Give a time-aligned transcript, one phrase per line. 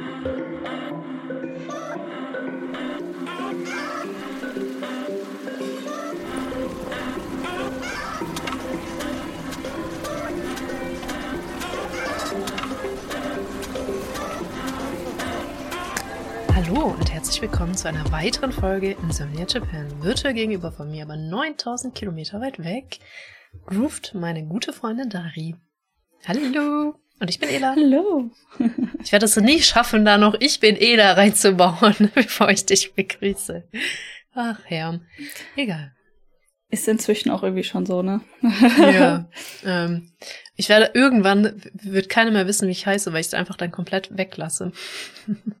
[0.00, 0.08] Hallo
[16.98, 20.02] und herzlich willkommen zu einer weiteren Folge Insomnia Japan.
[20.02, 23.00] Virtuell gegenüber von mir, aber 9000 Kilometer weit weg,
[23.66, 25.56] groovt meine gute Freundin Dari.
[26.26, 26.94] Hallo!
[27.20, 27.76] Und ich bin Ela.
[27.76, 28.30] Hallo!
[29.02, 33.68] ich werde es nie schaffen, da noch Ich bin Ela reinzubauen, bevor ich dich begrüße.
[34.34, 34.98] Ach ja,
[35.54, 35.94] egal.
[36.70, 38.22] Ist inzwischen auch irgendwie schon so, ne?
[38.78, 39.28] ja.
[39.64, 40.12] Ähm,
[40.56, 43.70] ich werde irgendwann, wird keiner mehr wissen, wie ich heiße, weil ich es einfach dann
[43.70, 44.72] komplett weglasse.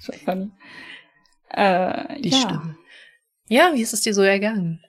[0.00, 0.50] Schon funny.
[1.50, 2.38] Äh, Die ja.
[2.38, 2.76] Stimme.
[3.46, 4.82] Ja, wie ist es dir so ergangen?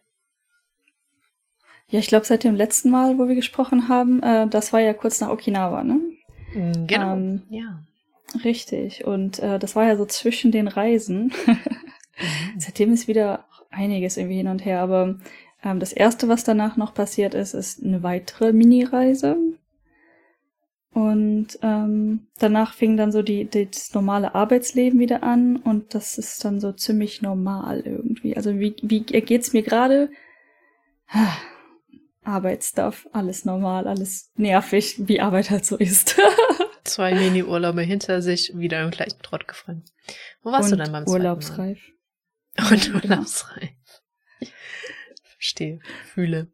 [1.91, 4.94] Ja, ich glaube, seit dem letzten Mal, wo wir gesprochen haben, äh, das war ja
[4.94, 6.00] kurz nach Okinawa, ne?
[6.54, 7.16] Genau.
[7.16, 7.84] Ähm, ja.
[8.45, 9.05] Richtig.
[9.05, 11.34] Und äh, das war ja so zwischen den Reisen.
[12.58, 14.80] Seitdem ist wieder einiges irgendwie hin und her.
[14.80, 15.17] Aber
[15.64, 19.38] ähm, das erste, was danach noch passiert ist, ist eine weitere Mini-Reise.
[20.94, 26.17] Und ähm, danach fing dann so die, die, das normale Arbeitsleben wieder an und das
[26.17, 28.36] ist dann so ziemlich normal irgendwie.
[28.36, 30.09] Also wie, wie geht's mir gerade?
[32.23, 36.19] Arbeitsstuff, alles normal, alles nervig, wie Arbeit halt so ist.
[36.83, 39.83] Zwei Mini-Urlaube hinter sich, wieder im gleichen Trott gefallen.
[40.41, 41.80] Wo warst und du denn beim Urlaubsreif.
[42.69, 43.16] Und genau.
[43.16, 43.69] urlaubsreif.
[45.23, 45.80] Verstehe,
[46.13, 46.52] fühle.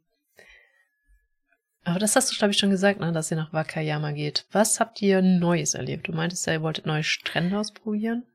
[1.83, 4.45] Aber das hast du, glaube ich, schon gesagt, ne, dass ihr nach Wakayama geht.
[4.51, 6.07] Was habt ihr Neues erlebt?
[6.07, 8.25] Du meintest ja, ihr wolltet neue Strände ausprobieren.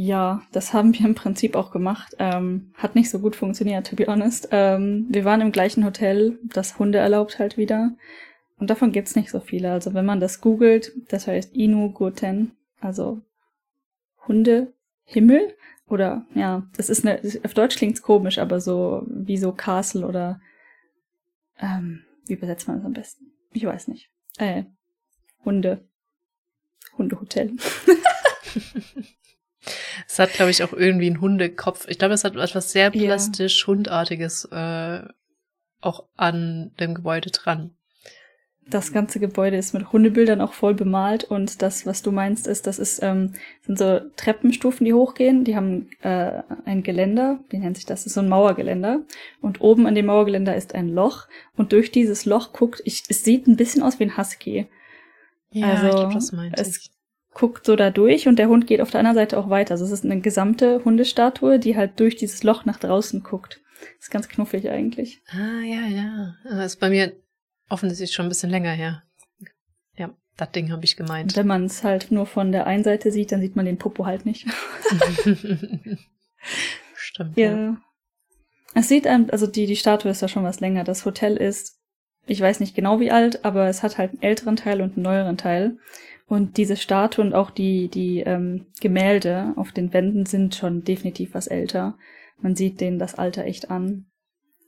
[0.00, 2.14] Ja, das haben wir im Prinzip auch gemacht.
[2.20, 4.46] Ähm, hat nicht so gut funktioniert, to be honest.
[4.52, 7.96] Ähm, wir waren im gleichen Hotel, das Hunde erlaubt halt wieder.
[8.60, 9.72] Und davon gibt's nicht so viele.
[9.72, 13.22] Also wenn man das googelt, das heißt Inu Goten, also
[14.28, 15.56] Hunde Himmel
[15.88, 20.40] oder ja, das ist eine auf Deutsch klingt's komisch, aber so wie so Castle oder
[21.58, 23.32] ähm, wie übersetzt man das am besten?
[23.52, 24.12] Ich weiß nicht.
[24.38, 24.62] Äh,
[25.44, 25.88] Hunde
[26.96, 27.56] Hundehotel.
[30.06, 31.86] Es hat, glaube ich, auch irgendwie einen Hundekopf.
[31.88, 35.02] Ich glaube, es hat etwas sehr plastisch Hundartiges äh,
[35.80, 37.74] auch an dem Gebäude dran.
[38.70, 42.66] Das ganze Gebäude ist mit Hundebildern auch voll bemalt und das, was du meinst, ist,
[42.66, 45.44] das ist, ähm, sind so Treppenstufen, die hochgehen.
[45.44, 48.00] Die haben äh, ein Geländer, wie nennt sich das?
[48.00, 49.00] Das ist so ein Mauergeländer.
[49.40, 53.24] Und oben an dem Mauergeländer ist ein Loch und durch dieses Loch guckt, ich, es
[53.24, 54.66] sieht ein bisschen aus wie ein Husky.
[55.50, 56.90] Ja, Also, ich glaube, das meinte es- ich.
[57.34, 59.72] Guckt so da durch und der Hund geht auf der anderen Seite auch weiter.
[59.72, 63.60] Also es ist eine gesamte Hundestatue, die halt durch dieses Loch nach draußen guckt.
[64.00, 65.20] ist ganz knuffig eigentlich.
[65.28, 66.34] Ah, ja, ja.
[66.44, 67.12] Das ist bei mir
[67.68, 69.02] offensichtlich schon ein bisschen länger her.
[69.96, 71.36] Ja, das Ding habe ich Und gemeint.
[71.36, 74.06] wenn man es halt nur von der einen Seite sieht, dann sieht man den Popo
[74.06, 74.46] halt nicht.
[76.94, 77.36] Stimmt.
[77.36, 77.76] Ja.
[78.74, 80.84] Es sieht einem, also die, die Statue ist ja schon was länger.
[80.84, 81.78] Das Hotel ist,
[82.26, 85.02] ich weiß nicht genau wie alt, aber es hat halt einen älteren Teil und einen
[85.02, 85.78] neueren Teil.
[86.28, 91.34] Und diese Statue und auch die, die ähm, Gemälde auf den Wänden sind schon definitiv
[91.34, 91.96] was älter.
[92.40, 94.06] Man sieht denen das Alter echt an.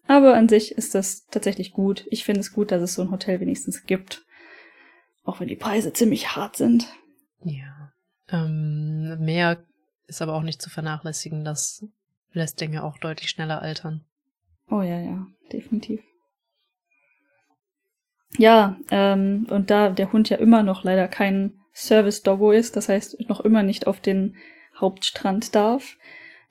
[0.07, 2.07] Aber an sich ist das tatsächlich gut.
[2.11, 4.25] Ich finde es gut, dass es so ein Hotel wenigstens gibt.
[5.23, 6.89] Auch wenn die Preise ziemlich hart sind.
[7.45, 7.93] Ja.
[8.33, 9.63] Ähm, mehr
[10.07, 11.87] ist aber auch nicht zu vernachlässigen, das
[12.33, 14.05] lässt Dinge auch deutlich schneller altern.
[14.69, 16.01] Oh ja, ja, definitiv.
[18.39, 23.29] Ja, ähm, und da der Hund ja immer noch leider kein Service-Doggo ist, das heißt
[23.29, 24.37] noch immer nicht auf den
[24.79, 25.97] Hauptstrand darf,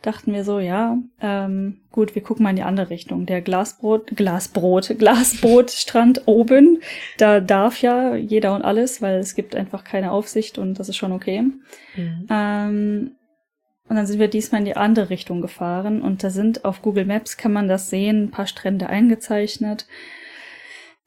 [0.02, 3.26] dachten wir so, ja, ähm, gut, wir gucken mal in die andere Richtung.
[3.26, 6.82] Der Glasbrot, Glasbrot, Glasbootstrand oben,
[7.18, 10.98] da darf ja jeder und alles, weil es gibt einfach keine Aufsicht und das ist
[10.98, 11.42] schon okay.
[11.96, 12.28] Mhm.
[12.30, 13.12] Ähm,
[13.90, 17.06] und dann sind wir diesmal in die andere Richtung gefahren und da sind auf Google
[17.06, 19.88] Maps kann man das sehen, ein paar Strände eingezeichnet.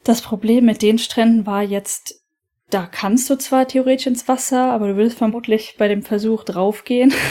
[0.04, 2.22] Das Problem mit den Stränden war jetzt,
[2.70, 7.12] da kannst du zwar theoretisch ins Wasser, aber du willst vermutlich bei dem Versuch draufgehen.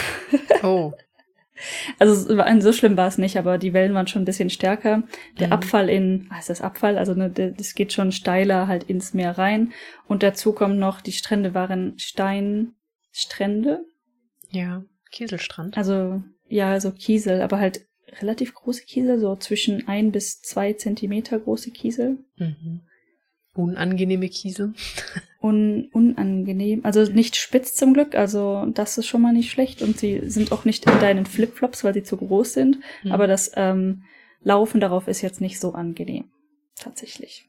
[0.63, 0.94] Oh.
[1.97, 5.03] Also so schlimm war es nicht, aber die Wellen waren schon ein bisschen stärker.
[5.39, 5.53] Der Mhm.
[5.53, 7.00] Abfall in, was ist das Abfall?
[7.00, 9.74] Also ne, das geht schon steiler halt ins Meer rein.
[10.07, 13.83] Und dazu kommt noch, die Strände waren Steinstrände.
[14.50, 14.83] Ja.
[15.12, 15.77] Kieselstrand.
[15.77, 17.88] Also, ja, so Kiesel, aber halt
[18.19, 22.17] relativ große Kiesel, so zwischen ein bis zwei Zentimeter große Kiesel.
[22.37, 22.81] Mhm.
[23.53, 24.73] Unangenehme Kiesel.
[25.41, 29.97] Un unangenehm, also nicht spitz zum Glück, also das ist schon mal nicht schlecht und
[29.97, 33.11] sie sind auch nicht in deinen Flipflops, weil sie zu groß sind, Mhm.
[33.11, 34.03] aber das ähm,
[34.43, 36.25] Laufen darauf ist jetzt nicht so angenehm,
[36.75, 37.45] tatsächlich.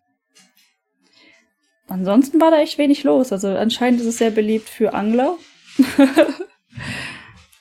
[1.87, 3.31] ansonsten war da echt wenig los.
[3.33, 5.37] Also anscheinend ist es sehr beliebt für Angler.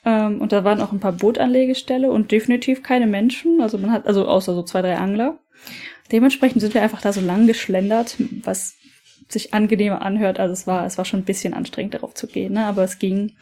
[0.04, 3.60] ähm, und da waren auch ein paar Bootanlegestelle und definitiv keine Menschen.
[3.60, 5.38] Also man hat, also außer so zwei, drei Angler.
[6.10, 8.74] Dementsprechend sind wir einfach da so lang geschlendert, was
[9.28, 10.40] sich angenehmer anhört.
[10.40, 12.66] Also es war, es war schon ein bisschen anstrengend, darauf zu gehen, ne?
[12.66, 13.32] aber es ging.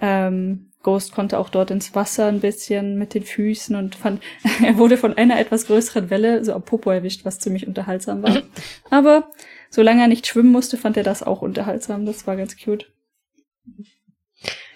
[0.00, 4.20] Ähm, Ghost konnte auch dort ins Wasser ein bisschen mit den Füßen und fand,
[4.64, 8.42] er wurde von einer etwas größeren Welle so am Popo erwischt, was ziemlich unterhaltsam war.
[8.90, 9.30] Aber
[9.70, 12.04] solange er nicht schwimmen musste, fand er das auch unterhaltsam.
[12.04, 12.92] Das war ganz cute.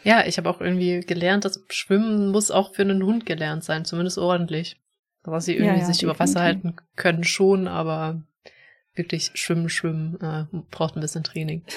[0.07, 3.85] Ja, ich habe auch irgendwie gelernt, dass Schwimmen muss auch für einen Hund gelernt sein,
[3.85, 4.81] zumindest ordentlich.
[5.25, 8.23] Dass sie irgendwie ja, ja, sich über Wasser halten können schon, aber
[8.95, 11.65] wirklich schwimmen, schwimmen äh, braucht ein bisschen Training.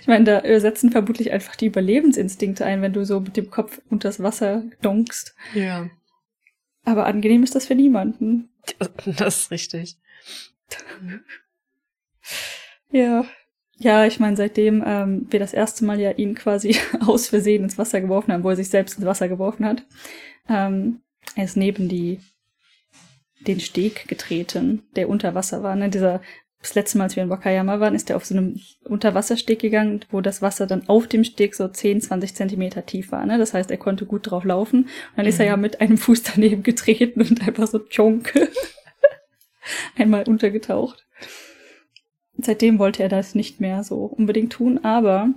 [0.00, 3.78] Ich meine, da setzen vermutlich einfach die Überlebensinstinkte ein, wenn du so mit dem Kopf
[3.90, 5.36] unter das Wasser dunkst.
[5.52, 5.90] Ja.
[6.82, 8.48] Aber angenehm ist das für niemanden.
[9.18, 9.98] Das ist richtig.
[12.90, 13.26] ja.
[13.78, 16.76] Ja, ich meine, seitdem ähm, wir das erste Mal ja ihn quasi
[17.06, 19.84] aus Versehen ins Wasser geworfen haben, wo er sich selbst ins Wasser geworfen hat,
[20.48, 21.00] ähm,
[21.34, 22.20] er ist neben die
[23.40, 25.76] den Steg getreten, der unter Wasser war.
[25.76, 25.90] Ne?
[25.90, 26.20] Dieser
[26.60, 30.00] das letzte Mal, als wir in Wakayama waren, ist er auf so einem Unterwassersteg gegangen,
[30.10, 33.24] wo das Wasser dann auf dem Steg so 10, 20 Zentimeter tief war.
[33.24, 33.38] Ne?
[33.38, 34.84] Das heißt, er konnte gut drauf laufen.
[34.84, 35.28] Und dann mhm.
[35.28, 35.62] ist er ja mhm.
[35.62, 38.32] mit einem Fuß daneben getreten und einfach so tschonk
[39.96, 41.06] einmal untergetaucht.
[42.38, 45.30] Seitdem wollte er das nicht mehr so unbedingt tun, aber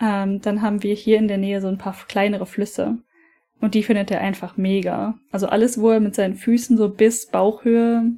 [0.00, 2.98] ähm, dann haben wir hier in der Nähe so ein paar kleinere Flüsse.
[3.60, 5.18] Und die findet er einfach mega.
[5.30, 8.12] Also alles, wo er mit seinen Füßen so bis Bauchhöhe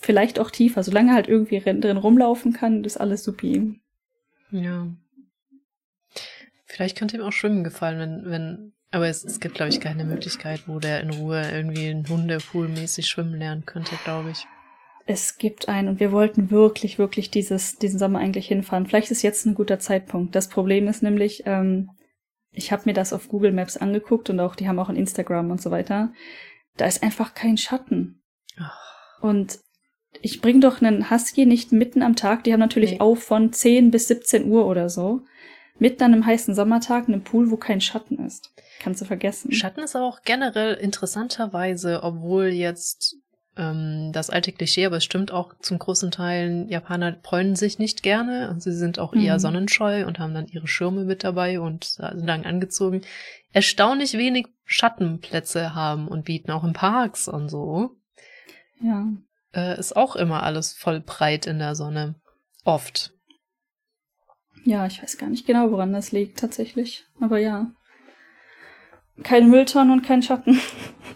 [0.00, 3.80] vielleicht auch tiefer, solange er halt irgendwie drin rumlaufen kann, ist alles supi.
[4.50, 4.88] Ja.
[6.64, 10.04] Vielleicht könnte ihm auch Schwimmen gefallen, wenn, wenn, aber es, es gibt, glaube ich, keine
[10.04, 14.46] Möglichkeit, wo der in Ruhe irgendwie in Hundepool mäßig schwimmen lernen könnte, glaube ich.
[15.12, 18.86] Es gibt einen und wir wollten wirklich, wirklich dieses, diesen Sommer eigentlich hinfahren.
[18.86, 20.34] Vielleicht ist jetzt ein guter Zeitpunkt.
[20.34, 21.90] Das Problem ist nämlich, ähm,
[22.50, 25.50] ich habe mir das auf Google Maps angeguckt und auch, die haben auch ein Instagram
[25.50, 26.14] und so weiter.
[26.78, 28.22] Da ist einfach kein Schatten.
[28.58, 29.28] Oh.
[29.28, 29.58] Und
[30.22, 32.44] ich bringe doch einen Husky nicht mitten am Tag.
[32.44, 33.00] Die haben natürlich nee.
[33.00, 35.20] auf von 10 bis 17 Uhr oder so.
[35.78, 38.50] Mitten an einem heißen Sommertag in einem Pool, wo kein Schatten ist.
[38.80, 39.52] Kannst du vergessen.
[39.52, 43.21] Schatten ist aber auch generell interessanterweise, obwohl jetzt
[43.56, 48.02] ähm, das alte Klischee, aber es stimmt auch zum großen Teil, Japaner bräunen sich nicht
[48.02, 48.50] gerne.
[48.50, 49.40] Und sie sind auch eher mhm.
[49.40, 53.02] sonnenscheu und haben dann ihre Schirme mit dabei und sind lang angezogen.
[53.52, 57.96] Erstaunlich wenig Schattenplätze haben und bieten auch in Parks und so.
[58.80, 59.08] Ja
[59.54, 62.14] äh, ist auch immer alles voll breit in der Sonne.
[62.64, 63.12] Oft.
[64.64, 67.04] Ja, ich weiß gar nicht genau, woran das liegt tatsächlich.
[67.20, 67.72] Aber ja.
[69.22, 70.58] Kein Müllton und kein Schatten.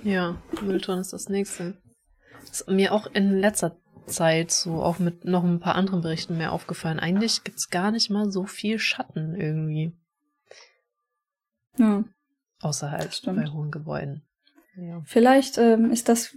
[0.04, 1.82] Ja, Müllton ist das nächste.
[2.60, 3.76] Ist mir auch in letzter
[4.06, 7.00] Zeit so auch mit noch ein paar anderen Berichten mehr aufgefallen.
[7.00, 9.92] Eigentlich gibt's gar nicht mal so viel Schatten irgendwie.
[11.78, 12.04] Ja.
[12.60, 14.22] Außer halt bei hohen Gebäuden.
[14.76, 15.02] Ja.
[15.04, 16.34] Vielleicht ähm, ist das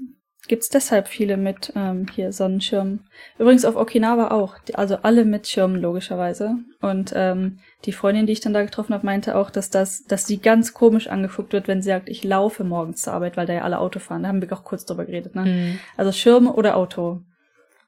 [0.50, 3.08] gibt's deshalb viele mit ähm, hier Sonnenschirmen.
[3.38, 6.56] Übrigens auf Okinawa auch, also alle mit Schirmen logischerweise.
[6.82, 10.28] Und ähm, die Freundin, die ich dann da getroffen habe, meinte auch, dass das, dass
[10.28, 13.54] sie ganz komisch angeguckt wird, wenn sie sagt, ich laufe morgens zur Arbeit, weil da
[13.54, 14.24] ja alle Auto fahren.
[14.24, 15.36] Da haben wir auch kurz drüber geredet.
[15.36, 15.46] Ne?
[15.46, 15.80] Mhm.
[15.96, 17.22] Also Schirme oder Auto.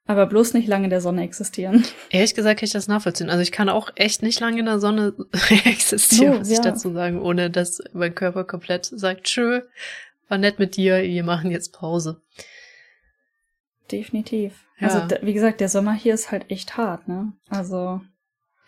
[0.05, 1.83] Aber bloß nicht lange in der Sonne existieren.
[2.09, 3.29] Ehrlich gesagt kann ich das nachvollziehen.
[3.29, 5.13] Also ich kann auch echt nicht lange in der Sonne
[5.65, 6.55] existieren, so, muss ja.
[6.55, 9.61] ich dazu sagen, ohne dass mein Körper komplett sagt, tschö,
[10.27, 12.21] war nett mit dir, wir machen jetzt Pause.
[13.91, 14.65] Definitiv.
[14.79, 14.87] Ja.
[14.87, 17.33] Also, wie gesagt, der Sommer hier ist halt echt hart, ne?
[17.49, 18.01] Also.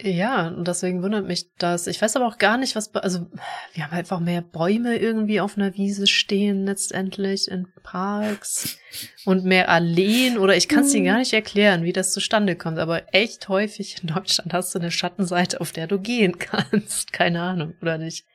[0.01, 1.87] Ja, und deswegen wundert mich das.
[1.87, 3.27] Ich weiß aber auch gar nicht, was, also,
[3.73, 8.79] wir haben einfach mehr Bäume irgendwie auf einer Wiese stehen, letztendlich in Parks
[9.25, 11.05] und mehr Alleen oder ich kann es dir hm.
[11.05, 14.91] gar nicht erklären, wie das zustande kommt, aber echt häufig in Deutschland hast du eine
[14.91, 17.13] Schattenseite, auf der du gehen kannst.
[17.13, 18.25] Keine Ahnung, oder nicht?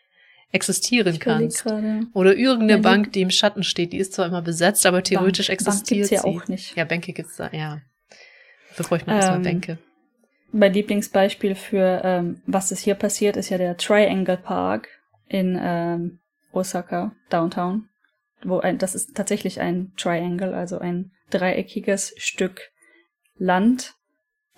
[0.53, 1.67] Existieren ich kannst.
[2.15, 5.49] Oder irgendeine ja, Bank, die im Schatten steht, die ist zwar immer besetzt, aber theoretisch
[5.49, 6.15] Bank, existiert Bank gibt's sie.
[6.15, 6.77] ja auch nicht.
[6.77, 7.81] Ja, Bänke gibt's da, ja.
[8.71, 9.79] Dafür bräuchte man ähm, erstmal Bänke.
[10.51, 14.89] Mein Lieblingsbeispiel für ähm, was ist hier passiert, ist ja der Triangle Park
[15.29, 16.21] in ähm,
[16.53, 17.89] Osaka, Downtown.
[18.43, 22.71] Wo ein, das ist tatsächlich ein Triangle, also ein dreieckiges Stück
[23.37, 23.95] Land,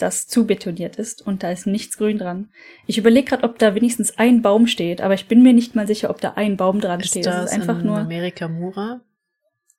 [0.03, 2.49] das zu betoniert ist und da ist nichts grün dran.
[2.87, 5.87] Ich überlege gerade, ob da wenigstens ein Baum steht, aber ich bin mir nicht mal
[5.87, 7.27] sicher, ob da ein Baum dran ist steht.
[7.27, 9.01] Das, das ist einfach in nur Amerika Mura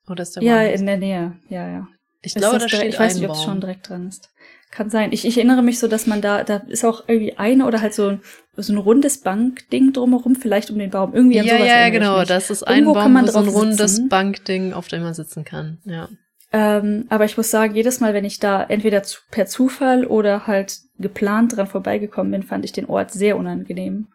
[0.07, 1.37] oder ist der Ja, in der Nähe.
[1.49, 1.87] Ja, ja.
[2.21, 4.29] Ich glaube, da steht Ich weiß nicht, ob es schon direkt dran ist.
[4.69, 5.11] Kann sein.
[5.11, 7.93] Ich, ich erinnere mich so, dass man da, da ist auch irgendwie eine oder halt
[7.93, 8.19] so,
[8.55, 11.13] so ein rundes Bankding drumherum, vielleicht um den Baum.
[11.13, 12.23] Irgendwie an ja, sowas Ja, ja, genau.
[12.23, 15.79] Das ist ein Irgendwo Baum, so ein rundes Bankding, auf dem man sitzen kann.
[15.83, 16.07] Ja.
[16.53, 20.47] Ähm, aber ich muss sagen, jedes Mal, wenn ich da entweder zu, per Zufall oder
[20.47, 24.07] halt geplant dran vorbeigekommen bin, fand ich den Ort sehr unangenehm.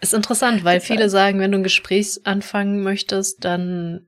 [0.00, 4.06] Ist interessant, weil viele sagen, wenn du ein Gespräch anfangen möchtest, dann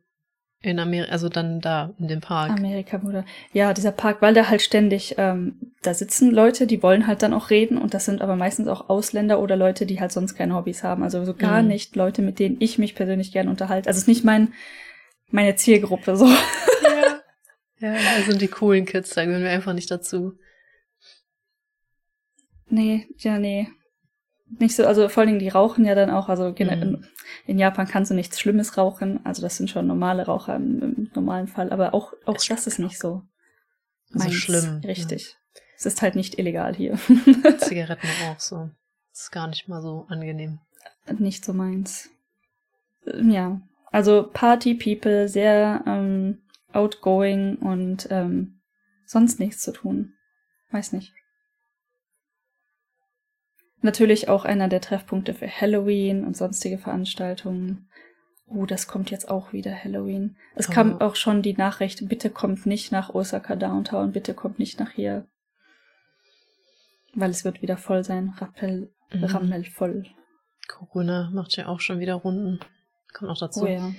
[0.64, 2.50] in Amerika, also dann da, in dem Park.
[2.50, 3.25] Amerika, oder?
[3.52, 7.34] Ja, dieser Park, weil da halt ständig, ähm, da sitzen Leute, die wollen halt dann
[7.34, 10.54] auch reden und das sind aber meistens auch Ausländer oder Leute, die halt sonst keine
[10.54, 11.02] Hobbys haben.
[11.02, 11.68] Also so gar mhm.
[11.68, 13.88] nicht Leute, mit denen ich mich persönlich gern unterhalte.
[13.88, 14.54] Also es ist nicht mein,
[15.30, 16.26] meine Zielgruppe so.
[17.84, 17.94] Ja.
[17.94, 20.38] da sind die coolen Kids, da gehören wir einfach nicht dazu.
[22.66, 23.68] Nee, ja, nee
[24.58, 27.04] nicht so, also vor allen Dingen die rauchen ja dann auch, also mhm.
[27.46, 31.10] in Japan kannst du nichts Schlimmes rauchen, also das sind schon normale Raucher im, im
[31.14, 33.22] normalen Fall, aber auch, auch ist das ist nicht so.
[34.10, 34.80] So schlimm.
[34.84, 35.32] Richtig.
[35.32, 35.60] Ja.
[35.76, 36.98] Es ist halt nicht illegal hier.
[37.58, 38.70] Zigaretten auch so.
[39.10, 40.60] Das ist gar nicht mal so angenehm.
[41.18, 42.10] Nicht so meins.
[43.22, 43.60] Ja.
[43.90, 46.42] Also Party People, sehr ähm,
[46.74, 48.60] outgoing und ähm,
[49.06, 50.14] sonst nichts zu tun.
[50.70, 51.12] Weiß nicht.
[53.80, 57.90] Natürlich auch einer der Treffpunkte für Halloween und sonstige Veranstaltungen.
[58.46, 60.36] Oh, das kommt jetzt auch wieder Halloween.
[60.54, 60.72] Es oh.
[60.72, 64.90] kam auch schon die Nachricht, bitte kommt nicht nach Osaka Downtown, bitte kommt nicht nach
[64.90, 65.26] hier.
[67.14, 69.24] Weil es wird wieder voll sein, rappel, mhm.
[69.24, 70.06] rammelvoll.
[70.66, 72.60] Corona macht ja auch schon wieder Runden.
[73.12, 73.64] Kommt noch dazu.
[73.64, 73.92] Oh ja.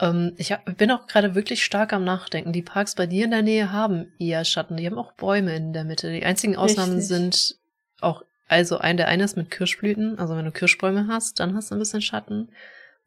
[0.00, 2.52] Ähm, ich hab, bin auch gerade wirklich stark am Nachdenken.
[2.52, 4.76] Die Parks bei dir in der Nähe haben eher Schatten.
[4.76, 6.12] Die haben auch Bäume in der Mitte.
[6.12, 7.08] Die einzigen Ausnahmen Richtig.
[7.08, 7.56] sind
[8.00, 11.70] auch also ein, der eine ist mit Kirschblüten, also wenn du Kirschbäume hast, dann hast
[11.70, 12.48] du ein bisschen Schatten.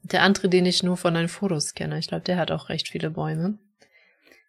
[0.03, 2.87] Der andere, den ich nur von deinen Fotos kenne, ich glaube, der hat auch recht
[2.87, 3.57] viele Bäume.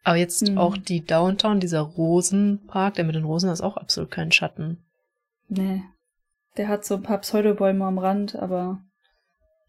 [0.04, 0.58] Aber jetzt mhm.
[0.58, 4.78] auch die Downtown, dieser Rosenpark, der mit den Rosen, ist auch absolut kein Schatten.
[5.49, 5.82] Nee.
[6.58, 8.80] Der hat so ein paar Pseudobäume am Rand, aber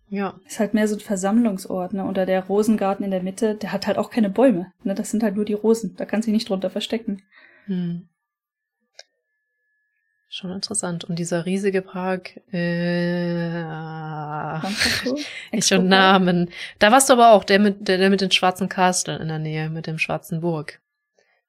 [0.10, 0.40] ja.
[0.46, 2.06] Ist halt mehr so ein Versammlungsort, ne?
[2.06, 4.94] Oder der Rosengarten in der Mitte, der hat halt auch keine Bäume, ne?
[4.94, 5.96] Das sind halt nur die Rosen.
[5.96, 7.24] Da kannst du dich nicht drunter verstecken.
[7.66, 8.08] Hm.
[10.30, 11.04] Schon interessant.
[11.04, 13.62] Und dieser riesige Park, äh,
[15.52, 16.50] ich schon Namen.
[16.80, 19.38] Da warst du aber auch, der mit, der, der mit den schwarzen Castle in der
[19.38, 20.82] Nähe, mit dem schwarzen Burg.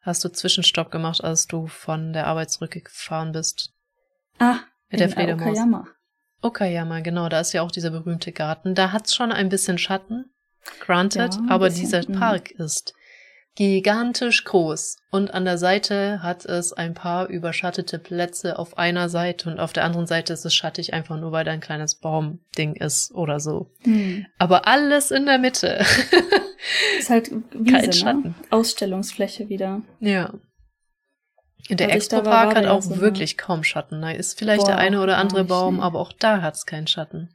[0.02, 3.72] Hast du Zwischenstopp gemacht, als du von der Arbeit zurückgefahren bist?
[4.38, 4.58] Ah,
[4.90, 5.58] mit der Fledermaus.
[6.44, 8.74] Okayama, genau, da ist ja auch dieser berühmte Garten.
[8.74, 10.26] Da hat's schon ein bisschen Schatten,
[10.80, 12.18] granted, ja, aber bisschen, dieser mhm.
[12.18, 12.94] Park ist
[13.56, 19.48] gigantisch groß und an der Seite hat es ein paar überschattete Plätze auf einer Seite
[19.48, 22.74] und auf der anderen Seite ist es schattig einfach nur, weil da ein kleines Baumding
[22.74, 23.70] ist oder so.
[23.82, 24.26] Hm.
[24.38, 25.84] Aber alles in der Mitte.
[26.98, 27.92] ist halt Wiese, Kein ne?
[27.92, 28.22] Schatten.
[28.22, 28.34] Ne?
[28.50, 29.82] Ausstellungsfläche wieder.
[30.00, 30.32] Ja.
[31.70, 34.02] Der Expo-Park hat auch so wirklich kaum Schatten.
[34.02, 36.86] Da ist vielleicht Boah, der eine oder andere Baum, aber auch da hat es keinen
[36.86, 37.30] Schatten.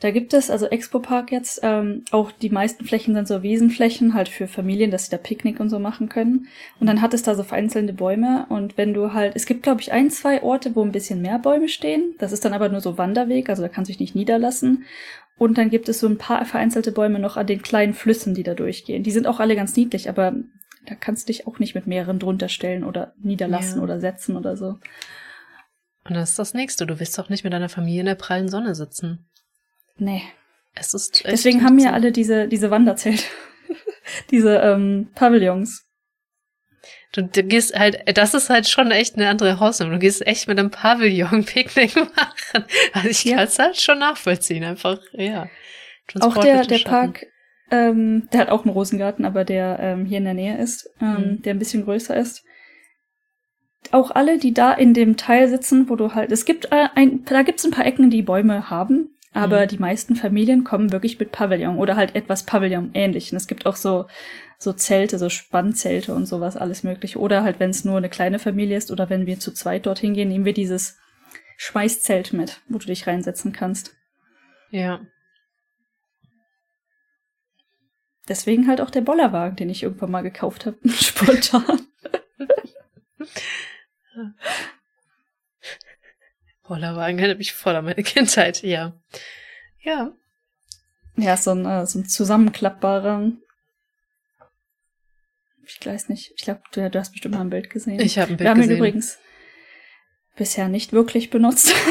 [0.00, 4.14] Da gibt es, also Expo Park jetzt, ähm, auch die meisten Flächen sind so Wiesenflächen,
[4.14, 6.48] halt für Familien, dass sie da Picknick und so machen können.
[6.80, 8.46] Und dann hat es da so vereinzelte Bäume.
[8.48, 11.38] Und wenn du halt, es gibt, glaube ich, ein, zwei Orte, wo ein bisschen mehr
[11.38, 12.14] Bäume stehen.
[12.18, 14.84] Das ist dann aber nur so Wanderweg, also da kannst du dich nicht niederlassen.
[15.36, 18.42] Und dann gibt es so ein paar vereinzelte Bäume noch an den kleinen Flüssen, die
[18.42, 19.02] da durchgehen.
[19.02, 20.34] Die sind auch alle ganz niedlich, aber
[20.86, 23.84] da kannst du dich auch nicht mit mehreren drunter stellen oder niederlassen ja.
[23.84, 24.78] oder setzen oder so.
[26.04, 26.86] Und das ist das nächste.
[26.86, 29.26] Du willst doch nicht mit deiner Familie in der prallen Sonne sitzen.
[29.96, 30.22] Nee.
[30.74, 33.22] Es ist Deswegen haben ja alle diese, diese Wanderzelte.
[34.30, 35.86] diese ähm, Pavillons.
[37.12, 39.92] Du, du gehst halt, das ist halt schon echt eine andere Hausnummer.
[39.92, 42.64] Du gehst echt mit einem Pavillon Picknick machen.
[42.94, 43.36] Also ich ja.
[43.36, 45.48] kann es halt schon nachvollziehen, einfach, ja.
[46.20, 47.26] Auch der, der Park,
[47.70, 51.08] ähm, der hat auch einen Rosengarten, aber der ähm, hier in der Nähe ist, ähm,
[51.08, 51.42] mhm.
[51.42, 52.44] der ein bisschen größer ist.
[53.90, 57.24] Auch alle, die da in dem Teil sitzen, wo du halt, es gibt äh, ein,
[57.24, 59.68] da gibt's ein paar Ecken, die Bäume haben, aber mhm.
[59.68, 63.36] die meisten Familien kommen wirklich mit Pavillon oder halt etwas Pavillon-ähnlichen.
[63.36, 64.06] Es gibt auch so,
[64.58, 67.18] so Zelte, so Spannzelte und sowas, alles mögliche.
[67.18, 70.14] Oder halt, wenn es nur eine kleine Familie ist oder wenn wir zu zweit dorthin
[70.14, 70.98] gehen, nehmen wir dieses
[71.56, 73.94] Schmeißzelt mit, wo du dich reinsetzen kannst.
[74.70, 75.00] Ja.
[78.28, 81.86] Deswegen halt auch der Bollerwagen, den ich irgendwann mal gekauft habe, spontan.
[86.62, 88.92] Bollerwagen erinnert mich voll an meine Kindheit, ja.
[89.80, 90.12] Ja.
[91.16, 93.32] Ja, so ein, äh, so ein zusammenklappbarer.
[95.66, 96.32] Ich weiß nicht.
[96.36, 98.00] Ich glaube, du, du, hast bestimmt mal ein Bild gesehen.
[98.00, 98.76] Ich habe ein Bild Wir haben gesehen.
[98.76, 99.18] ihn übrigens
[100.36, 101.74] bisher nicht wirklich benutzt.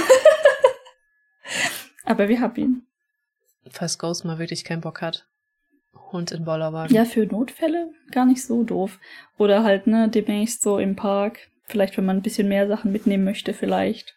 [2.03, 2.87] Aber wir haben ihn.
[3.69, 5.27] Falls Ghost mal wirklich keinen Bock hat.
[6.11, 6.95] Hund in Bollerwagen.
[6.95, 8.99] Ja, für Notfälle gar nicht so doof.
[9.37, 11.49] Oder halt, ne, demnächst so im Park.
[11.65, 14.15] Vielleicht, wenn man ein bisschen mehr Sachen mitnehmen möchte, vielleicht.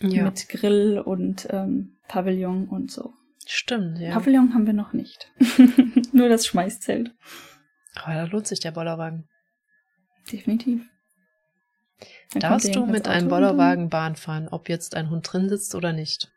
[0.00, 0.24] Ja.
[0.24, 3.14] Mit Grill und ähm, Pavillon und so.
[3.46, 4.12] Stimmt, ja.
[4.12, 5.30] Pavillon haben wir noch nicht.
[6.12, 7.14] Nur das Schmeißzelt.
[7.94, 9.28] Aber da lohnt sich der Bollerwagen.
[10.30, 10.82] Definitiv.
[12.32, 15.92] Dann Darfst du mit einem Bollerwagen Bahn fahren, ob jetzt ein Hund drin sitzt oder
[15.92, 16.30] nicht?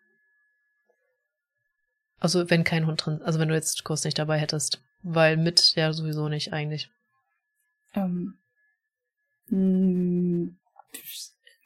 [2.20, 4.82] Also wenn kein Hund drin, also wenn du jetzt Kurs nicht dabei hättest.
[5.02, 6.90] Weil mit ja sowieso nicht eigentlich.
[7.96, 8.38] Ähm,
[9.48, 10.52] mh,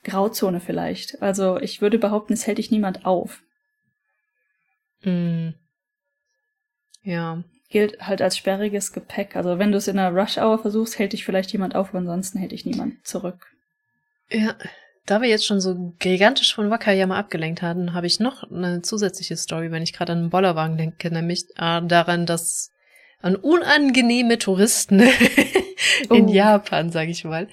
[0.03, 1.21] Grauzone vielleicht.
[1.21, 3.41] Also ich würde behaupten, es hält dich niemand auf.
[5.01, 5.49] Mm.
[7.03, 7.43] Ja.
[7.69, 9.35] Gilt halt als sperriges Gepäck.
[9.35, 12.37] Also wenn du es in einer Rush-Hour versuchst, hält dich vielleicht jemand auf, aber ansonsten
[12.37, 13.47] hält dich niemand zurück.
[14.29, 14.55] Ja.
[15.05, 16.79] Da wir jetzt schon so gigantisch von mal
[17.17, 21.11] abgelenkt hatten, habe ich noch eine zusätzliche Story, wenn ich gerade an einen Bollerwagen denke,
[21.11, 22.71] nämlich äh, daran, dass
[23.21, 24.99] an unangenehme Touristen
[26.09, 26.31] in Oh.
[26.31, 27.47] Japan, sage ich mal.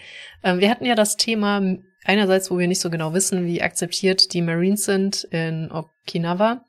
[0.45, 4.33] Ähm, wir hatten ja das Thema einerseits, wo wir nicht so genau wissen, wie akzeptiert
[4.33, 6.65] die Marines sind in Okinawa,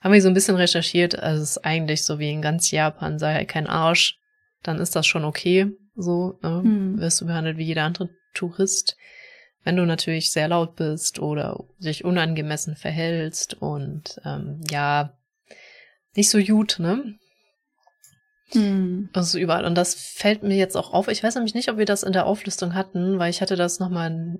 [0.00, 1.18] haben wir so ein bisschen recherchiert.
[1.18, 4.18] Also es ist eigentlich so wie in ganz Japan, sei halt kein Arsch,
[4.62, 5.70] dann ist das schon okay.
[5.94, 6.98] So äh, Hm.
[6.98, 8.96] wirst du behandelt wie jeder andere Tourist.
[9.64, 15.16] Wenn du natürlich sehr laut bist oder dich unangemessen verhältst und ähm, ja,
[16.14, 17.14] nicht so gut, ne?
[18.52, 19.08] Hm.
[19.12, 19.64] Also überall.
[19.64, 21.08] Und das fällt mir jetzt auch auf.
[21.08, 23.78] Ich weiß nämlich nicht, ob wir das in der Auflistung hatten, weil ich hatte das
[23.78, 24.38] nochmal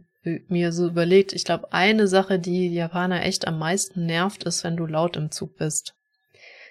[0.49, 1.33] mir so überlegt.
[1.33, 5.17] Ich glaube, eine Sache, die die Japaner echt am meisten nervt, ist, wenn du laut
[5.17, 5.95] im Zug bist.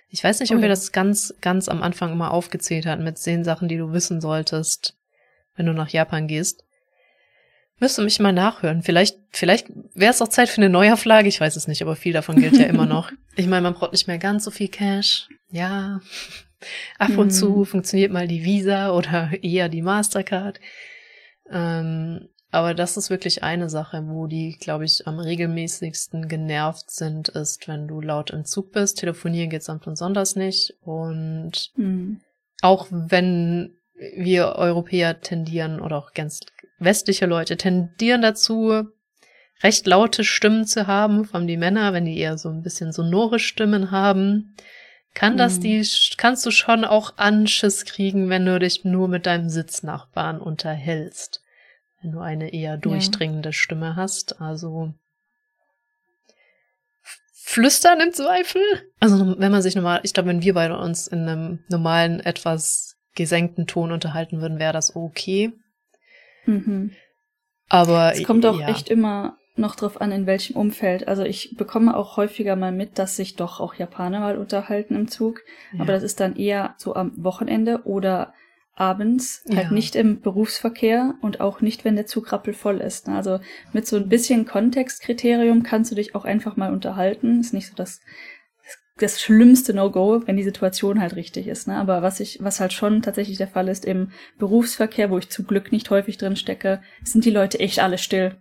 [0.10, 0.74] Ich weiß nicht, ob Oh wir ja.
[0.74, 4.96] das ganz, ganz am Anfang immer aufgezählt hatten mit zehn Sachen, die du wissen solltest,
[5.56, 6.64] wenn du nach Japan gehst.
[7.82, 8.84] Müsste mich mal nachhören.
[8.84, 11.28] Vielleicht, vielleicht wäre es auch Zeit für eine Neuauflage.
[11.28, 13.12] Ich weiß es nicht, aber viel davon gilt ja immer noch.
[13.38, 15.30] Ich meine, man braucht nicht mehr ganz so viel Cash.
[15.50, 16.02] Ja.
[17.00, 17.32] Ab und Hm.
[17.32, 20.60] zu funktioniert mal die Visa oder eher die Mastercard.
[21.50, 27.30] Ähm, aber das ist wirklich eine Sache, wo die, glaube ich, am regelmäßigsten genervt sind,
[27.30, 29.00] ist, wenn du laut im Zug bist.
[29.00, 30.74] Telefonieren geht samt und sonders nicht.
[30.82, 32.20] Und Hm.
[32.62, 36.42] auch wenn wir Europäer tendieren oder auch ganz
[36.82, 38.88] westliche Leute tendieren dazu,
[39.64, 42.92] recht laute Stimmen zu haben, vor allem die Männer, wenn die eher so ein bisschen
[42.92, 44.56] sonore Stimmen haben,
[45.14, 45.62] kann das Mhm.
[45.62, 51.42] die, kannst du schon auch Anschiss kriegen, wenn du dich nur mit deinem Sitznachbarn unterhältst.
[52.02, 54.94] Wenn du eine eher durchdringende Stimme hast, also
[57.34, 58.62] flüstern im Zweifel.
[59.00, 62.96] Also wenn man sich normal, ich glaube, wenn wir beide uns in einem normalen, etwas
[63.14, 65.52] gesenkten Ton unterhalten würden, wäre das okay.
[66.46, 66.92] Mhm.
[67.70, 68.68] Aber Es kommt auch ja.
[68.70, 71.08] echt immer noch drauf an, in welchem Umfeld.
[71.08, 75.08] Also ich bekomme auch häufiger mal mit, dass sich doch auch Japaner mal unterhalten im
[75.08, 75.42] Zug.
[75.74, 75.82] Ja.
[75.82, 78.34] Aber das ist dann eher so am Wochenende oder
[78.76, 79.72] abends, halt Ja.
[79.72, 83.08] nicht im Berufsverkehr und auch nicht, wenn der Zug rappelvoll ist.
[83.08, 83.16] ne?
[83.16, 83.40] Also
[83.74, 87.42] mit so ein bisschen Kontextkriterium kannst du dich auch einfach mal unterhalten.
[87.42, 88.02] Ist nicht so das,
[88.98, 91.68] das schlimmste No-Go, wenn die Situation halt richtig ist.
[91.68, 91.76] Ne?
[91.78, 95.48] Aber was ich, was halt schon tatsächlich der Fall ist im Berufsverkehr, wo ich zum
[95.48, 98.36] Glück nicht häufig drin stecke, sind die Leute echt alle still.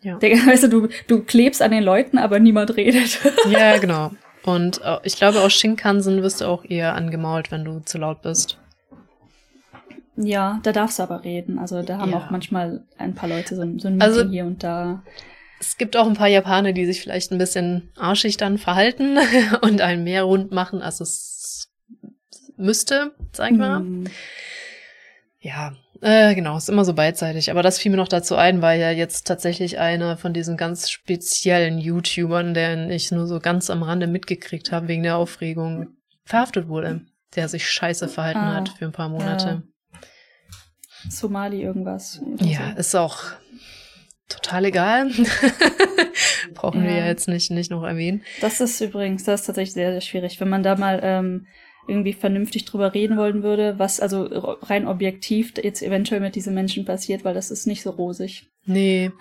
[0.00, 0.18] Ja.
[0.18, 3.20] Der, weißt du, du, du klebst an den Leuten, aber niemand redet.
[3.50, 4.12] ja, genau.
[4.44, 8.22] Und äh, ich glaube, aus Shinkansen wirst du auch eher angemault, wenn du zu laut
[8.22, 8.58] bist.
[10.16, 11.58] Ja, da darfst du aber reden.
[11.58, 12.18] Also da haben Ja.
[12.18, 15.02] auch manchmal ein paar Leute so, ein- so ein Meeting Also- hier und da.
[15.62, 19.16] Es gibt auch ein paar Japaner, die sich vielleicht ein bisschen arschig dann verhalten
[19.62, 21.70] und einen mehr rund machen, als es
[22.56, 23.76] müsste, sag ich mal.
[23.78, 24.06] Hm,
[25.40, 27.52] Ja, äh, genau, ist immer so beidseitig.
[27.52, 30.90] Aber das fiel mir noch dazu ein, weil ja jetzt tatsächlich einer von diesen ganz
[30.90, 35.90] speziellen YouTubern, den ich nur so ganz am Rande mitgekriegt habe wegen der Aufregung,
[36.24, 37.02] verhaftet wurde,
[37.36, 39.62] der sich scheiße verhalten Ah, hat für ein paar Monate.
[41.08, 42.20] Somali irgendwas.
[42.40, 43.18] Ja, ist auch
[44.32, 45.10] total egal.
[46.54, 46.98] Brauchen wir Ja.
[46.98, 48.22] ja jetzt nicht, nicht noch erwähnen.
[48.40, 50.40] Das ist übrigens, das ist tatsächlich sehr, sehr schwierig.
[50.40, 51.46] Wenn man da mal ähm,
[51.88, 54.22] irgendwie vernünftig drüber reden wollen würde, was also
[54.62, 58.46] rein objektiv jetzt eventuell mit diesen Menschen passiert, weil das ist nicht so rosig.
[58.64, 59.10] Nee.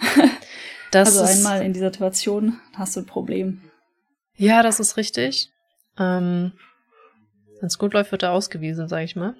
[0.91, 3.61] Das also ist, einmal in dieser Situation hast du ein Problem.
[4.35, 5.47] Ja, das ist richtig.
[5.97, 6.51] Ähm,
[7.61, 9.33] Wenn es gut läuft, wird er ausgewiesen, sag ich mal.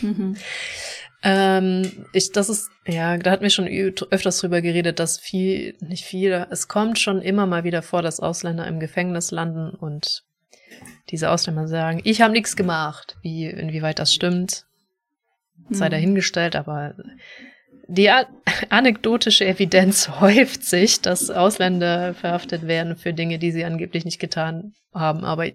[0.00, 0.36] Mhm.
[1.22, 6.04] Ähm, ich, das ist, ja, da hatten wir schon öfters drüber geredet, dass viel, nicht
[6.04, 10.24] viel, es kommt schon immer mal wieder vor, dass Ausländer im Gefängnis landen und
[11.10, 13.16] diese Ausländer sagen, ich habe nichts gemacht.
[13.22, 14.64] Wie, inwieweit das stimmt,
[15.68, 15.90] sei Mhm.
[15.90, 16.94] dahingestellt, aber
[17.86, 18.10] die
[18.70, 24.74] anekdotische Evidenz häuft sich, dass Ausländer verhaftet werden für Dinge, die sie angeblich nicht getan
[24.94, 25.24] haben.
[25.24, 25.46] Aber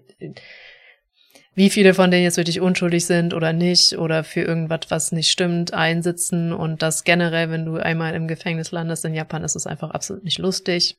[1.56, 5.30] wie viele von denen jetzt wirklich unschuldig sind oder nicht oder für irgendwas, was nicht
[5.30, 9.66] stimmt, einsitzen und das generell, wenn du einmal im Gefängnis landest in Japan, ist es
[9.66, 10.98] einfach absolut nicht lustig.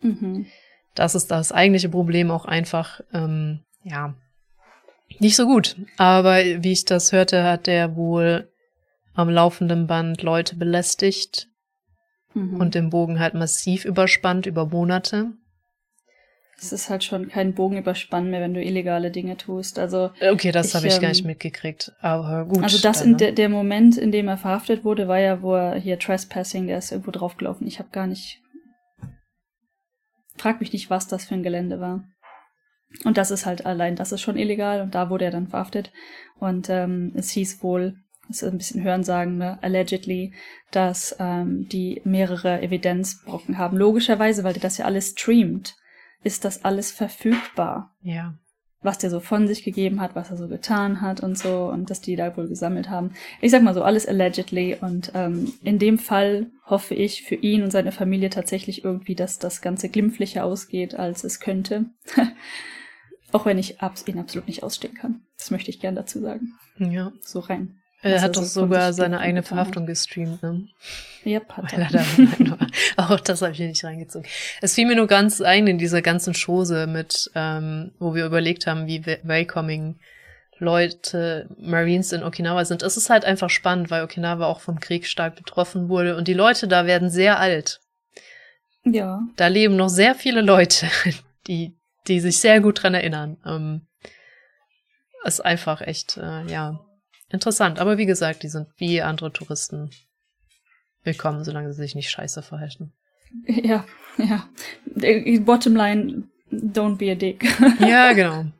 [0.00, 0.46] Mhm.
[0.94, 4.14] Das ist das eigentliche Problem auch einfach, ähm, ja,
[5.20, 5.76] Nicht so gut.
[5.98, 8.48] Aber wie ich das hörte, hat der wohl
[9.14, 11.46] am laufenden Band Leute belästigt
[12.34, 12.60] Mhm.
[12.60, 15.28] und den Bogen halt massiv überspannt über Monate.
[16.58, 19.78] Es ist halt schon kein Bogenüberspann mehr, wenn du illegale Dinge tust.
[19.78, 21.92] Also, Okay, das habe ich gar ähm, nicht mitgekriegt.
[22.00, 22.62] Aber gut.
[22.62, 23.16] also das dann, in ne?
[23.18, 26.78] de der Moment, in dem er verhaftet wurde, war ja, wo er hier Trespassing, der
[26.78, 27.66] ist irgendwo draufgelaufen.
[27.66, 28.40] Ich habe gar nicht.
[30.36, 32.04] Frag mich nicht, was das für ein Gelände war.
[33.04, 35.92] Und das ist halt allein, das ist schon illegal und da wurde er dann verhaftet.
[36.38, 37.96] Und ähm, es hieß wohl,
[38.28, 40.32] das ist ein bisschen Hörensagen, ne, allegedly,
[40.70, 43.76] dass ähm, die mehrere Evidenzbrocken haben.
[43.76, 45.74] Logischerweise, weil der das ja alles streamt,
[46.26, 48.34] ist das alles verfügbar Ja.
[48.82, 51.88] was der so von sich gegeben hat, was er so getan hat und so und
[51.90, 53.12] dass die da wohl gesammelt haben.
[53.40, 57.62] Ich sag mal so, alles allegedly und ähm, in dem Fall hoffe ich für ihn
[57.62, 61.86] und seine Familie tatsächlich irgendwie, dass das Ganze glimpflicher ausgeht, als es könnte.
[63.32, 65.22] Auch wenn ich ihn absolut nicht ausstehen kann.
[65.36, 66.52] Das möchte ich gern dazu sagen.
[66.78, 67.12] Ja.
[67.20, 67.80] So rein.
[68.02, 69.48] Er Was hat er doch sogar seine eigene hat.
[69.48, 70.68] Verhaftung gestreamt, ne?
[71.24, 72.58] Yep, hat Weil er da.
[73.14, 74.28] Auch das habe ich hier nicht reingezogen.
[74.60, 78.66] Es fiel mir nur ganz ein in dieser ganzen Chose mit, ähm, wo wir überlegt
[78.66, 79.98] haben, wie wel- welcoming
[80.58, 82.82] Leute, Marines in Okinawa sind.
[82.82, 86.34] Es ist halt einfach spannend, weil Okinawa auch vom Krieg stark betroffen wurde und die
[86.34, 87.80] Leute da werden sehr alt.
[88.84, 90.86] Ja, Da leben noch sehr viele Leute,
[91.46, 91.74] die,
[92.06, 93.36] die sich sehr gut dran erinnern.
[93.44, 93.82] Ähm,
[95.24, 96.78] ist einfach echt, äh, ja,
[97.30, 97.78] interessant.
[97.78, 99.90] Aber wie gesagt, die sind wie andere Touristen
[101.04, 102.92] willkommen, solange sie sich nicht scheiße verhalten.
[103.46, 103.84] ja,
[104.18, 104.48] ja.
[104.84, 107.44] Die Bottomline, don't be a dick.
[107.80, 108.46] Ja, genau.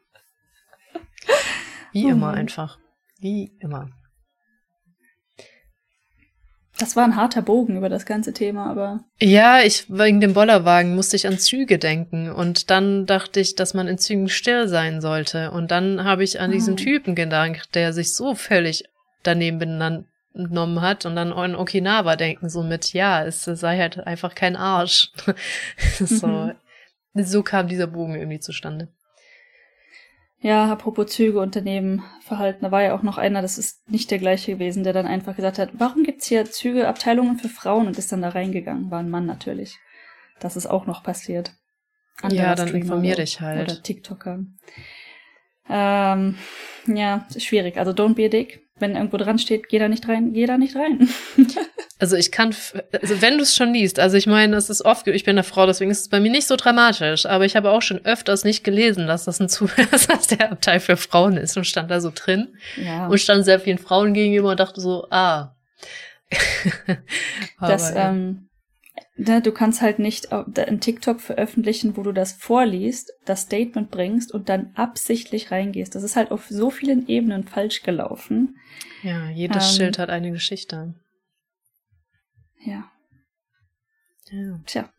[1.92, 2.78] Wie Oh immer einfach.
[3.18, 3.88] Wie immer.
[6.78, 10.94] Das war ein harter Bogen über das ganze Thema, aber Ja, ich wegen dem Bollerwagen
[10.94, 15.00] musste ich an Züge denken und dann dachte ich, dass man in Zügen still sein
[15.00, 16.76] sollte und dann habe ich an diesen Ah.
[16.76, 18.84] Typen gedacht, der sich so völlig
[19.22, 24.34] daneben genommen hat und dann an Okinawa denken so mit, ja, es sei halt einfach
[24.34, 25.10] kein Arsch.
[25.98, 26.52] so, Mhm.
[27.14, 28.88] so kam dieser Bogen irgendwie zustande.
[30.46, 34.20] Ja, apropos Züge Unternehmen verhalten, da war ja auch noch einer, das ist nicht der
[34.20, 37.98] gleiche gewesen, der dann einfach gesagt hat, warum gibt's hier Züge, Abteilungen für Frauen und
[37.98, 39.76] ist dann da reingegangen, war ein Mann natürlich.
[40.38, 41.56] Das ist auch noch passiert.
[42.30, 43.72] Ja, dann Streamer informier dich halt.
[43.72, 44.44] Oder TikToker.
[45.68, 46.38] Ähm,
[46.86, 47.76] ja, schwierig.
[47.76, 48.65] Also don't be a dick.
[48.78, 51.08] Wenn irgendwo dran steht, geh da nicht rein, geh da nicht rein.
[51.98, 52.54] Also ich kann,
[53.00, 55.44] also wenn du es schon liest, also ich meine, es ist oft, ich bin eine
[55.44, 58.44] Frau, deswegen ist es bei mir nicht so dramatisch, aber ich habe auch schon öfters
[58.44, 61.90] nicht gelesen, dass das ein zu, dass das der Abteil für Frauen ist und stand
[61.90, 63.06] da so drin ja.
[63.06, 65.54] und stand sehr vielen Frauen gegenüber und dachte so, ah.
[67.60, 68.10] das, Aber, ja.
[68.10, 68.48] ähm,
[69.16, 73.42] ne, du kannst halt nicht au- da- ein TikTok veröffentlichen, wo du das vorliest, das
[73.42, 75.94] Statement bringst und dann absichtlich reingehst.
[75.94, 78.56] Das ist halt auf so vielen Ebenen falsch gelaufen.
[79.02, 80.94] ja, jedes ähm, Schild hat eine Geschichte.
[82.64, 82.90] Ja,
[84.30, 84.60] Ja.
[84.66, 84.90] tja.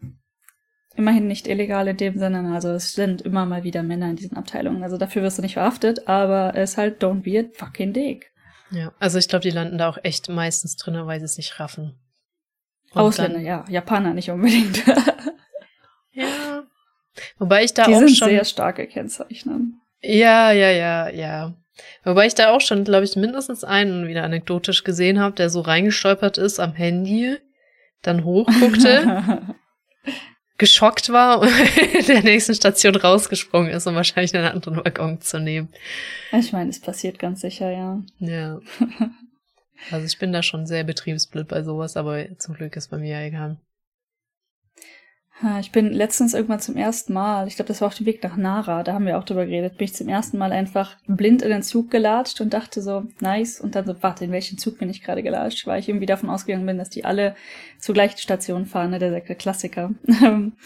[0.95, 4.35] Immerhin nicht illegal in dem Sinne, also es sind immer mal wieder Männer in diesen
[4.35, 4.81] Abteilungen.
[4.81, 8.31] Also dafür wirst du nicht verhaftet, aber es ist halt don't be a fucking dick.
[8.71, 11.59] ja, also ich glaube, die landen da auch echt meistens drin, weil sie es nicht
[11.59, 11.99] raffen.
[12.93, 13.65] Und Ausländer, ja.
[13.69, 14.83] Japaner nicht unbedingt.
[16.17, 16.63] Ja.
[17.37, 19.61] Wobei ich da Die auch sind schon sehr stark gekennzeichnet.
[20.01, 21.53] Ja, ja, ja, ja.
[22.03, 25.61] Wobei ich da auch schon, glaube ich, mindestens einen wieder anekdotisch gesehen habe, der so
[25.61, 27.37] reingestolpert ist am Handy,
[28.01, 29.55] dann hochguckte,
[30.57, 31.51] geschockt war und
[31.93, 35.69] in der nächsten Station rausgesprungen ist, um wahrscheinlich einen anderen Waggon zu nehmen.
[36.31, 38.01] ich meine, es passiert ganz sicher, ja.
[38.19, 38.59] Ja.
[39.91, 43.19] Also ich bin da schon sehr betriebsblind bei sowas, aber zum Glück ist bei mir
[43.19, 43.57] ja egal.
[45.59, 48.37] Ich bin letztens irgendwann zum ersten Mal, ich glaube, das war auf dem Weg nach
[48.37, 51.51] Nara, da haben wir auch drüber geredet, bin ich zum ersten Mal einfach blind in
[51.51, 53.61] den Zug gelatscht und dachte so, nice.
[53.61, 55.67] Und dann so, warte, in welchen Zug bin ich gerade gelatscht?
[55.67, 57.35] Weil ich irgendwie davon ausgegangen bin, dass die alle
[57.77, 59.93] zur gleichen Station fahren, ne, der, der Klassiker.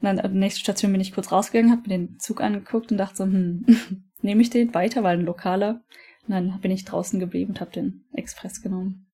[0.00, 2.92] Und dann an der nächsten Station bin ich kurz rausgegangen, habe mir den Zug angeguckt
[2.92, 3.66] und dachte so, hm,
[4.20, 5.80] nehme ich den weiter, weil ein lokaler.
[6.28, 9.06] Und dann bin ich draußen geblieben und habe den Express genommen.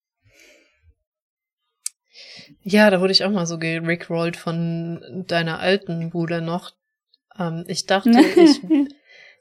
[2.62, 6.72] Ja, da wurde ich auch mal so gerickrollt von deiner alten Bude noch.
[7.38, 8.60] Ähm, ich dachte, ich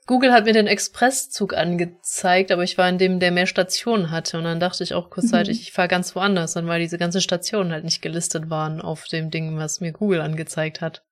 [0.06, 4.38] Google hat mir den Expresszug angezeigt, aber ich war in dem, der mehr Stationen hatte.
[4.38, 5.62] Und dann dachte ich auch kurzzeitig, Mhm.
[5.62, 9.32] ich fahre ganz woanders, dann weil diese ganzen Stationen halt nicht gelistet waren auf dem
[9.32, 11.04] Ding, was mir Google angezeigt hat.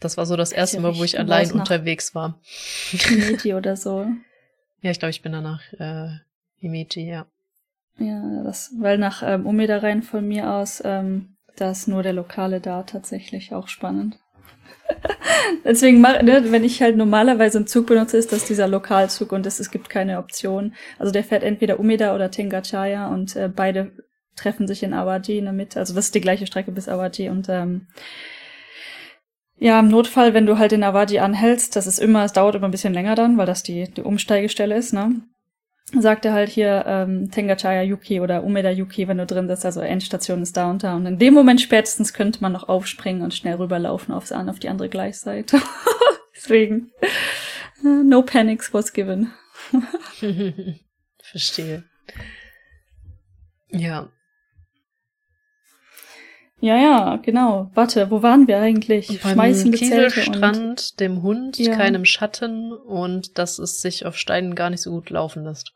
[0.00, 2.40] Das war so das erste Mal, wo ich allein unterwegs war.
[3.10, 4.06] Meti oder so.
[4.84, 6.10] Ja, ich glaube, ich bin danach äh,
[6.60, 7.24] Imiti, ja.
[7.96, 12.12] Ja, das, weil nach ähm, Umeda rein von mir aus, ähm, da ist nur der
[12.12, 14.18] Lokale da tatsächlich auch spannend.
[15.64, 19.58] Deswegen, ne, wenn ich halt normalerweise einen Zug benutze, ist das dieser Lokalzug und es,
[19.58, 20.74] es gibt keine Option.
[20.98, 23.92] Also der fährt entweder Umeda oder Tengachaya und äh, beide
[24.36, 25.78] treffen sich in Awaji in der Mitte.
[25.78, 27.86] Also das ist die gleiche Strecke bis Awaji und ähm,
[29.56, 32.68] ja, im Notfall, wenn du halt in Awaji anhältst, das ist immer, es dauert immer
[32.68, 35.22] ein bisschen länger dann, weil das die, die Umsteigestelle ist, ne?
[35.92, 39.80] Sagt er halt hier ähm, Tengachaya Yuki oder Umeda Yuki, wenn du drin sitzt, also
[39.80, 40.96] Endstation ist da und da.
[40.96, 44.58] Und in dem Moment spätestens könnte man noch aufspringen und schnell rüberlaufen aufs an auf
[44.58, 45.60] die andere Gleisseite.
[46.34, 46.90] Deswegen,
[47.82, 49.32] no panics was given.
[51.22, 51.84] Verstehe.
[53.68, 54.10] Ja,
[56.64, 57.70] ja, ja, genau.
[57.74, 59.20] Warte, wo waren wir eigentlich?
[59.22, 61.76] Beim Schmeißen Kieselstrand, dem Hund, ja.
[61.76, 65.74] keinem Schatten und dass es sich auf Steinen gar nicht so gut laufen lässt.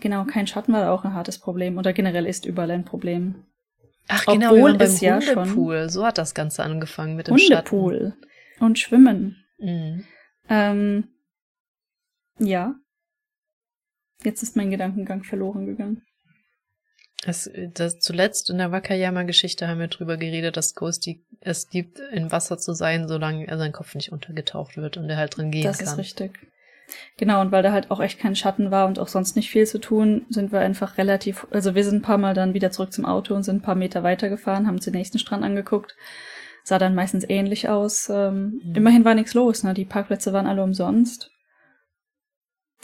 [0.00, 3.44] Genau, kein Schatten war auch ein hartes Problem oder generell ist überall ein Problem.
[4.08, 7.36] Ach genau, Obwohl wir beim es ja schon so hat das Ganze angefangen mit dem
[7.36, 8.64] Hundepool Schatten.
[8.64, 9.44] und Schwimmen.
[9.58, 10.04] Mhm.
[10.48, 11.08] Ähm,
[12.38, 12.74] ja.
[14.24, 16.02] Jetzt ist mein Gedankengang verloren gegangen.
[17.24, 22.30] Es, das, zuletzt in der Wakayama-Geschichte haben wir drüber geredet, dass Ghosty es liebt, in
[22.30, 25.64] Wasser zu sein, solange er sein Kopf nicht untergetaucht wird und er halt drin gehen
[25.64, 25.86] das kann.
[25.86, 26.38] Das ist richtig.
[27.16, 29.66] Genau, und weil da halt auch echt kein Schatten war und auch sonst nicht viel
[29.66, 32.92] zu tun, sind wir einfach relativ, also wir sind ein paar Mal dann wieder zurück
[32.92, 35.96] zum Auto und sind ein paar Meter weitergefahren, haben uns den nächsten Strand angeguckt.
[36.62, 38.08] Sah dann meistens ähnlich aus.
[38.08, 38.74] Ähm, mhm.
[38.74, 39.72] Immerhin war nichts los, ne?
[39.72, 41.30] Die Parkplätze waren alle umsonst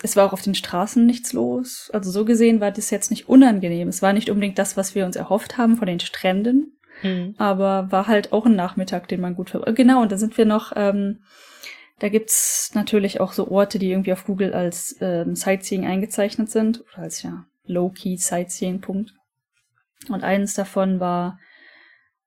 [0.00, 1.90] es war auch auf den Straßen nichts los.
[1.92, 3.88] Also so gesehen war das jetzt nicht unangenehm.
[3.88, 7.34] Es war nicht unbedingt das, was wir uns erhofft haben von den Stränden, mhm.
[7.38, 10.46] aber war halt auch ein Nachmittag, den man gut ver Genau, und da sind wir
[10.46, 11.20] noch, ähm,
[11.98, 16.82] da gibt's natürlich auch so Orte, die irgendwie auf Google als ähm, Sightseeing eingezeichnet sind,
[16.92, 19.14] oder als ja Low-Key Sightseeing-Punkt.
[20.08, 21.38] Und eines davon war,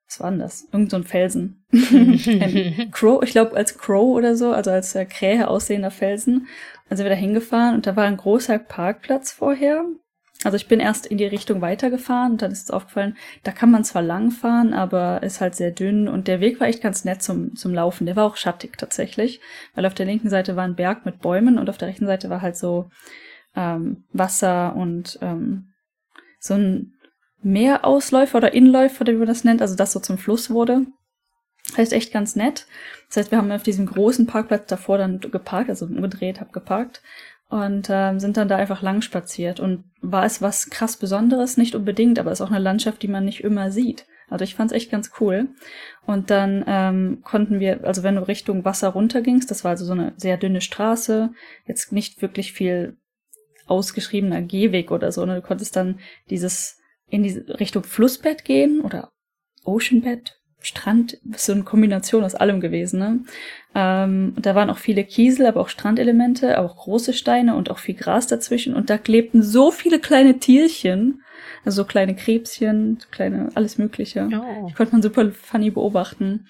[0.08, 0.67] was war denn das?
[0.71, 1.65] Irgend so ein Felsen.
[1.71, 6.47] ein Crow, ich glaube als Crow oder so, also als äh, Krähe aussehender Felsen.
[6.88, 9.86] Dann sind wir da hingefahren und da war ein großer Parkplatz vorher.
[10.43, 13.71] Also ich bin erst in die Richtung weitergefahren und dann ist es aufgefallen, da kann
[13.71, 17.06] man zwar lang fahren, aber ist halt sehr dünn und der Weg war echt ganz
[17.06, 18.06] nett zum, zum Laufen.
[18.06, 19.39] Der war auch schattig tatsächlich,
[19.74, 22.30] weil auf der linken Seite war ein Berg mit Bäumen und auf der rechten Seite
[22.30, 22.89] war halt so
[23.56, 25.69] ähm, Wasser und ähm,
[26.39, 26.93] so ein
[27.41, 30.86] Meerausläufer oder Inläufer, wie man das nennt, also das so zum Fluss wurde.
[31.78, 32.67] Heißt echt ganz nett.
[33.08, 37.01] Das heißt, wir haben auf diesem großen Parkplatz davor dann geparkt, also umgedreht, hab geparkt
[37.49, 39.60] und ähm, sind dann da einfach lang spaziert.
[39.60, 41.58] Und war es was krass Besonderes?
[41.58, 44.06] Nicht unbedingt, aber es ist auch eine Landschaft, die man nicht immer sieht.
[44.30, 45.49] Also ich fand's echt ganz cool.
[46.06, 49.93] Und dann ähm, konnten wir, also wenn du Richtung Wasser runtergingst, das war also so
[49.93, 51.32] eine sehr dünne Straße,
[51.65, 52.97] jetzt nicht wirklich viel
[53.67, 55.36] ausgeschriebener Gehweg oder so, ne?
[55.36, 55.99] Du konntest dann
[56.30, 59.12] dieses in diese Richtung Flussbett gehen oder
[59.63, 62.99] Oceanbett, Strand, so eine Kombination aus allem gewesen.
[62.99, 63.19] Ne?
[63.73, 67.95] Ähm, da waren auch viele Kiesel, aber auch Strandelemente, auch große Steine und auch viel
[67.95, 68.73] Gras dazwischen.
[68.73, 71.21] Und da klebten so viele kleine Tierchen,
[71.63, 74.30] also so kleine Krebschen, kleine, alles Mögliche.
[74.32, 74.67] Oh.
[74.67, 76.47] Die konnte man super funny beobachten.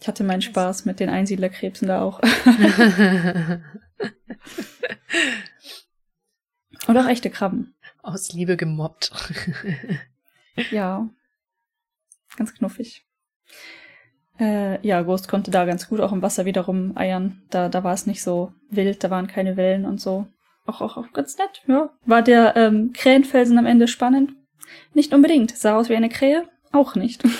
[0.00, 2.20] Ich hatte meinen Spaß mit den Einsiedlerkrebsen da auch.
[6.86, 7.74] und auch echte Krabben.
[8.02, 9.10] Aus Liebe gemobbt.
[10.70, 11.08] ja.
[12.36, 13.07] Ganz knuffig.
[14.38, 17.42] Äh, ja, Ghost konnte da ganz gut auch im Wasser wiederum eiern.
[17.50, 20.26] Da, da war es nicht so wild, da waren keine Wellen und so.
[20.66, 21.90] Auch, auch, auch ganz nett, ja.
[22.04, 24.32] War der ähm, Krähenfelsen am Ende spannend?
[24.92, 25.56] Nicht unbedingt.
[25.56, 26.48] Sah aus wie eine Krähe?
[26.72, 27.22] Auch nicht.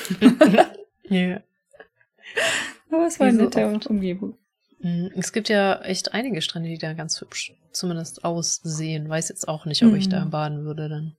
[1.10, 1.16] Ja.
[1.16, 1.42] yeah.
[2.90, 3.86] Aber es war eine nette oft.
[3.86, 4.36] Umgebung.
[4.80, 5.10] Mhm.
[5.16, 9.08] Es gibt ja echt einige Strände, die da ganz hübsch zumindest aussehen.
[9.08, 9.96] Weiß jetzt auch nicht, ob mm.
[9.96, 10.30] ich da mhm.
[10.30, 11.16] baden würde dann.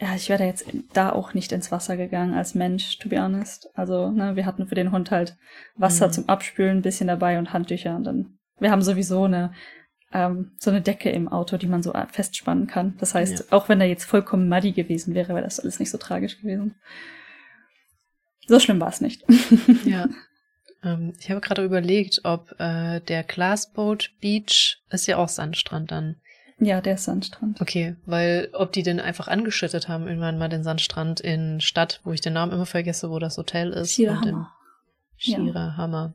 [0.00, 3.70] Ja, ich wäre jetzt da auch nicht ins Wasser gegangen als Mensch, to be honest.
[3.74, 5.36] Also, ne, wir hatten für den Hund halt
[5.76, 6.12] Wasser mhm.
[6.12, 8.38] zum Abspülen ein bisschen dabei und Handtücher und dann.
[8.58, 9.52] Wir haben sowieso eine
[10.12, 12.96] ähm, so eine Decke im Auto, die man so festspannen kann.
[12.98, 13.56] Das heißt, ja.
[13.56, 16.74] auch wenn er jetzt vollkommen muddy gewesen wäre, wäre das alles nicht so tragisch gewesen.
[18.46, 19.24] So schlimm war es nicht.
[19.84, 20.08] ja.
[20.82, 26.16] Ähm, ich habe gerade überlegt, ob äh, der Glassboat Beach ist ja auch Sandstrand dann.
[26.62, 27.60] Ja, der ist Sandstrand.
[27.60, 32.12] Okay, weil ob die denn einfach angeschüttet haben, irgendwann mal den Sandstrand in Stadt, wo
[32.12, 33.92] ich den Namen immer vergesse, wo das Hotel ist.
[33.92, 34.52] Schierhammer.
[35.16, 36.14] Schierhammer.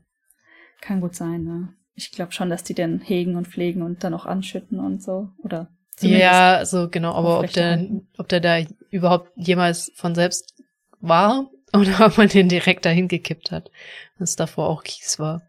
[0.80, 1.74] Kann gut sein, ne?
[1.94, 5.28] Ich glaube schon, dass die den hegen und pflegen und dann auch anschütten und so.
[5.42, 5.68] Oder
[6.00, 10.54] Ja, so genau, aber ob der, ob der da überhaupt jemals von selbst
[11.00, 13.70] war oder ob man den direkt dahin gekippt hat,
[14.18, 15.42] dass davor auch Kies war.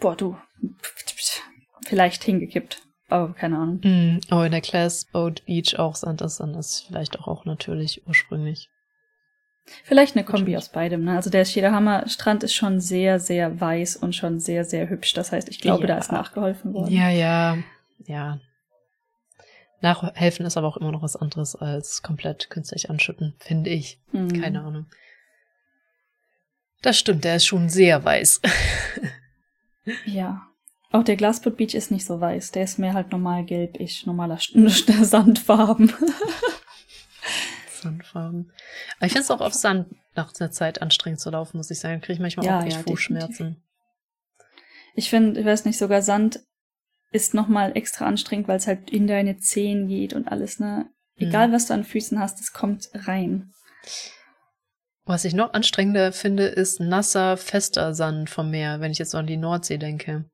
[0.00, 0.36] Boah, du.
[1.86, 2.85] Vielleicht hingekippt.
[3.08, 3.80] Aber keine Ahnung.
[3.84, 7.44] Mm, aber in der Class Boat Beach auch Sand ist, dann ist vielleicht auch, auch
[7.44, 8.68] natürlich ursprünglich.
[9.84, 11.04] Vielleicht eine Kombi aus beidem.
[11.04, 11.16] Ne?
[11.16, 15.12] Also der Shirahama Strand ist schon sehr, sehr weiß und schon sehr, sehr hübsch.
[15.14, 15.86] Das heißt, ich glaube, Ja.
[15.88, 16.92] da ist nachgeholfen worden.
[16.92, 17.58] Ja, ja,
[18.06, 18.40] ja.
[19.82, 23.98] Nachhelfen ist aber auch immer noch was anderes als komplett künstlich anschütten, finde ich.
[24.12, 24.40] Mhm.
[24.40, 24.86] Keine Ahnung.
[26.82, 28.40] Das stimmt, der ist schon sehr weiß.
[30.04, 30.48] Ja.
[30.96, 32.52] Auch der Glassboot Beach ist nicht so weiß.
[32.52, 35.92] Der ist mehr halt normal gelb-ich, normaler Sch- Sandfarben.
[37.82, 38.50] Sandfarben.
[38.96, 41.78] Aber ich finde es auch auf Sand nach einer Zeit anstrengend zu laufen, muss ich
[41.78, 42.00] sagen.
[42.00, 43.62] Kriege ich manchmal Ja, auch echt ja, Fußschmerzen.
[44.94, 46.40] Ich finde, ich weiß nicht, sogar Sand
[47.12, 50.88] ist nochmal extra anstrengend, weil es halt in deine Zehen geht und alles, ne?
[51.18, 51.52] Egal, Mhm.
[51.52, 53.52] was du an Füßen hast, es kommt rein.
[55.04, 59.18] Was ich noch anstrengender finde, ist nasser, fester Sand vom Meer, wenn ich jetzt so
[59.18, 60.24] an die Nordsee denke.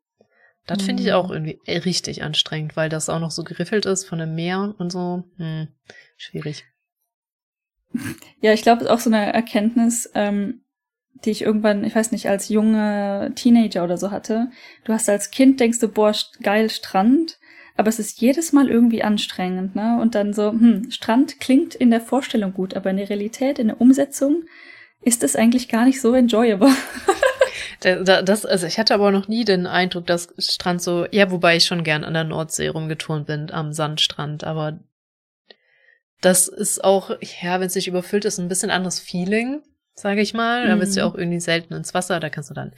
[0.67, 1.15] Das finde ich Mhm.
[1.15, 4.75] auch irgendwie äh, richtig anstrengend, weil das auch noch so geriffelt ist von dem Meer
[4.79, 5.25] und so.
[5.37, 5.69] Hm,
[6.17, 6.65] schwierig.
[8.41, 10.63] Ja, ich glaube, es ist auch so eine Erkenntnis, ähm,
[11.25, 14.51] die ich irgendwann, ich weiß nicht, als junge Teenager oder so hatte.
[14.85, 17.39] Du hast als Kind denkst du, boah, geil Strand,
[17.77, 19.99] aber es ist jedes Mal irgendwie anstrengend, ne?
[20.01, 23.69] Und dann so, hm, Strand klingt in der Vorstellung gut, aber in der Realität, in
[23.69, 24.45] der Umsetzung
[25.03, 26.71] ist es eigentlich gar nicht so enjoyable.
[27.81, 31.31] Da- da- Das, also ich hatte aber noch nie den Eindruck, dass Strand so, ja,
[31.31, 34.79] wobei ich schon gern an der Nordsee rumgeturnt bin, am Sandstrand, aber
[36.21, 37.11] das ist auch,
[37.43, 39.63] ja, wenn es nicht überfüllt ist, ein bisschen anderes Feeling,
[39.95, 40.69] sage ich mal.
[40.69, 41.13] Da bist du ja Mhm.
[41.13, 42.73] auch irgendwie selten ins Wasser, da kannst du dann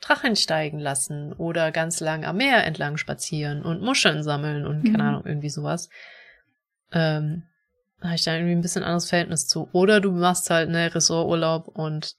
[0.00, 5.02] Drachen steigen lassen oder ganz lang am Meer entlang spazieren und Muscheln sammeln und keine
[5.02, 5.08] Mhm.
[5.08, 5.88] Ahnung, irgendwie sowas.
[6.92, 7.44] Ähm,
[8.00, 9.68] da habe ich da irgendwie ein bisschen anderes Verhältnis zu.
[9.72, 12.14] Oder du machst halt ne Ressorturlaub und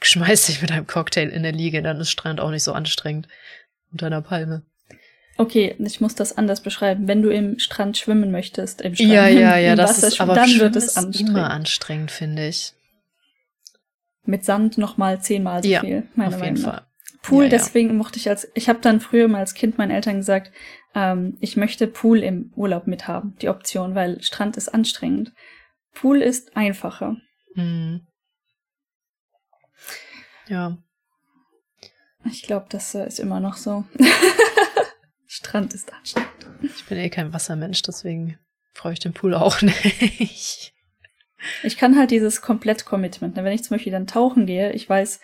[0.00, 3.28] schmeißt dich mit einem Cocktail in der Liege, dann ist Strand auch nicht so anstrengend.
[3.92, 4.62] Unter einer Palme.
[5.38, 7.06] Okay, ich muss das anders beschreiben.
[7.08, 10.34] Wenn du im Strand schwimmen möchtest, im Strand, Ja, ja, ja, das Wasser ist aber
[10.34, 11.30] dann wird es anstrengend.
[11.30, 12.72] immer anstrengend, finde ich.
[14.24, 16.74] Mit Sand nochmal zehnmal so Ja, viel, meiner Auf jeden Meinung nach.
[16.80, 16.86] Fall.
[17.22, 17.56] Pool, Ja, ja.
[17.56, 20.52] deswegen mochte ich als, ich habe dann früher mal als Kind meinen Eltern gesagt,
[20.94, 25.32] ähm, ich möchte Pool im Urlaub mithaben, die Option, weil Strand ist anstrengend.
[25.94, 27.16] Pool ist einfacher.
[27.54, 28.06] Mhm.
[30.48, 30.78] Ja.
[32.24, 33.84] Ich glaube, das äh, ist immer noch so.
[35.26, 36.30] Strand ist anstrengend.
[36.62, 38.38] Ich bin eh kein Wassermensch, deswegen
[38.72, 40.74] freue ich den Pool auch nicht.
[41.62, 43.36] Ich kann halt dieses Komplett-Commitment.
[43.36, 45.20] ne, Wenn ich zum Beispiel dann tauchen gehe, ich weiß,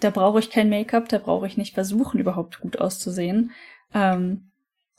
[0.00, 3.52] da brauche ich kein Make-up, da brauche ich nicht versuchen, überhaupt gut auszusehen.
[3.92, 4.50] Ähm,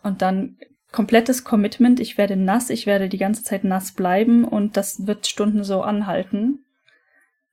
[0.04, 0.58] und dann
[0.92, 5.28] komplettes Commitment, ich werde nass, ich werde die ganze Zeit nass bleiben und das wird
[5.28, 6.66] Stunden so anhalten.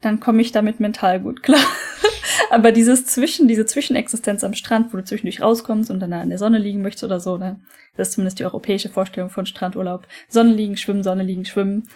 [0.00, 1.60] Dann komme ich damit mental gut klar.
[2.50, 6.28] Aber dieses Zwischen, diese Zwischenexistenz am Strand, wo du zwischendurch rauskommst und dann da in
[6.28, 7.60] der Sonne liegen möchtest oder so, ne?
[7.96, 10.06] Das ist zumindest die europäische Vorstellung von Strandurlaub.
[10.28, 11.88] Sonne liegen, schwimmen, Sonne liegen, schwimmen,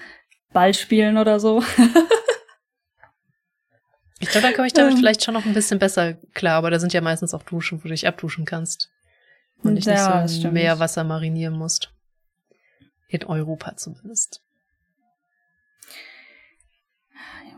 [0.52, 1.62] Ball spielen oder so.
[4.22, 4.98] Ich glaube, da komme ich damit Ähm.
[4.98, 7.84] vielleicht schon noch ein bisschen besser klar, aber da sind ja meistens auch Duschen, wo
[7.84, 8.90] du dich abduschen kannst.
[9.62, 10.54] Und dich Ja, nicht so im.
[10.54, 11.92] Meerwasser marinieren musst.
[13.08, 14.42] In Europa zumindest.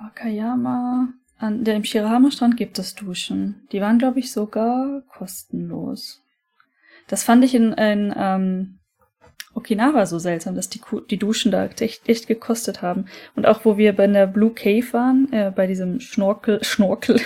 [0.02, 1.08] Wakayama.
[1.38, 3.66] An dem Shirahama-Strand gibt es Duschen.
[3.72, 6.22] Die waren, glaube ich, sogar kostenlos.
[7.08, 8.78] Das fand ich in, in ähm,
[9.54, 13.06] Okinawa so seltsam, dass die, die Duschen da echt, echt gekostet haben.
[13.34, 17.20] Und auch wo wir bei der Blue Cave waren, äh, bei diesem Schnorkel, Schnorkel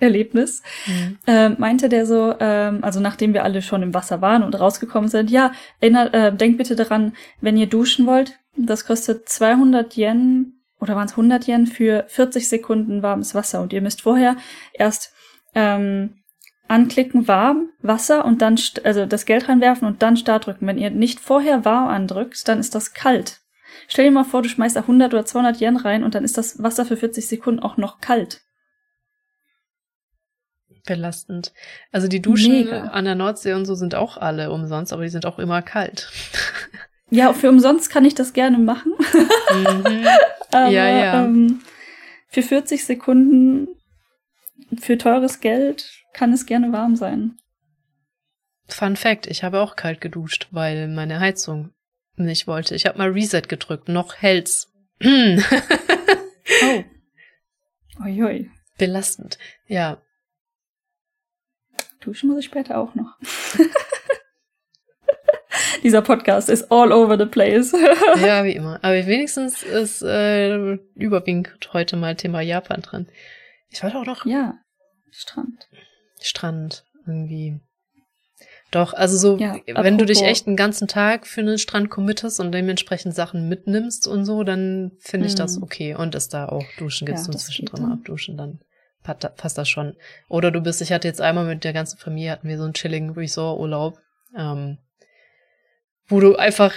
[0.00, 1.18] Erlebnis, Mhm.
[1.26, 5.08] äh, meinte der so, ähm, also nachdem wir alle schon im Wasser waren und rausgekommen
[5.08, 10.57] sind, ja, erinnert, äh, denkt bitte daran, wenn ihr duschen wollt, das kostet 200 Yen
[10.80, 14.36] oder waren es 100 Yen für 40 Sekunden warmes Wasser und ihr müsst vorher
[14.72, 15.12] erst
[15.54, 16.22] ähm,
[16.68, 20.66] anklicken warm Wasser und dann also das Geld reinwerfen und dann Start drücken.
[20.66, 23.40] Wenn ihr nicht vorher warm andrückt, dann ist das kalt.
[23.86, 26.36] Stell dir mal vor, du schmeißt da 100 oder 200 Yen rein und dann ist
[26.36, 28.42] das Wasser für 40 Sekunden auch noch kalt.
[30.84, 31.52] Belastend.
[31.92, 32.84] Also die Duschen Mega.
[32.88, 36.10] an der Nordsee und so sind auch alle umsonst, aber die sind auch immer kalt.
[37.10, 38.92] Ja, für umsonst kann ich das gerne machen.
[38.98, 40.06] mhm.
[40.52, 41.24] Aber, Ja, ja.
[41.24, 41.60] Ähm,
[42.28, 43.68] für 40 Sekunden
[44.78, 47.36] für teures Geld kann es gerne warm sein.
[48.68, 51.72] Fun Fact, ich habe auch kalt geduscht, weil meine Heizung
[52.16, 52.74] nicht wollte.
[52.74, 54.72] Ich habe mal Reset gedrückt, noch hält's.
[56.62, 56.82] Oh.
[58.04, 58.50] Uiui.
[58.78, 59.38] Belastend.
[59.66, 59.98] Ja,
[62.00, 63.18] Duschen muss ich später auch noch.
[65.82, 67.72] Dieser Podcast ist all over the place.
[68.20, 68.78] ja, wie immer.
[68.82, 73.06] Aber wenigstens ist äh, überwiegend heute mal Thema Japan dran.
[73.70, 74.54] Ich wollte auch noch ja,
[75.10, 75.68] Strand.
[76.20, 77.60] Strand irgendwie.
[78.70, 82.38] Doch, also so, ja, wenn du dich echt einen ganzen Tag für einen Strand committest
[82.38, 85.62] und dementsprechend Sachen mitnimmst und so, dann finde ich das mhm.
[85.62, 85.94] okay.
[85.94, 88.60] Und ist da auch duschen gibt's ja, und zwischendrin abduschen, dann
[89.02, 89.96] passt das schon.
[90.28, 92.74] Oder du bist, ich hatte jetzt einmal mit der ganzen Familie, hatten wir so einen
[92.74, 93.98] chilligen Resort-Urlaub.
[94.36, 94.76] Ähm,
[96.08, 96.74] wo du einfach,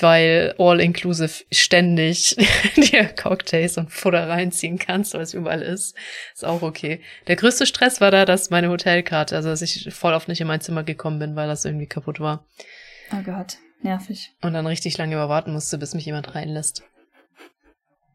[0.00, 2.36] weil all-inclusive ständig
[2.76, 5.94] dir Cocktails und Futter reinziehen kannst, weil es überall ist,
[6.34, 7.00] ist auch okay.
[7.28, 10.48] Der größte Stress war da, dass meine Hotelkarte, also dass ich voll oft nicht in
[10.48, 12.44] mein Zimmer gekommen bin, weil das irgendwie kaputt war.
[13.12, 14.32] Oh Gott, nervig.
[14.42, 16.82] Und dann richtig lange überwarten musste, bis mich jemand reinlässt.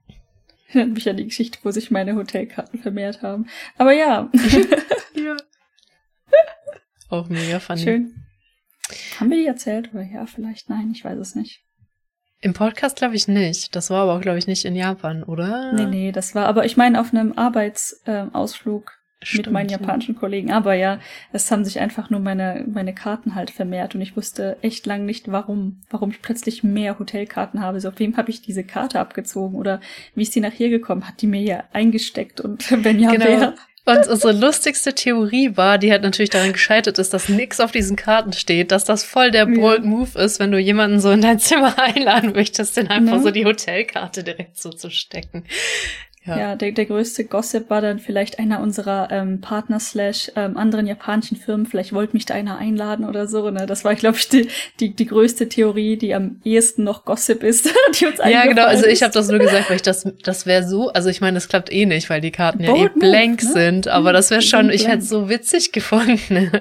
[0.68, 3.48] Erinnert mich an die Geschichte, wo sich meine Hotelkarten vermehrt haben.
[3.78, 4.30] Aber ja.
[5.16, 5.38] ja.
[7.10, 7.84] Auch mega funny.
[7.84, 8.27] Schön.
[9.20, 9.94] Haben wir die erzählt?
[9.94, 11.64] Oder ja, vielleicht nein, ich weiß es nicht.
[12.40, 13.76] Im Podcast glaube ich nicht.
[13.76, 15.74] Das war aber auch, glaube ich, nicht in Japan, oder?
[15.74, 20.20] Nee, nee, das war, aber ich meine auf einem Arbeitsausflug äh, mit meinen japanischen ja.
[20.20, 20.52] Kollegen.
[20.52, 21.00] Aber ja,
[21.32, 25.06] es haben sich einfach nur meine, meine Karten halt vermehrt und ich wusste echt lang
[25.06, 27.82] nicht, warum, warum ich plötzlich mehr Hotelkarten habe.
[27.82, 29.82] So, auf wem habe ich diese Karte abgezogen oder
[30.14, 31.08] wie ist die nach hier gekommen?
[31.08, 33.26] Hat die mir hier eingesteckt und wenn ja, genau.
[33.26, 33.56] wer?
[33.88, 37.96] Und unsere lustigste Theorie war, die hat natürlich daran gescheitert ist, dass nix auf diesen
[37.96, 41.40] Karten steht, dass das voll der bold Move ist, wenn du jemanden so in dein
[41.40, 43.24] Zimmer einladen möchtest, den einfach ne?
[43.24, 45.46] so die Hotelkarte direkt so zu stecken.
[46.28, 50.58] Ja, ja der, der größte Gossip war dann vielleicht einer unserer ähm, Partner slash ähm,
[50.58, 51.66] anderen japanischen Firmen.
[51.66, 53.50] Vielleicht wollte mich da einer einladen oder so.
[53.50, 53.66] Ne?
[53.66, 54.48] Das war, glaube ich, die,
[54.80, 57.70] die, die größte Theorie, die am ehesten noch Gossip ist,
[58.00, 58.66] die uns Ja, genau.
[58.66, 61.36] Also ich habe das nur gesagt, weil ich das, das wäre so, also ich meine,
[61.36, 63.50] das klappt eh nicht, weil die Karten Bold ja eh blank ne?
[63.50, 63.88] sind.
[63.88, 66.52] Aber das wäre schon, ich hätte so witzig gefunden.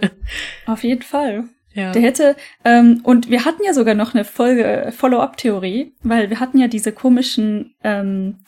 [0.67, 1.45] Auf jeden Fall.
[1.77, 1.93] Ja.
[1.93, 6.41] Der hätte, ähm, und wir hatten ja sogar noch eine Folge äh, Follow-up-Theorie, weil wir
[6.41, 8.39] hatten ja diese komischen ähm,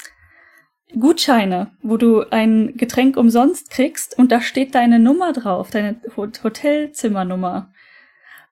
[0.99, 7.73] Gutscheine, wo du ein Getränk umsonst kriegst und da steht deine Nummer drauf, deine Hotelzimmernummer.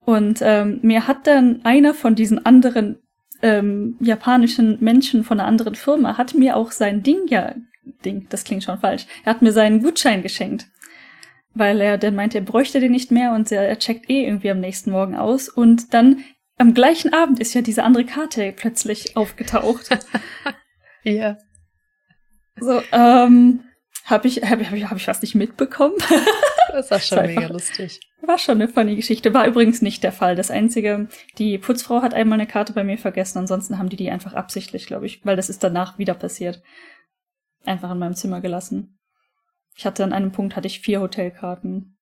[0.04, 2.98] Und ähm, mir hat dann einer von diesen anderen
[3.42, 7.54] ähm, japanischen Menschen von einer anderen Firma, hat mir auch sein Ding, ja,
[8.04, 10.66] Ding, das klingt schon falsch, er hat mir seinen Gutschein geschenkt.
[11.54, 14.50] Weil er dann meinte, er bräuchte den nicht mehr und er, er checkt eh irgendwie
[14.50, 15.48] am nächsten Morgen aus.
[15.48, 16.22] Und dann
[16.58, 19.88] am gleichen Abend ist ja diese andere Karte plötzlich aufgetaucht.
[21.02, 21.38] ja.
[22.58, 23.64] So, ähm,
[24.04, 25.96] habe ich, hab, hab, ich, hab ich was nicht mitbekommen?
[26.72, 28.00] das war schon mega lustig.
[28.22, 29.34] War schon eine funny Geschichte.
[29.34, 30.36] War übrigens nicht der Fall.
[30.36, 33.38] Das einzige, die Putzfrau hat einmal eine Karte bei mir vergessen.
[33.38, 36.62] Ansonsten haben die die einfach absichtlich, glaube ich, weil das ist danach wieder passiert.
[37.64, 38.98] Einfach in meinem Zimmer gelassen.
[39.76, 41.96] Ich hatte an einem Punkt hatte ich vier Hotelkarten.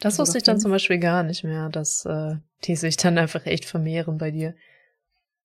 [0.00, 3.18] Das also wusste ich dann zum Beispiel gar nicht mehr, dass äh, die sich dann
[3.18, 4.54] einfach echt vermehren bei dir.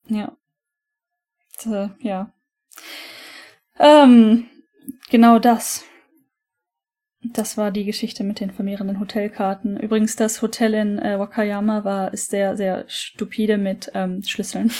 [0.08, 0.36] Ja.
[1.66, 2.34] Äh, ja.
[3.80, 4.46] Ähm,
[5.10, 5.84] genau das.
[7.24, 9.80] Das war die Geschichte mit den vermehrenden Hotelkarten.
[9.80, 14.72] Übrigens, das Hotel in äh, Wakayama war ist sehr, sehr stupide mit ähm, Schlüsseln.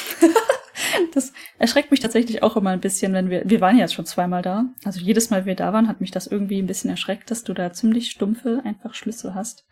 [1.14, 4.42] das erschreckt mich tatsächlich auch immer ein bisschen, wenn wir, wir waren jetzt schon zweimal
[4.42, 4.66] da.
[4.84, 7.54] Also jedes Mal, wir da waren, hat mich das irgendwie ein bisschen erschreckt, dass du
[7.54, 9.66] da ziemlich stumpfe einfach Schlüssel hast.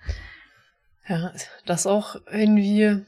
[1.08, 1.34] Ja,
[1.66, 3.04] das auch irgendwie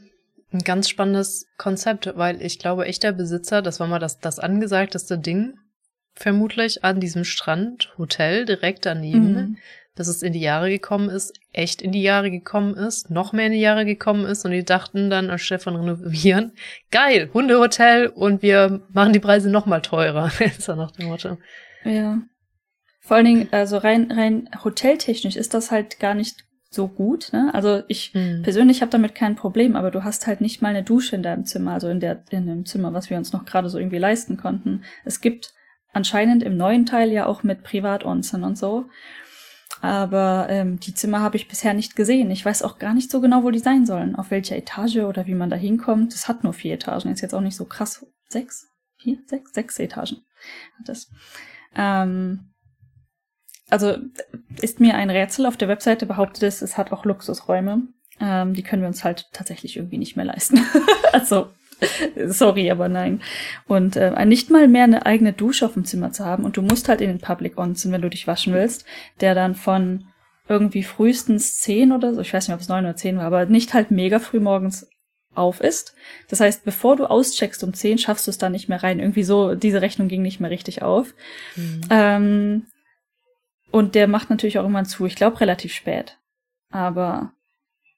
[0.51, 4.39] ein ganz spannendes Konzept, weil ich glaube, echt der Besitzer, das war mal das, das
[4.39, 5.57] angesagteste Ding
[6.15, 9.57] vermutlich an diesem Strand, Hotel direkt daneben, mhm.
[9.95, 13.47] dass es in die Jahre gekommen ist, echt in die Jahre gekommen ist, noch mehr
[13.47, 16.53] in die Jahre gekommen ist und die dachten dann anstelle von renovieren,
[16.91, 20.31] geil, Hundehotel und wir machen die Preise noch mal teurer.
[20.39, 21.37] ist ja nach dem Motto.
[21.83, 22.19] Ja.
[23.01, 27.31] Vor allen Dingen, also rein, rein hoteltechnisch ist das halt gar nicht so gut.
[27.33, 27.51] Ne?
[27.53, 28.41] Also ich mhm.
[28.41, 31.45] persönlich habe damit kein Problem, aber du hast halt nicht mal eine Dusche in deinem
[31.45, 34.37] Zimmer, also in der in dem Zimmer, was wir uns noch gerade so irgendwie leisten
[34.37, 34.83] konnten.
[35.05, 35.53] Es gibt
[35.93, 38.85] anscheinend im neuen Teil ja auch mit Privatonsen und so.
[39.81, 42.31] Aber ähm, die Zimmer habe ich bisher nicht gesehen.
[42.31, 44.15] Ich weiß auch gar nicht so genau, wo die sein sollen.
[44.15, 46.13] Auf welcher Etage oder wie man da hinkommt.
[46.13, 47.11] Es hat nur vier Etagen.
[47.11, 48.05] Ist jetzt auch nicht so krass.
[48.29, 48.67] Sechs?
[48.97, 49.17] Vier?
[49.25, 49.53] Sechs?
[49.53, 50.23] Sechs Etagen
[50.79, 51.11] hat es.
[51.75, 52.53] Ähm,
[53.69, 53.97] also
[54.61, 55.45] ist mir ein Rätsel.
[55.45, 57.87] Auf der Webseite behauptet es, es hat auch Luxusräume.
[58.19, 60.59] Ähm, die können wir uns halt tatsächlich irgendwie nicht mehr leisten.
[61.11, 61.49] also
[62.27, 63.21] Sorry, aber nein.
[63.67, 66.61] Und äh, nicht mal mehr eine eigene Dusche auf dem Zimmer zu haben und du
[66.61, 68.85] musst halt in den Public Onsen, wenn du dich waschen willst,
[69.21, 70.07] der dann von
[70.47, 73.45] irgendwie frühestens zehn oder so, ich weiß nicht, ob es neun oder zehn war, aber
[73.45, 74.87] nicht halt mega früh morgens
[75.35, 75.95] auf ist.
[76.29, 78.99] Das heißt, bevor du auscheckst um zehn, schaffst du es da nicht mehr rein.
[78.99, 81.15] Irgendwie so, diese Rechnung ging nicht mehr richtig auf.
[81.55, 81.81] Mhm.
[81.89, 82.65] Ähm,
[83.71, 85.05] und der macht natürlich auch irgendwann zu.
[85.05, 86.19] Ich glaube relativ spät.
[86.69, 87.33] Aber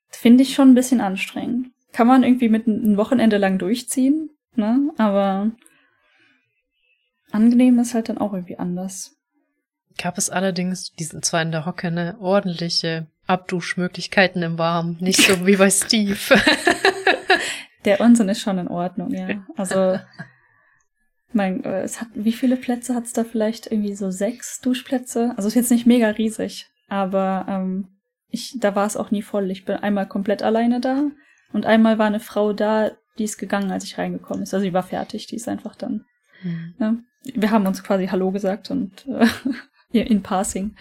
[0.10, 4.92] finde ich schon ein bisschen anstrengend kann man irgendwie mit ein Wochenende lang durchziehen, ne?
[4.98, 5.52] Aber
[7.32, 9.16] angenehm ist halt dann auch irgendwie anders.
[9.98, 14.98] Gab es allerdings, die sind zwar in der Hocke, eine ordentliche Abduschmöglichkeiten im Warmen.
[15.00, 16.18] Nicht so wie bei Steve.
[17.86, 19.46] Der Unsinn ist schon in Ordnung, ja.
[19.56, 19.98] Also,
[21.32, 23.68] mein, äh, es hat, wie viele Plätze hat es da vielleicht?
[23.72, 25.34] Irgendwie so sechs Duschplätze?
[25.38, 27.88] Also ist jetzt nicht mega riesig, aber ähm,
[28.28, 29.50] ich, da war es auch nie voll.
[29.50, 31.06] Ich bin einmal komplett alleine da
[31.54, 34.54] und einmal war eine Frau da, die ist gegangen, als ich reingekommen ist.
[34.54, 36.06] Also die war fertig, die ist einfach dann.
[36.44, 36.76] Mhm.
[36.78, 37.04] Ne?
[37.24, 39.28] Wir haben uns quasi Hallo gesagt und äh,
[40.00, 40.76] in Passing.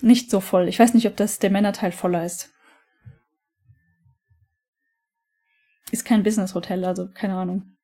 [0.00, 0.68] Nicht so voll.
[0.68, 2.50] Ich weiß nicht, ob das der Männerteil voller ist.
[5.92, 7.76] Ist kein Business-Hotel, also keine Ahnung.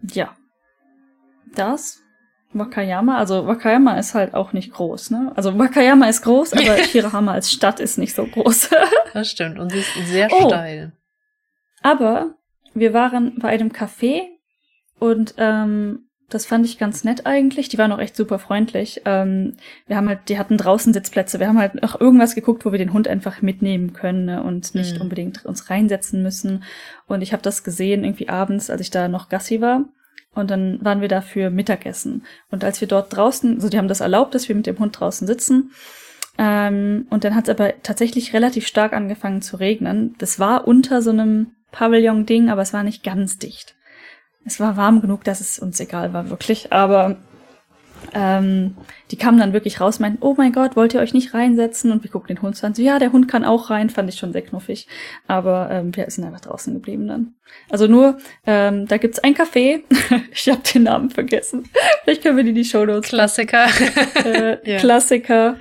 [0.00, 0.36] Ja.
[1.54, 2.02] Das
[2.52, 5.32] Wakayama, also Wakayama ist halt auch nicht groß, ne?
[5.34, 8.70] Also Wakayama ist groß, aber Shirahama als Stadt ist nicht so groß.
[9.12, 10.48] das stimmt und sie ist sehr oh.
[10.48, 10.92] steil.
[11.82, 12.34] Aber
[12.74, 14.22] wir waren bei einem Café
[14.98, 17.68] und ähm, das fand ich ganz nett eigentlich.
[17.68, 19.02] Die waren auch echt super freundlich.
[19.04, 21.38] Ähm, wir haben halt, die hatten draußen Sitzplätze.
[21.38, 24.74] Wir haben halt auch irgendwas geguckt, wo wir den Hund einfach mitnehmen können ne, und
[24.74, 25.02] nicht mhm.
[25.02, 26.64] unbedingt uns reinsetzen müssen.
[27.06, 29.84] Und ich habe das gesehen irgendwie abends, als ich da noch Gassi war.
[30.36, 32.24] Und dann waren wir da für Mittagessen.
[32.50, 35.00] Und als wir dort draußen, also die haben das erlaubt, dass wir mit dem Hund
[35.00, 35.72] draußen sitzen.
[36.38, 40.14] Ähm, und dann hat es aber tatsächlich relativ stark angefangen zu regnen.
[40.18, 43.74] Das war unter so einem Pavillon-Ding, aber es war nicht ganz dicht.
[44.44, 46.72] Es war warm genug, dass es uns egal war, wirklich.
[46.72, 47.16] Aber
[48.14, 48.76] ähm,
[49.10, 51.92] die kamen dann wirklich raus, meinten, oh mein Gott, wollt ihr euch nicht reinsetzen?
[51.92, 54.16] Und wir gucken den Hund an, so, ja, der Hund kann auch rein, fand ich
[54.16, 54.88] schon sehr knuffig.
[55.26, 57.34] Aber ähm, wir sind einfach draußen geblieben dann.
[57.70, 59.82] Also nur, ähm, da gibt's ein Café,
[60.32, 61.68] ich habe den Namen vergessen.
[62.04, 63.08] Vielleicht können wir die die Show Notes.
[63.08, 63.66] Klassiker.
[64.24, 64.78] äh, ja.
[64.78, 65.56] Klassiker.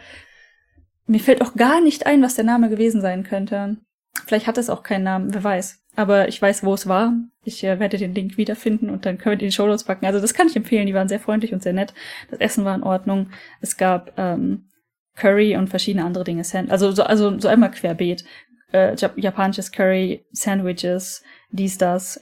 [1.07, 3.77] Mir fällt auch gar nicht ein, was der Name gewesen sein könnte.
[4.25, 5.84] Vielleicht hat es auch keinen Namen, wer weiß.
[5.95, 7.13] Aber ich weiß, wo es war.
[7.43, 10.05] Ich äh, werde den Link wiederfinden und dann können wir die in die Shownotes packen.
[10.05, 10.87] Also das kann ich empfehlen.
[10.87, 11.93] Die waren sehr freundlich und sehr nett.
[12.29, 13.29] Das Essen war in Ordnung.
[13.61, 14.69] Es gab ähm,
[15.15, 16.43] Curry und verschiedene andere Dinge.
[16.69, 18.25] Also so, also so einmal querbeet.
[18.73, 22.19] Äh, japanisches Curry, Sandwiches, dies, das.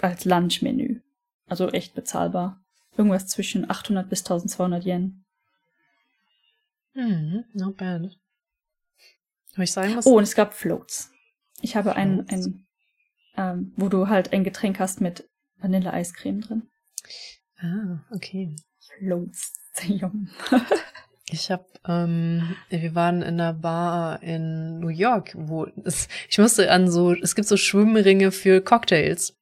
[0.00, 1.00] Als Lunchmenü.
[1.46, 2.62] Also echt bezahlbar.
[2.96, 5.24] Irgendwas zwischen 800 bis 1200 Yen.
[6.94, 8.02] Hm, not bad.
[9.54, 10.06] Soll ich sagen, was?
[10.06, 11.10] Oh, und es gab Floats.
[11.60, 12.66] Ich habe einen, ein,
[13.36, 15.28] ähm, wo du halt ein Getränk hast mit
[15.58, 16.62] Vanille-Eiscreme drin.
[17.58, 18.54] Ah, okay.
[18.98, 19.54] Floats.
[21.30, 26.70] ich habe, ähm, wir waren in einer Bar in New York, wo es, ich musste
[26.70, 29.34] an so, es gibt so Schwimmringe für Cocktails.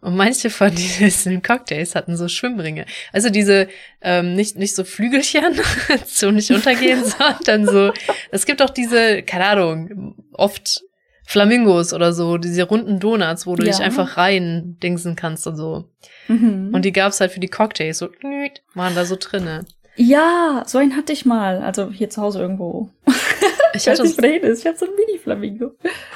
[0.00, 2.86] Und manche von diesen Cocktails hatten so Schwimmringe.
[3.12, 3.68] Also diese,
[4.00, 5.60] ähm, nicht, nicht so Flügelchen,
[6.06, 7.04] so nicht untergehen,
[7.46, 7.92] sondern so,
[8.30, 10.82] es gibt auch diese, keine Ahnung, oft
[11.24, 13.70] Flamingos oder so, diese runden Donuts, wo du ja.
[13.70, 15.84] dich einfach rein dingsen kannst und so.
[16.28, 16.70] Mhm.
[16.72, 18.08] Und die gab's halt für die Cocktails, so
[18.74, 19.64] waren da so drinne.
[19.96, 22.90] Ja, so einen hatte ich mal, also hier zu Hause irgendwo.
[23.74, 24.60] Ich hatte nicht, ist.
[24.60, 25.72] Ich habe so ein Mini-Flamingo.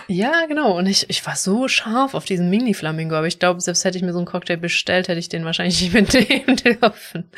[0.08, 0.76] Ja, genau.
[0.76, 4.04] Und ich, ich war so scharf auf diesen Mini-Flamingo, aber ich glaube, selbst hätte ich
[4.04, 7.30] mir so einen Cocktail bestellt, hätte ich den wahrscheinlich nicht mitnehmen dürfen.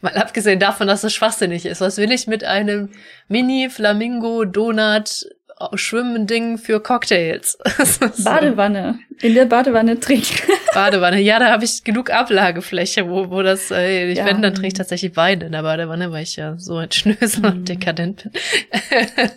[0.00, 1.80] Mal abgesehen davon, dass es schwachsinnig ist.
[1.80, 2.90] Was will ich mit einem
[3.28, 5.26] Mini-Flamingo-Donut
[5.74, 7.58] Schwimmending für Cocktails.
[7.84, 8.24] so.
[8.24, 8.98] Badewanne.
[9.20, 10.50] In der Badewanne trinken.
[10.74, 11.20] Badewanne.
[11.20, 14.26] Ja, da habe ich genug Ablagefläche, wo, wo das, äh, ich ja.
[14.26, 17.40] wenn, dann trinke ich tatsächlich Wein in der Badewanne, weil ich ja so ein Schnösel
[17.40, 17.46] mhm.
[17.46, 18.32] und dekadent bin.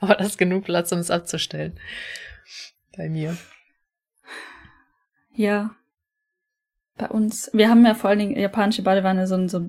[0.00, 1.78] Aber das ist genug Platz, um es abzustellen.
[2.96, 3.36] Bei mir.
[5.34, 5.70] Ja,
[7.00, 9.66] bei uns, wir haben ja vor allen Dingen japanische Badewanne so, so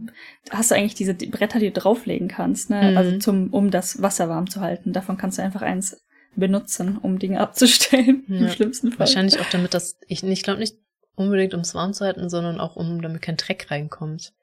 [0.50, 2.92] hast du eigentlich diese Bretter, die du drauflegen kannst, ne?
[2.92, 2.98] Mhm.
[2.98, 4.92] Also zum, um das Wasser warm zu halten.
[4.92, 6.04] Davon kannst du einfach eins
[6.36, 8.26] benutzen, um Dinge abzustellen.
[8.28, 8.38] Ja.
[8.38, 9.00] Im schlimmsten Fall.
[9.00, 10.76] Wahrscheinlich auch damit das, ich, ich glaube nicht
[11.16, 14.34] unbedingt ums warm zu halten, sondern auch um, damit kein Dreck reinkommt.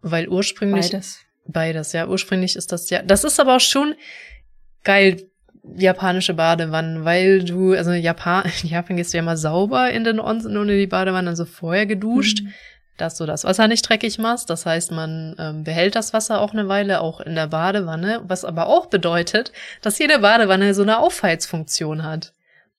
[0.00, 0.90] Weil ursprünglich.
[0.90, 1.20] Beides.
[1.46, 2.08] Beides, ja.
[2.08, 3.02] Ursprünglich ist das ja.
[3.02, 3.94] Das ist aber auch schon
[4.82, 5.30] geil
[5.76, 10.20] japanische Badewannen, weil du, also Japan, in Japan gehst du ja mal sauber in den
[10.20, 12.52] Onsen ohne die Badewanne, also vorher geduscht, mhm.
[12.96, 14.50] dass du das Wasser nicht dreckig machst.
[14.50, 18.44] Das heißt, man ähm, behält das Wasser auch eine Weile, auch in der Badewanne, was
[18.44, 22.32] aber auch bedeutet, dass jede Badewanne so eine Aufheizfunktion hat.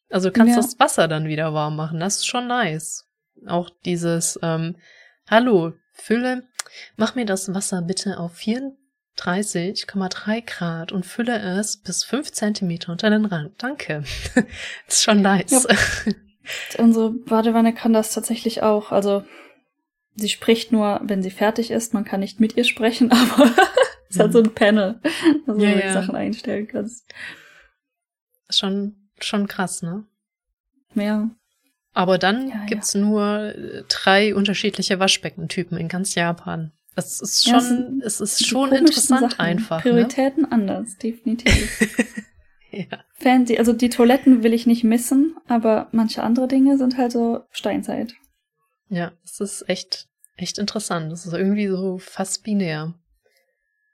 [0.10, 0.62] Also du kannst ja.
[0.62, 2.00] das Wasser dann wieder warm machen.
[2.00, 3.08] Das ist schon nice.
[3.48, 4.76] Auch dieses, ähm,
[5.30, 6.44] hallo, Fülle,
[6.98, 8.74] mach mir das Wasser bitte auf 4
[9.18, 13.54] 30,3 Grad und fülle es bis 5 Zentimeter unter den Rand.
[13.62, 14.04] Danke.
[14.88, 15.52] ist schon nice.
[15.52, 15.76] Ja.
[16.78, 18.92] Unsere Badewanne kann das tatsächlich auch.
[18.92, 19.24] Also
[20.16, 21.94] sie spricht nur, wenn sie fertig ist.
[21.94, 23.52] Man kann nicht mit ihr sprechen, aber
[24.10, 25.00] es hat so ein Panel,
[25.46, 25.94] wo du ja.
[25.94, 27.06] Sachen einstellen kannst.
[28.50, 30.06] Schon, schon krass, ne?
[30.94, 31.30] Ja.
[31.94, 36.72] Aber dann ja, gibt's nur äh, drei unterschiedliche Waschbeckentypen in ganz Japan.
[36.96, 39.40] Es ist schon, ja, es ist schon interessant Sachen.
[39.40, 39.84] einfach.
[39.84, 39.92] Ne?
[39.92, 40.52] Prioritäten ne?
[40.52, 41.80] anders, definitiv.
[42.72, 43.04] ja.
[43.16, 47.42] Fancy, also die Toiletten will ich nicht missen, aber manche andere Dinge sind halt so
[47.52, 48.16] Steinzeit.
[48.90, 51.12] Ja, es ist echt, echt interessant.
[51.12, 52.94] Es ist irgendwie so fast binär.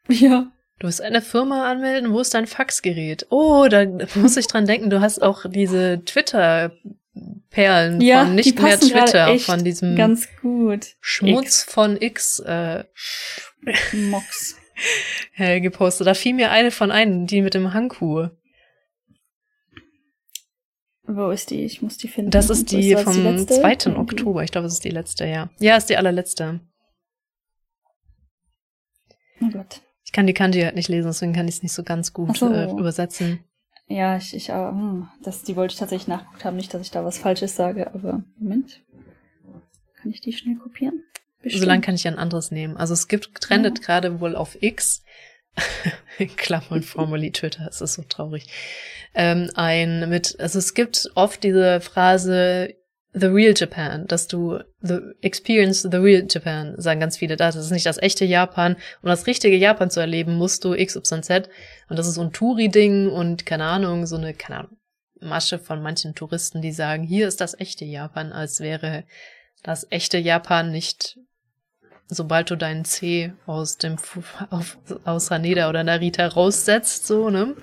[0.08, 0.52] Ja.
[0.80, 3.28] Du musst eine Firma anmelden, wo ist dein Faxgerät?
[3.30, 3.86] Oh, da
[4.16, 6.04] muss ich dran denken, du hast auch diese
[7.14, 10.96] Twitter-Perlen ja, von nicht mehr Twitter, von diesem ganz gut.
[11.02, 11.64] Schmutz X.
[11.66, 12.84] von X äh,
[13.94, 14.58] Mox
[15.36, 16.08] äh, gepostet.
[16.08, 18.28] Da fiel mir eine von ein, die mit dem Hanku.
[21.04, 21.66] Wo ist die?
[21.66, 22.32] Ich muss die finden.
[22.32, 23.98] Das ist die vom die 2.
[23.98, 24.44] Oktober.
[24.44, 25.50] Ich glaube, es ist die letzte, ja.
[25.60, 26.62] Ja, ist die allerletzte.
[29.42, 29.82] Oh Gott.
[30.06, 32.38] Ich kann die Kanji halt nicht lesen, deswegen kann ich es nicht so ganz gut
[32.38, 32.52] so.
[32.52, 33.44] äh, übersetzen.
[33.92, 36.92] Ja, ich, ich aber, hm, das, die wollte ich tatsächlich nachgeguckt haben, nicht, dass ich
[36.92, 38.82] da was Falsches sage, aber Moment.
[39.96, 41.04] Kann ich die schnell kopieren?
[41.42, 41.64] Bestimmt.
[41.64, 42.78] Solange kann ich ein anderes nehmen.
[42.78, 43.86] Also es gibt, trendet ja.
[43.86, 45.04] gerade wohl auf X,
[46.38, 48.48] Klammern Formerly Twitter, es ist so traurig,
[49.14, 52.74] ähm, ein mit, also es gibt oft diese Phrase,
[53.14, 57.36] the real Japan, dass du the experience the real Japan, sagen ganz viele.
[57.36, 58.78] Das ist nicht das echte Japan.
[59.02, 61.50] Um das richtige Japan zu erleben, musst du X, Y, Z.
[61.90, 64.78] Und das ist so ein Touri-Ding und keine Ahnung, so eine, keine Ahnung,
[65.20, 69.04] Masche von manchen Touristen, die sagen, hier ist das echte Japan, als wäre
[69.62, 71.20] das echte Japan nicht,
[72.08, 73.98] sobald du deinen C aus dem,
[74.50, 77.56] auf, aus Haneda oder Narita raussetzt, so, ne?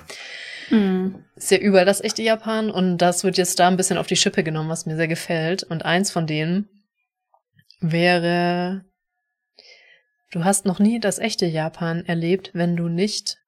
[0.71, 1.25] Mhm.
[1.37, 4.17] Ist ja überall das echte Japan und das wird jetzt da ein bisschen auf die
[4.17, 5.63] Schippe genommen, was mir sehr gefällt.
[5.63, 6.69] Und eins von denen
[7.81, 8.85] wäre,
[10.31, 13.39] du hast noch nie das echte Japan erlebt, wenn du nicht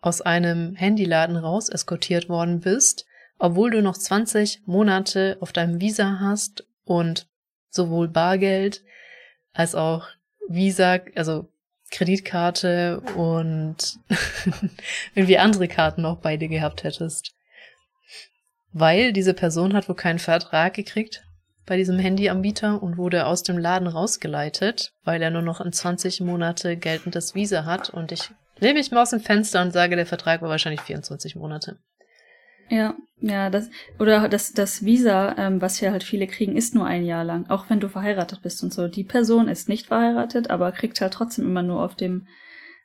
[0.00, 3.06] aus einem Handyladen raus eskortiert worden bist,
[3.38, 7.28] obwohl du noch 20 Monate auf deinem Visa hast und
[7.70, 8.82] sowohl Bargeld
[9.52, 10.06] als auch
[10.48, 11.48] Visa, also
[11.90, 13.98] Kreditkarte und
[15.14, 17.32] irgendwie andere Karten noch bei dir gehabt hättest.
[18.72, 21.24] Weil diese Person hat wohl keinen Vertrag gekriegt
[21.66, 26.20] bei diesem Handyanbieter und wurde aus dem Laden rausgeleitet, weil er nur noch in 20
[26.22, 30.06] Monate geltendes Visa hat und ich lehne mich mal aus dem Fenster und sage, der
[30.06, 31.78] Vertrag war wahrscheinlich 24 Monate.
[32.70, 36.86] Ja, ja, das oder das das Visa, ähm, was ja halt viele kriegen, ist nur
[36.86, 38.86] ein Jahr lang, auch wenn du verheiratet bist und so.
[38.86, 42.28] Die Person ist nicht verheiratet, aber kriegt halt trotzdem immer nur auf dem,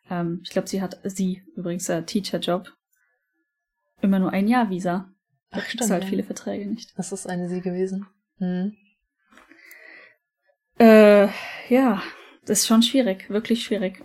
[0.10, 2.72] ähm, ich glaube, sie hat sie übrigens äh, Teacher-Job,
[4.02, 5.10] immer nur ein Jahr Visa.
[5.52, 6.98] Da Ach, kriegst halt viele Verträge nicht.
[6.98, 8.08] Das ist eine sie gewesen.
[8.40, 8.76] Hm.
[10.80, 11.28] Äh,
[11.70, 12.02] ja,
[12.46, 14.02] das ist schon schwierig, wirklich schwierig.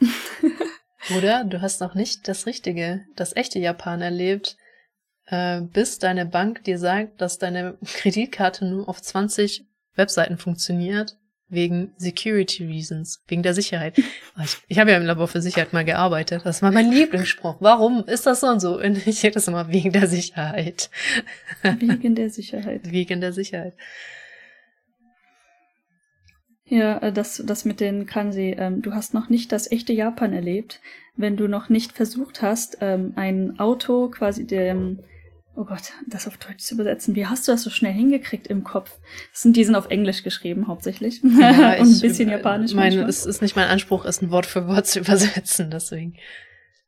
[1.16, 4.58] Oder du hast noch nicht das richtige, das echte Japan erlebt
[5.30, 9.64] äh, bis deine Bank dir sagt, dass deine Kreditkarte nur auf 20
[9.94, 11.16] Webseiten funktioniert,
[11.50, 13.98] wegen Security Reasons, wegen der Sicherheit.
[14.40, 16.42] Ich, ich habe ja im Labor für Sicherheit mal gearbeitet.
[16.44, 17.56] Das war mein Lieblingsspruch.
[17.58, 18.78] Warum ist das so und so?
[18.78, 20.90] Und ich hätte das immer wegen der Sicherheit.
[21.64, 22.82] Wegen der Sicherheit.
[22.84, 23.74] Wegen der Sicherheit.
[26.66, 28.54] Ja, äh, das, das mit den Kanji.
[28.56, 30.80] Ähm, du hast noch nicht das echte Japan erlebt,
[31.16, 35.00] wenn du noch nicht versucht hast, ähm, ein Auto quasi dem
[35.58, 37.16] oh Gott, das auf Deutsch zu übersetzen.
[37.16, 38.96] Wie hast du das so schnell hingekriegt im Kopf?
[39.32, 41.20] Das sind, die sind auf Englisch geschrieben, hauptsächlich.
[41.22, 42.74] Ja, Und ein bisschen Japanisch.
[42.74, 46.14] Meine, es ist nicht mein Anspruch, es ein Wort für Wort zu übersetzen, deswegen.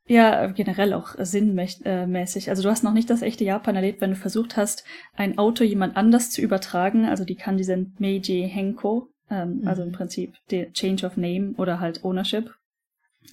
[0.07, 2.49] Ja, generell auch sinnmäßig.
[2.49, 4.83] Also du hast noch nicht das echte Japan erlebt, wenn du versucht hast,
[5.15, 7.05] ein Auto jemand anders zu übertragen.
[7.05, 9.67] Also die Kanji sind Meiji Henko, ähm, mhm.
[9.67, 12.53] also im Prinzip der Change of Name oder halt Ownership.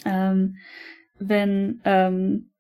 [0.05, 0.57] Ähm,
[1.19, 2.51] wenn ähm,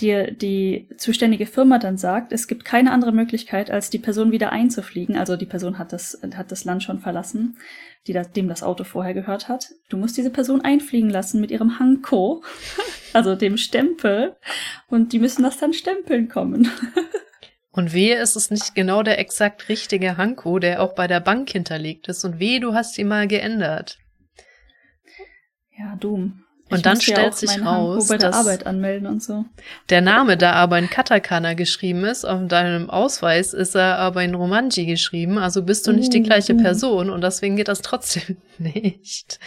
[0.00, 4.52] dir die zuständige Firma dann sagt, es gibt keine andere Möglichkeit, als die Person wieder
[4.52, 5.16] einzufliegen.
[5.16, 7.58] Also die Person hat das, hat das Land schon verlassen,
[8.06, 9.68] die das, dem das Auto vorher gehört hat.
[9.88, 12.42] Du musst diese Person einfliegen lassen mit ihrem Hanko,
[13.12, 14.36] also dem Stempel,
[14.88, 16.70] und die müssen das dann stempeln kommen.
[17.72, 21.50] Und wehe, ist es nicht genau der exakt richtige Hanko, der auch bei der Bank
[21.50, 22.24] hinterlegt ist.
[22.24, 23.98] Und wehe, du hast ihn mal geändert.
[25.78, 26.45] Ja, Doom.
[26.68, 29.44] Und ich dann stellt sich raus, bei der Arbeit anmelden und so.
[29.88, 34.34] Der Name da aber in Katakana geschrieben ist, auf deinem Ausweis ist er aber in
[34.34, 36.60] Romanji geschrieben, also bist du nicht die uh, gleiche uh.
[36.60, 39.38] Person und deswegen geht das trotzdem nicht.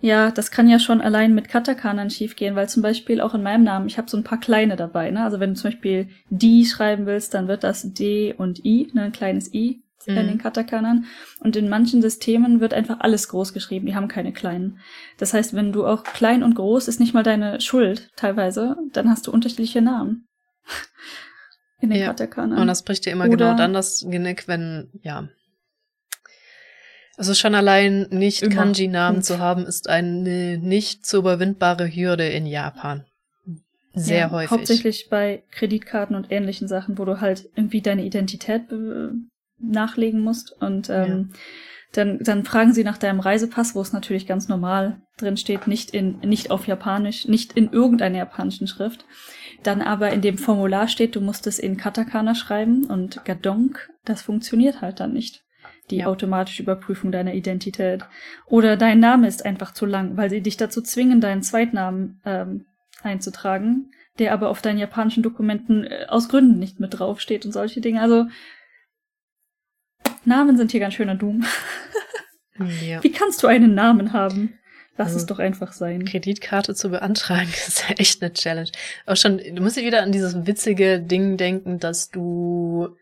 [0.00, 3.64] Ja, das kann ja schon allein mit Katakanan schiefgehen, weil zum Beispiel auch in meinem
[3.64, 5.24] Namen, ich habe so ein paar kleine dabei, ne?
[5.24, 9.02] Also wenn du zum Beispiel die schreiben willst, dann wird das D und I, ne,
[9.02, 10.16] ein kleines I mhm.
[10.16, 11.06] in den Katakanern.
[11.40, 13.86] Und in manchen Systemen wird einfach alles groß geschrieben.
[13.86, 14.80] Die haben keine kleinen.
[15.18, 19.10] Das heißt, wenn du auch klein und groß ist nicht mal deine Schuld teilweise, dann
[19.10, 20.26] hast du unterschiedliche Namen.
[21.80, 22.06] in den ja.
[22.06, 22.60] Katakanern.
[22.60, 25.28] Und das bricht dir immer genau Oder genau dann das Genick, wenn, ja.
[27.16, 28.54] Also schon allein nicht Immer.
[28.54, 33.04] Kanji-Namen zu haben, ist eine nicht zu überwindbare Hürde in Japan.
[33.92, 34.50] Sehr ja, häufig.
[34.50, 39.08] Hauptsächlich bei Kreditkarten und ähnlichen Sachen, wo du halt irgendwie deine Identität äh,
[39.60, 40.52] nachlegen musst.
[40.60, 41.30] Und ähm,
[41.92, 45.90] dann, dann fragen sie nach deinem Reisepass, wo es natürlich ganz normal drin steht, nicht
[45.90, 49.04] in, nicht auf Japanisch, nicht in irgendeiner japanischen Schrift.
[49.62, 54.22] Dann aber in dem Formular steht, du musst es in Katakana schreiben und Gadonk, das
[54.22, 55.42] funktioniert halt dann nicht.
[55.90, 56.06] Die Ja.
[56.06, 58.04] automatische Überprüfung deiner Identität.
[58.46, 62.66] Oder dein Name ist einfach zu lang, weil sie dich dazu zwingen, deinen Zweitnamen ähm,
[63.02, 67.80] einzutragen, der aber auf deinen japanischen Dokumenten äh, aus Gründen nicht mit draufsteht und solche
[67.80, 68.02] Dinge.
[68.02, 68.26] Also
[70.28, 71.44] Namen sind hier ganz schöner Doom.
[72.82, 73.02] ja.
[73.02, 74.58] Wie kannst du einen Namen haben?
[74.98, 76.04] Lass Also, es doch einfach sein.
[76.04, 78.70] Kreditkarte zu beantragen, ist echt eine Challenge.
[79.06, 82.96] Auch schon, du musst dir wieder an dieses witzige Ding denken, dass du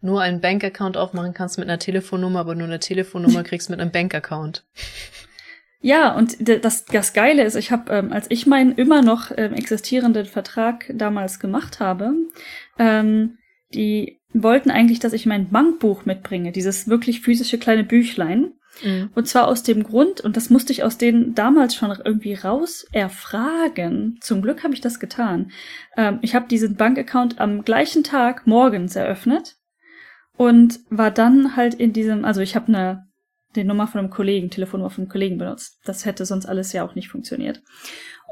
[0.00, 3.90] nur einen Bankaccount aufmachen kannst mit einer Telefonnummer, aber nur eine Telefonnummer kriegst mit einem
[3.90, 4.64] Bankaccount.
[5.82, 9.54] Ja, und das, das Geile ist, ich habe, ähm, als ich meinen immer noch ähm,
[9.54, 12.12] existierenden Vertrag damals gemacht habe,
[12.78, 13.38] ähm,
[13.74, 18.52] die wollten eigentlich, dass ich mein Bankbuch mitbringe, dieses wirklich physische kleine Büchlein.
[18.84, 19.10] Mhm.
[19.14, 22.86] Und zwar aus dem Grund, und das musste ich aus denen damals schon irgendwie raus
[22.92, 24.18] erfragen.
[24.20, 25.50] Zum Glück habe ich das getan.
[25.96, 29.56] Ähm, ich habe diesen Bankaccount am gleichen Tag morgens eröffnet
[30.36, 33.10] und war dann halt in diesem, also ich habe eine
[33.56, 35.80] die Nummer von einem Kollegen, Telefonnummer von einem Kollegen benutzt.
[35.84, 37.62] Das hätte sonst alles ja auch nicht funktioniert.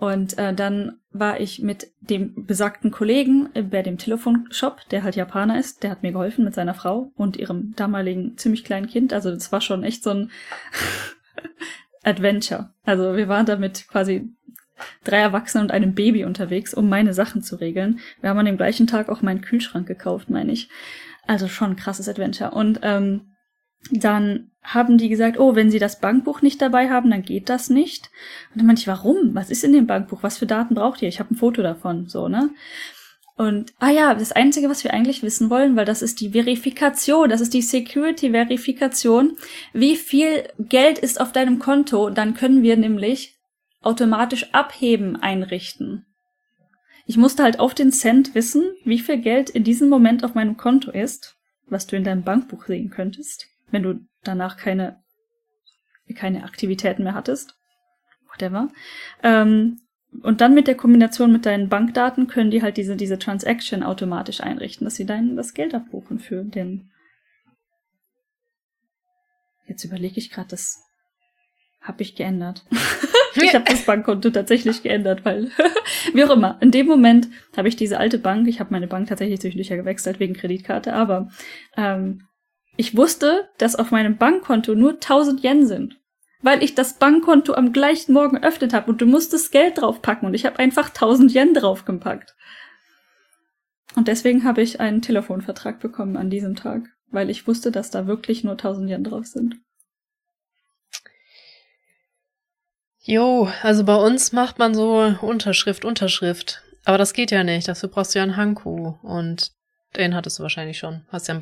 [0.00, 5.58] Und äh, dann war ich mit dem besagten Kollegen bei dem Telefonshop, der halt Japaner
[5.58, 9.12] ist, der hat mir geholfen mit seiner Frau und ihrem damaligen ziemlich kleinen Kind.
[9.12, 10.30] Also das war schon echt so ein
[12.04, 12.70] Adventure.
[12.84, 14.30] Also wir waren da mit quasi
[15.02, 17.98] drei Erwachsenen und einem Baby unterwegs, um meine Sachen zu regeln.
[18.20, 20.68] Wir haben an dem gleichen Tag auch meinen Kühlschrank gekauft, meine ich.
[21.26, 22.52] Also schon ein krasses Adventure.
[22.52, 23.32] Und ähm,
[23.90, 27.70] dann haben die gesagt, oh, wenn sie das Bankbuch nicht dabei haben, dann geht das
[27.70, 28.10] nicht.
[28.52, 29.34] Und dann meinte ich, warum?
[29.34, 30.22] Was ist in dem Bankbuch?
[30.22, 31.08] Was für Daten braucht ihr?
[31.08, 32.50] Ich habe ein Foto davon, so, ne?
[33.36, 37.30] Und, ah ja, das Einzige, was wir eigentlich wissen wollen, weil das ist die Verifikation,
[37.30, 39.36] das ist die Security-Verifikation.
[39.72, 42.10] Wie viel Geld ist auf deinem Konto?
[42.10, 43.36] Dann können wir nämlich
[43.80, 46.04] automatisch abheben einrichten.
[47.06, 50.56] Ich musste halt auf den Cent wissen, wie viel Geld in diesem Moment auf meinem
[50.56, 51.36] Konto ist,
[51.68, 55.02] was du in deinem Bankbuch sehen könntest, wenn du danach keine,
[56.14, 57.54] keine Aktivitäten mehr hattest.
[58.30, 58.68] Whatever.
[59.22, 59.80] Ähm,
[60.22, 64.40] und dann mit der Kombination mit deinen Bankdaten können die halt diese, diese Transaction automatisch
[64.40, 66.90] einrichten, dass sie dein, das Geld abbuchen für den.
[69.66, 70.82] Jetzt überlege ich gerade, das
[71.82, 72.64] habe ich geändert.
[73.34, 75.50] ich habe das Bankkonto tatsächlich geändert, weil
[76.14, 76.56] wie auch immer.
[76.62, 79.76] In dem Moment habe ich diese alte Bank, ich habe meine Bank tatsächlich zwischendurch ja
[79.76, 81.28] gewechselt wegen Kreditkarte, aber
[81.76, 82.27] ähm,
[82.78, 86.00] ich wusste, dass auf meinem Bankkonto nur 1000 Yen sind,
[86.42, 90.34] weil ich das Bankkonto am gleichen Morgen geöffnet habe und du musstest Geld draufpacken und
[90.34, 92.36] ich habe einfach 1000 Yen draufgepackt.
[93.96, 98.06] Und deswegen habe ich einen Telefonvertrag bekommen an diesem Tag, weil ich wusste, dass da
[98.06, 99.56] wirklich nur 1000 Yen drauf sind.
[103.00, 106.62] Jo, also bei uns macht man so Unterschrift, Unterschrift.
[106.84, 107.66] Aber das geht ja nicht.
[107.66, 108.94] Dafür brauchst du ja einen Hanku.
[109.02, 109.50] Und
[109.96, 111.06] den hattest du wahrscheinlich schon.
[111.08, 111.40] Hast ja ein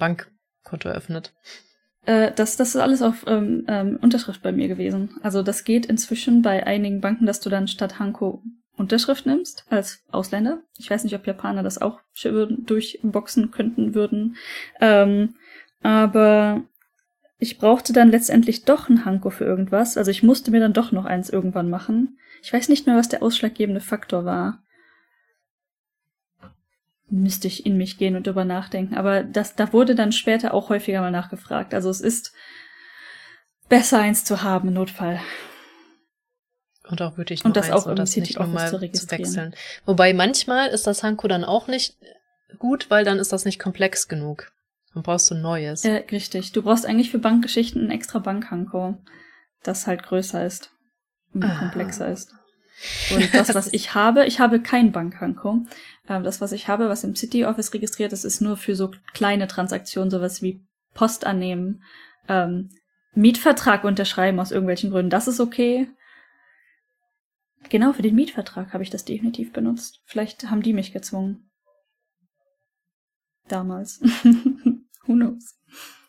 [0.66, 1.32] Bankkonto eröffnet.
[2.04, 5.16] Äh, das, das ist alles auf ähm, ähm, Unterschrift bei mir gewesen.
[5.22, 8.42] Also das geht inzwischen bei einigen Banken, dass du dann statt Hanko
[8.76, 10.58] Unterschrift nimmst als Ausländer.
[10.76, 14.36] Ich weiß nicht, ob Japaner das auch durchboxen könnten würden.
[14.80, 15.36] Ähm,
[15.82, 16.62] aber
[17.38, 19.96] ich brauchte dann letztendlich doch ein Hanko für irgendwas.
[19.96, 22.18] Also ich musste mir dann doch noch eins irgendwann machen.
[22.42, 24.62] Ich weiß nicht mehr, was der ausschlaggebende Faktor war.
[27.08, 28.96] Müsste ich in mich gehen und drüber nachdenken.
[28.96, 31.72] Aber das, da wurde dann später auch häufiger mal nachgefragt.
[31.72, 32.32] Also es ist
[33.68, 35.20] besser, eins zu haben, im Notfall.
[36.88, 38.80] Und auch wirklich nur Und das eins auch und das nicht nur Office mal zu
[38.80, 39.24] registrieren.
[39.24, 39.54] wechseln.
[39.84, 41.96] Wobei manchmal ist das Hanko dann auch nicht
[42.58, 44.52] gut, weil dann ist das nicht komplex genug.
[44.94, 45.84] Dann brauchst du ein neues.
[45.84, 46.52] Äh, richtig.
[46.52, 48.96] Du brauchst eigentlich für Bankgeschichten ein extra Bankhanko,
[49.62, 50.70] das halt größer ist
[51.34, 51.58] und Ah.
[51.58, 52.32] komplexer ist.
[53.10, 55.64] Und das, was ich habe, ich habe kein Bankhanko.
[56.08, 58.92] Ähm, das, was ich habe, was im City Office registriert ist, ist nur für so
[59.12, 61.82] kleine Transaktionen, sowas wie Post annehmen,
[62.28, 62.70] ähm,
[63.14, 65.10] Mietvertrag unterschreiben aus irgendwelchen Gründen.
[65.10, 65.88] Das ist okay.
[67.68, 70.00] Genau, für den Mietvertrag habe ich das definitiv benutzt.
[70.04, 71.50] Vielleicht haben die mich gezwungen.
[73.48, 74.00] Damals.
[75.06, 75.56] Who knows?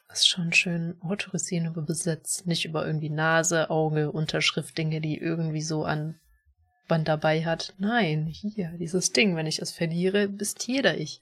[0.10, 5.18] Das ist schon schön autorisieren über Besitz, nicht über irgendwie Nase, Auge, Unterschrift, Dinge, die
[5.18, 6.20] irgendwie so an
[6.90, 7.74] man dabei hat.
[7.78, 11.22] Nein, hier, dieses Ding, wenn ich es verliere, bist jeder ich.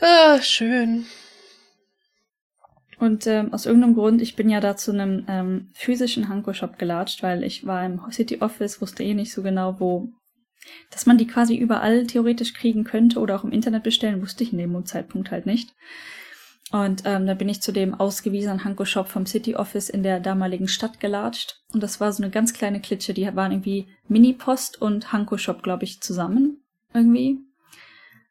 [0.00, 1.06] Ah, schön.
[2.98, 7.22] Und ähm, aus irgendeinem Grund, ich bin ja da zu einem ähm, physischen Hanko-Shop gelatscht,
[7.22, 10.08] weil ich war im City Office, wusste eh nicht so genau, wo,
[10.90, 14.52] dass man die quasi überall theoretisch kriegen könnte oder auch im Internet bestellen, wusste ich
[14.52, 15.74] in dem Zeitpunkt halt nicht.
[16.70, 20.66] Und ähm, da bin ich zu dem ausgewiesenen Hanko-Shop vom City Office in der damaligen
[20.66, 21.60] Stadt gelatscht.
[21.72, 25.84] Und das war so eine ganz kleine Klitsche, die waren irgendwie Mini-Post und Hanko-Shop, glaube
[25.84, 27.38] ich, zusammen irgendwie.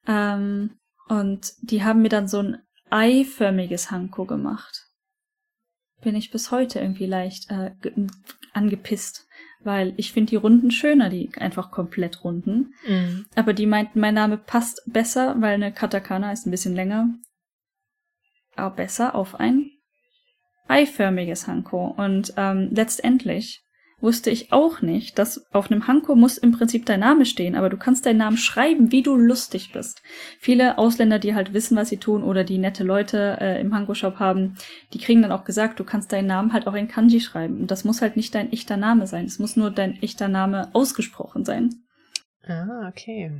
[0.07, 0.71] Ähm,
[1.07, 2.57] und die haben mir dann so ein
[2.89, 4.87] eiförmiges Hanko gemacht.
[6.01, 7.71] Bin ich bis heute irgendwie leicht äh,
[8.53, 9.27] angepisst,
[9.61, 12.73] weil ich finde die Runden schöner, die einfach komplett runden.
[12.87, 13.25] Mhm.
[13.35, 17.09] Aber die meinten, mein Name passt besser, weil eine Katakana ist ein bisschen länger.
[18.55, 19.71] Aber besser auf ein
[20.67, 21.93] eiförmiges Hanko.
[21.97, 23.63] Und ähm, letztendlich
[24.03, 27.69] wusste ich auch nicht, dass auf einem Hanko muss im Prinzip dein Name stehen, aber
[27.69, 30.01] du kannst deinen Namen schreiben, wie du lustig bist.
[30.39, 34.19] Viele Ausländer, die halt wissen, was sie tun oder die nette Leute äh, im Hanko-Shop
[34.19, 34.55] haben,
[34.91, 37.61] die kriegen dann auch gesagt, du kannst deinen Namen halt auch in Kanji schreiben.
[37.61, 39.23] Und das muss halt nicht dein echter Name sein.
[39.25, 41.69] Es muss nur dein echter Name ausgesprochen sein.
[42.45, 43.31] Ah, okay.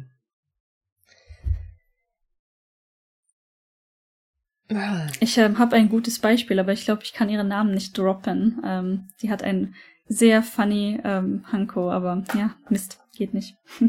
[5.19, 8.61] Ich ähm, habe ein gutes Beispiel, aber ich glaube, ich kann ihren Namen nicht droppen.
[8.65, 9.75] Ähm, sie hat ein
[10.07, 13.57] sehr funny ähm, Hanko, aber ja, Mist, geht nicht.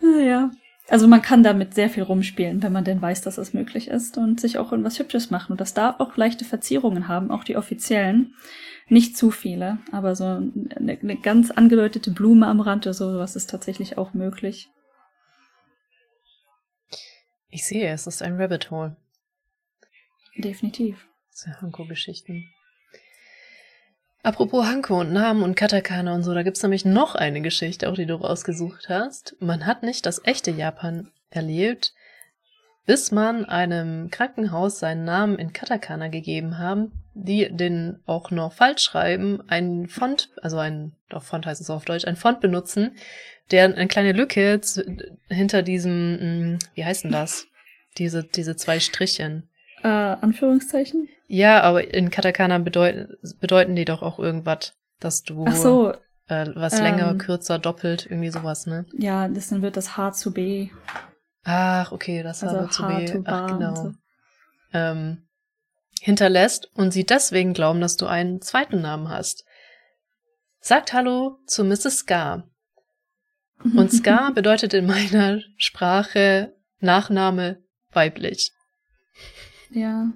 [0.00, 0.50] ja.
[0.88, 4.18] Also man kann damit sehr viel rumspielen, wenn man denn weiß, dass das möglich ist
[4.18, 5.52] und sich auch irgendwas Hübsches machen.
[5.52, 8.34] Und das darf auch leichte Verzierungen haben, auch die offiziellen.
[8.88, 13.48] Nicht zu viele, aber so eine, eine ganz angedeutete Blume am Rand oder sowas ist
[13.48, 14.68] tatsächlich auch möglich.
[17.54, 18.96] Ich sehe, es ist ein Rabbit Hole.
[20.38, 21.06] Definitiv.
[21.28, 22.48] Sehr Hanko-Geschichten.
[24.22, 27.94] Apropos Hanko und Namen und Katakana und so, da gibt's nämlich noch eine Geschichte, auch
[27.94, 29.36] die du rausgesucht hast.
[29.38, 31.92] Man hat nicht das echte Japan erlebt,
[32.86, 38.82] bis man einem Krankenhaus seinen Namen in Katakana gegeben haben, die den auch noch falsch
[38.82, 42.96] schreiben, einen Font, also ein, doch Font heißt es auf Deutsch, ein Font benutzen,
[43.52, 44.60] der eine kleine Lücke
[45.28, 47.46] hinter diesem, hm, wie heißt denn das?
[47.98, 49.48] Diese, diese zwei Strichen.
[49.82, 51.08] Äh, Anführungszeichen?
[51.28, 55.92] Ja, aber in Katakana bedeuten, bedeuten die doch auch irgendwas, dass du Ach so,
[56.28, 58.86] äh, was ähm, länger, kürzer, doppelt, irgendwie sowas, ne?
[58.96, 60.68] Ja, das dann wird das H zu B.
[61.44, 63.22] Ach, okay, das also H zu B.
[63.24, 63.74] Ach, genau.
[63.74, 63.92] So.
[64.72, 65.26] Ähm,
[66.00, 69.44] hinterlässt und sie deswegen glauben, dass du einen zweiten Namen hast.
[70.60, 71.98] Sagt Hallo zu Mrs.
[71.98, 72.48] Scar.
[73.76, 78.52] Und Scar bedeutet in meiner Sprache Nachname weiblich.
[79.70, 80.12] Ja.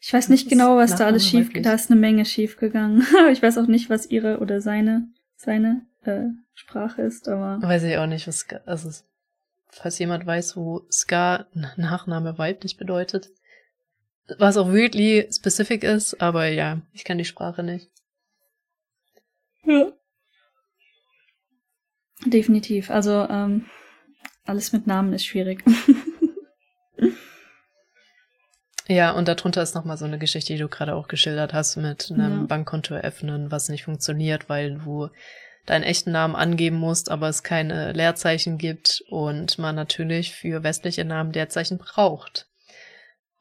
[0.00, 3.06] Ich weiß nicht genau, was da alles schief, da ist eine Menge schief gegangen.
[3.32, 5.06] ich weiß auch nicht, was ihre oder seine,
[5.36, 6.24] seine äh,
[6.54, 7.62] Sprache ist, aber.
[7.62, 8.90] Weiß ich auch nicht, was Ska, also,
[9.68, 13.30] falls jemand weiß, wo Ska Nachname weiblich bedeutet.
[14.38, 17.88] Was auch weirdly specific ist, aber ja, ich kann die Sprache nicht.
[19.64, 19.92] Ja.
[22.24, 22.90] Definitiv.
[22.90, 23.66] Also, ähm,
[24.44, 25.64] alles mit Namen ist schwierig.
[28.88, 32.10] Ja, und darunter ist nochmal so eine Geschichte, die du gerade auch geschildert hast, mit
[32.10, 32.46] einem ja.
[32.46, 35.08] Bankkonto eröffnen, was nicht funktioniert, weil du
[35.66, 41.04] deinen echten Namen angeben musst, aber es keine Leerzeichen gibt und man natürlich für westliche
[41.04, 42.48] Namen Leerzeichen braucht.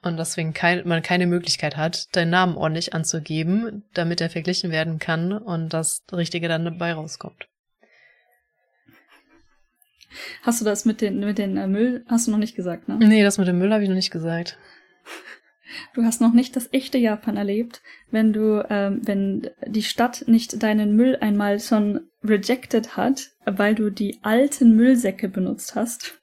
[0.03, 4.99] Und deswegen kein, man keine Möglichkeit hat, deinen Namen ordentlich anzugeben, damit er verglichen werden
[4.99, 7.47] kann und das Richtige dann dabei rauskommt.
[10.41, 12.97] Hast du das mit den, mit den äh, Müll, hast du noch nicht gesagt, ne?
[12.99, 14.57] Nee, das mit dem Müll habe ich noch nicht gesagt.
[15.93, 20.61] Du hast noch nicht das echte Japan erlebt, wenn du, ähm, wenn die Stadt nicht
[20.63, 26.21] deinen Müll einmal schon rejected hat, weil du die alten Müllsäcke benutzt hast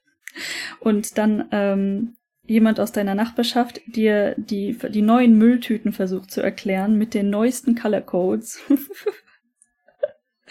[0.79, 2.15] und dann ähm,
[2.45, 7.75] jemand aus deiner Nachbarschaft dir die, die neuen Mülltüten versucht zu erklären mit den neuesten
[7.75, 8.59] Color Codes.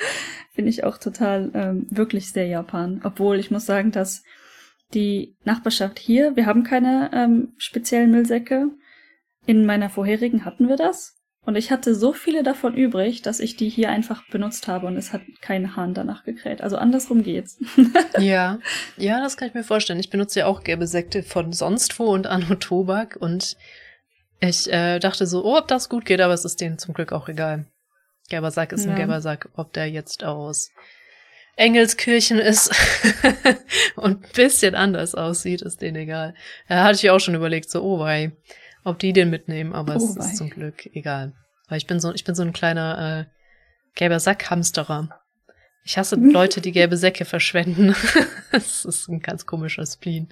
[0.53, 3.01] Finde ich auch total ähm, wirklich sehr Japan.
[3.05, 4.23] Obwohl ich muss sagen, dass
[4.95, 8.71] die Nachbarschaft hier, wir haben keine ähm, speziellen Müllsäcke,
[9.47, 11.15] in meiner vorherigen hatten wir das.
[11.49, 14.99] Und ich hatte so viele davon übrig, dass ich die hier einfach benutzt habe und
[14.99, 16.61] es hat kein Hahn danach gekräht.
[16.61, 17.59] Also andersrum geht's.
[18.19, 18.59] ja,
[18.99, 19.99] ja, das kann ich mir vorstellen.
[19.99, 23.57] Ich benutze ja auch gelbe Sekte von sonst wo und Anno Tobak und
[24.41, 27.13] ich äh, dachte so, oh, ob das gut geht, aber es ist denen zum Glück
[27.13, 27.65] auch egal.
[28.29, 28.93] Gelber Sack ist ja.
[28.93, 30.71] ein gelber Sack, ob der jetzt aus
[31.57, 32.71] Engelskirchen ist
[33.97, 36.35] und ein bisschen anders aussieht, ist denen egal.
[36.69, 38.33] Da hatte ich auch schon überlegt, so, oh, wei
[38.89, 41.35] ob die den mitnehmen, aber oh, es ist zum Glück egal.
[41.69, 43.31] Weil ich bin so, ich bin so ein kleiner äh,
[43.95, 45.21] gelber Sackhamsterer.
[45.85, 47.95] Ich hasse Leute, die gelbe Säcke verschwenden.
[48.53, 50.29] das ist ein ganz komischer Spleen.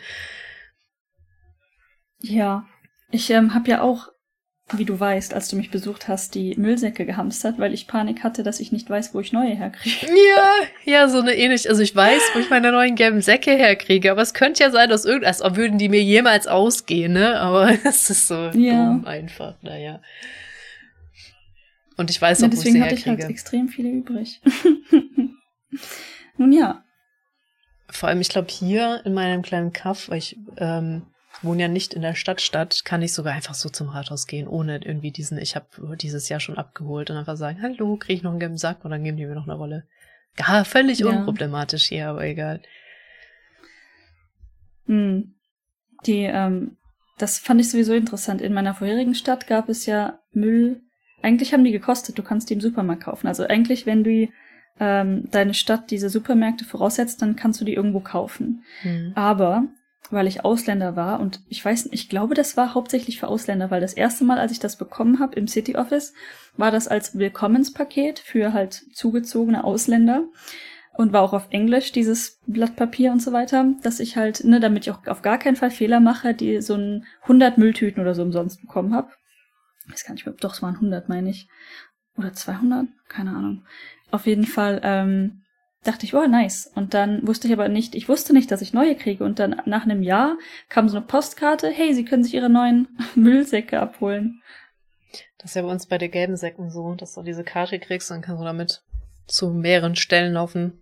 [2.21, 2.67] Ja,
[3.11, 4.09] Ich ähm, habe ja auch,
[4.73, 8.43] wie du weißt, als du mich besucht hast, die Müllsäcke gehamstert, weil ich Panik hatte,
[8.43, 10.07] dass ich nicht weiß, wo ich neue herkriege.
[10.07, 10.53] Ja,
[10.85, 11.69] ja, so eine ähnlich.
[11.69, 14.89] Also ich weiß, wo ich meine neuen gelben Säcke herkriege, aber es könnte ja sein,
[14.91, 17.39] dass irgendwas, als würden die mir jemals ausgehen, ne?
[17.39, 18.87] Aber es ist so ja.
[18.87, 20.01] dumm einfach, naja.
[21.97, 24.41] Und ich weiß auch, ja, deswegen wo ich sie hatte ich halt extrem viele übrig.
[26.37, 26.83] Nun ja.
[27.89, 31.03] Vor allem, ich glaube, hier in meinem kleinen Kaff, weil ich ähm,
[31.43, 34.81] wohne ja nicht in der Stadtstadt, kann ich sogar einfach so zum Rathaus gehen, ohne
[34.85, 38.31] irgendwie diesen, ich habe dieses Jahr schon abgeholt und einfach sagen, hallo, kriege ich noch
[38.31, 39.87] einen gelben Sack und dann geben die mir noch eine Rolle.
[40.39, 41.07] Ja, völlig ja.
[41.07, 42.61] unproblematisch hier, aber egal.
[44.87, 45.35] Hm.
[46.07, 46.77] Die, ähm,
[47.19, 48.41] das fand ich sowieso interessant.
[48.41, 50.83] In meiner vorherigen Stadt gab es ja Müll.
[51.23, 53.27] Eigentlich haben die gekostet, du kannst die im Supermarkt kaufen.
[53.27, 54.29] Also eigentlich, wenn du
[54.79, 58.63] ähm, deine Stadt diese Supermärkte voraussetzt, dann kannst du die irgendwo kaufen.
[58.83, 59.13] Hm.
[59.15, 59.65] Aber
[60.11, 63.81] weil ich Ausländer war und ich weiß, ich glaube, das war hauptsächlich für Ausländer, weil
[63.81, 66.13] das erste Mal, als ich das bekommen habe im City Office,
[66.57, 70.25] war das als Willkommenspaket für halt zugezogene Ausländer
[70.97, 74.61] und war auch auf Englisch dieses Blatt Papier und so weiter, dass ich halt, ne,
[74.61, 78.15] damit ich auch auf gar keinen Fall Fehler mache, die so ein 100 Mülltüten oder
[78.15, 79.11] so umsonst bekommen habe.
[79.87, 81.49] Ich weiß gar nicht mehr, doch, es waren 100, meine ich.
[82.17, 82.87] Oder 200?
[83.09, 83.65] Keine Ahnung.
[84.11, 85.43] Auf jeden Fall, ähm,
[85.85, 86.71] dachte ich, oh, nice.
[86.75, 89.25] Und dann wusste ich aber nicht, ich wusste nicht, dass ich neue kriege.
[89.25, 90.37] Und dann nach einem Jahr
[90.69, 94.43] kam so eine Postkarte, hey, Sie können sich Ihre neuen Müllsäcke abholen.
[95.39, 98.11] Das ist ja bei uns bei den gelben Säcken so, dass du diese Karte kriegst,
[98.11, 98.83] dann kannst du damit
[99.27, 100.81] zu mehreren Stellen laufen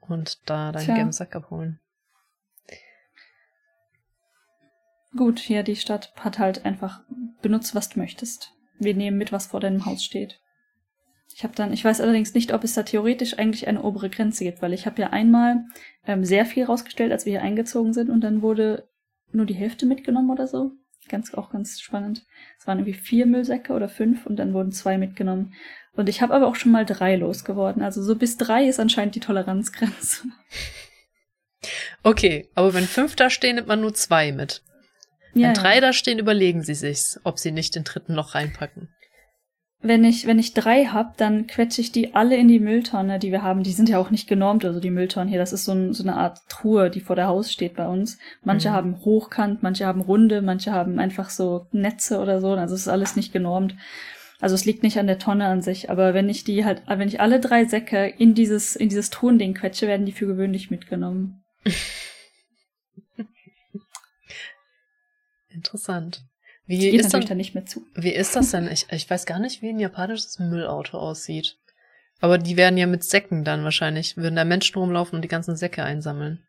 [0.00, 0.94] und da deinen Tja.
[0.94, 1.80] gelben Sack abholen.
[5.16, 7.02] Gut, hier die Stadt hat halt einfach
[7.40, 8.52] benutzt, was du möchtest.
[8.78, 10.40] Wir nehmen mit, was vor deinem Haus steht.
[11.38, 14.42] Ich habe dann, ich weiß allerdings nicht, ob es da theoretisch eigentlich eine obere Grenze
[14.42, 15.66] gibt, weil ich habe ja einmal
[16.04, 18.88] ähm, sehr viel rausgestellt, als wir hier eingezogen sind und dann wurde
[19.30, 20.72] nur die Hälfte mitgenommen oder so.
[21.08, 22.26] Ganz, auch ganz spannend.
[22.58, 25.54] Es waren irgendwie vier Müllsäcke oder fünf und dann wurden zwei mitgenommen.
[25.92, 27.82] Und ich habe aber auch schon mal drei losgeworden.
[27.82, 30.24] Also so bis drei ist anscheinend die Toleranzgrenze.
[32.04, 34.62] Okay, aber wenn fünf da stehen, nimmt man nur zwei mit.
[35.34, 35.80] Ja, wenn drei ja.
[35.80, 38.88] da stehen, überlegen sie sich's, ob sie nicht den dritten noch reinpacken
[39.80, 43.30] wenn ich, wenn ich drei hab, dann quetsche ich die alle in die Mülltonne, die
[43.30, 43.62] wir haben.
[43.62, 45.38] Die sind ja auch nicht genormt, also die Mülltonnen hier.
[45.38, 48.18] Das ist so, ein, so eine Art Truhe, die vor der Haus steht bei uns.
[48.42, 48.72] Manche mhm.
[48.74, 52.50] haben hochkant, manche haben runde, manche haben einfach so Netze oder so.
[52.52, 53.76] Also es ist alles nicht genormt.
[54.40, 57.08] Also es liegt nicht an der Tonne an sich, aber wenn ich die halt, wenn
[57.08, 61.42] ich alle drei Säcke in dieses, in dieses Tonding quetsche, werden die für gewöhnlich mitgenommen.
[65.50, 66.24] Interessant.
[66.68, 67.86] Wie geht ist natürlich dann, nicht mehr zu.
[67.94, 68.68] Wie ist das denn?
[68.70, 71.56] Ich, ich weiß gar nicht, wie ein japanisches Müllauto aussieht.
[72.20, 75.56] Aber die werden ja mit Säcken dann wahrscheinlich, würden da Menschen rumlaufen und die ganzen
[75.56, 76.44] Säcke einsammeln.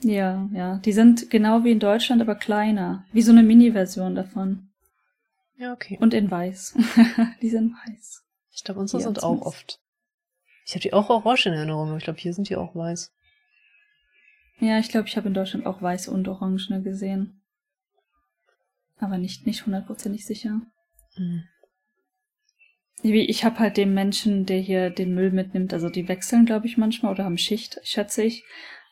[0.00, 0.78] Ja, ja.
[0.84, 3.04] Die sind genau wie in Deutschland, aber kleiner.
[3.12, 4.68] Wie so eine Mini-Version davon.
[5.56, 5.98] Ja, okay.
[6.00, 6.76] Und in weiß.
[7.42, 8.22] die sind weiß.
[8.52, 9.80] Ich glaube, unsere sind auch oft.
[10.66, 13.12] Ich habe die auch orange in Erinnerung, aber ich glaube, hier sind die auch weiß.
[14.60, 17.43] Ja, ich glaube, ich habe in Deutschland auch weiß und orange gesehen
[18.98, 20.60] aber nicht nicht hundertprozentig sicher.
[21.16, 21.44] Mhm.
[23.02, 26.78] Ich habe halt den Menschen, der hier den Müll mitnimmt, also die wechseln, glaube ich,
[26.78, 28.44] manchmal oder haben Schicht, schätze ich.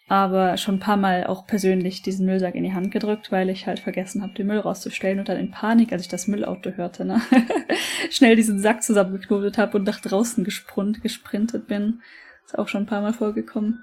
[0.09, 3.67] Aber schon ein paar Mal auch persönlich diesen Müllsack in die Hand gedrückt, weil ich
[3.67, 7.07] halt vergessen habe, den Müll rauszustellen und dann in Panik, als ich das Müllauto hörte,
[7.07, 7.23] ne,
[8.11, 12.03] schnell diesen Sack zusammengeknotet habe und nach draußen gesprint, gesprintet bin.
[12.45, 13.83] Ist auch schon ein paar Mal vorgekommen.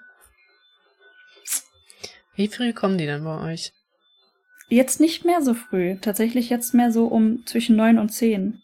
[2.36, 3.74] Wie früh kommen die denn bei euch?
[4.70, 5.98] Jetzt nicht mehr so früh.
[6.00, 8.62] Tatsächlich jetzt mehr so um zwischen neun und zehn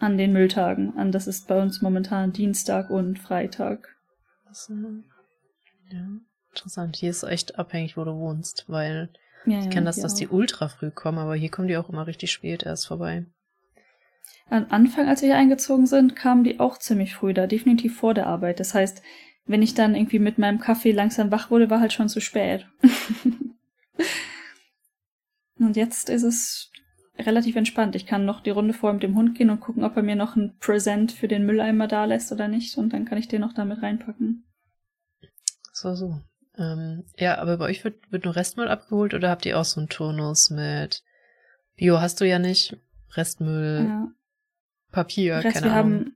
[0.00, 0.96] an den Mülltagen.
[0.96, 3.94] An das ist bei uns momentan Dienstag und Freitag.
[5.90, 6.06] Ja,
[6.50, 6.96] interessant.
[6.96, 9.10] Hier ist echt abhängig, wo du wohnst, weil
[9.44, 10.18] ja, ich kenne das, dass auch.
[10.18, 13.26] die ultra früh kommen, aber hier kommen die auch immer richtig spät erst vorbei.
[14.50, 18.14] Am Anfang, als wir hier eingezogen sind, kamen die auch ziemlich früh da, definitiv vor
[18.14, 18.60] der Arbeit.
[18.60, 19.02] Das heißt,
[19.46, 22.66] wenn ich dann irgendwie mit meinem Kaffee langsam wach wurde, war halt schon zu spät.
[25.58, 26.70] Und jetzt ist es
[27.18, 27.96] relativ entspannt.
[27.96, 30.16] Ich kann noch die Runde vor mit dem Hund gehen und gucken, ob er mir
[30.16, 32.76] noch ein Präsent für den Mülleimer da lässt oder nicht.
[32.78, 34.44] Und dann kann ich den noch damit reinpacken.
[35.72, 36.20] So, so.
[36.56, 39.80] Ähm, ja, aber bei euch wird, wird nur Restmüll abgeholt oder habt ihr auch so
[39.80, 41.02] einen Turnus mit
[41.76, 42.76] Bio hast du ja nicht,
[43.14, 44.08] Restmüll, ja.
[44.90, 45.92] Papier, Rest, keine wir Ahnung.
[45.92, 46.14] Haben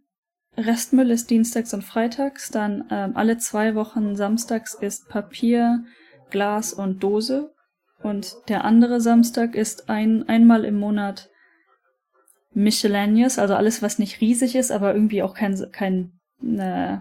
[0.57, 5.85] Restmüll ist dienstags und freitags, dann ähm, alle zwei Wochen samstags ist Papier,
[6.31, 7.55] Glas und Dose
[8.03, 11.31] und der andere Samstag ist ein, einmal im Monat
[12.55, 16.99] Miscellaneous, also alles, was nicht riesig ist, aber irgendwie auch kein, kein, äh,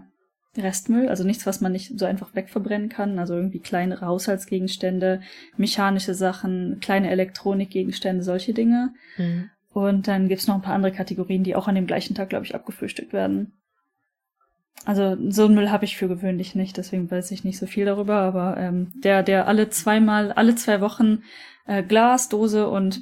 [0.58, 5.22] Restmüll, also nichts, was man nicht so einfach wegverbrennen kann, also irgendwie kleinere Haushaltsgegenstände,
[5.56, 8.94] mechanische Sachen, kleine Elektronikgegenstände, solche Dinge.
[9.18, 9.50] Mhm.
[9.74, 12.46] Und dann gibt's noch ein paar andere Kategorien, die auch an dem gleichen Tag, glaube
[12.46, 13.54] ich, abgefrühstückt werden.
[14.86, 17.86] Also so einen Müll habe ich für gewöhnlich nicht, deswegen weiß ich nicht so viel
[17.86, 21.24] darüber, aber ähm, der, der alle zweimal, alle zwei Wochen
[21.68, 23.02] äh, Glas, Dose und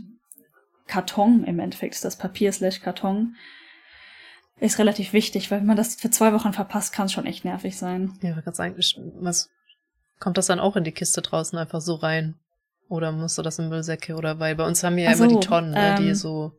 [0.87, 3.35] Karton im Endeffekt ist das Papier slash Karton
[4.59, 7.45] ist relativ wichtig, weil wenn man das für zwei Wochen verpasst, kann es schon echt
[7.45, 8.13] nervig sein.
[8.21, 8.75] Ja, ich sagen,
[9.21, 9.49] was
[10.19, 12.35] kommt das dann auch in die Kiste draußen einfach so rein?
[12.89, 14.15] Oder musst du das in Müllsäcke?
[14.15, 16.51] Oder weil bei uns haben wir ja so, immer die Tonnen, ähm, die so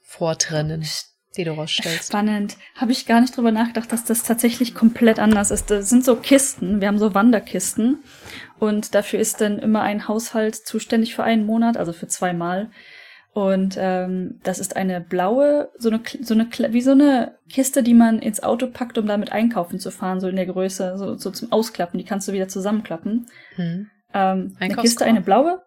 [0.00, 0.84] vortrennen,
[1.36, 2.08] die du rausstellst.
[2.08, 2.56] Spannend.
[2.76, 5.70] Habe ich gar nicht drüber nachgedacht, dass das tatsächlich komplett anders ist.
[5.70, 6.80] Das sind so Kisten.
[6.80, 7.98] Wir haben so Wanderkisten.
[8.58, 12.70] Und dafür ist dann immer ein Haushalt zuständig für einen Monat, also für zweimal.
[13.34, 17.94] Und ähm, das ist eine blaue, so eine, so eine, wie so eine Kiste, die
[17.94, 21.32] man ins Auto packt, um damit einkaufen zu fahren, so in der Größe, so, so
[21.32, 21.98] zum Ausklappen.
[21.98, 23.26] Die kannst du wieder zusammenklappen.
[23.56, 23.90] Hm.
[24.14, 25.60] Ähm, eine Kiste, eine blaue.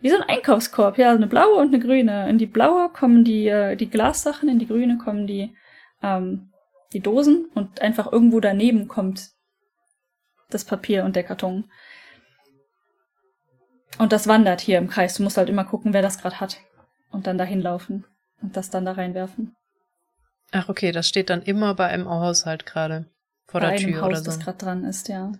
[0.00, 2.28] Wie so ein Einkaufskorb, ja, eine blaue und eine grüne.
[2.28, 5.54] In die blaue kommen die, äh, die Glassachen, in die grüne kommen die,
[6.02, 6.52] ähm,
[6.92, 9.30] die Dosen und einfach irgendwo daneben kommt
[10.50, 11.64] das Papier und der Karton.
[13.98, 15.14] Und das wandert hier im Kreis.
[15.14, 16.60] Du musst halt immer gucken, wer das gerade hat
[17.10, 18.04] und dann dahin laufen
[18.40, 19.56] und das dann da reinwerfen.
[20.52, 23.06] Ach, okay, das steht dann immer bei einem Haushalt gerade
[23.46, 24.24] vor bei der Tür Haus, oder so.
[24.26, 25.32] das gerade dran ist, ja.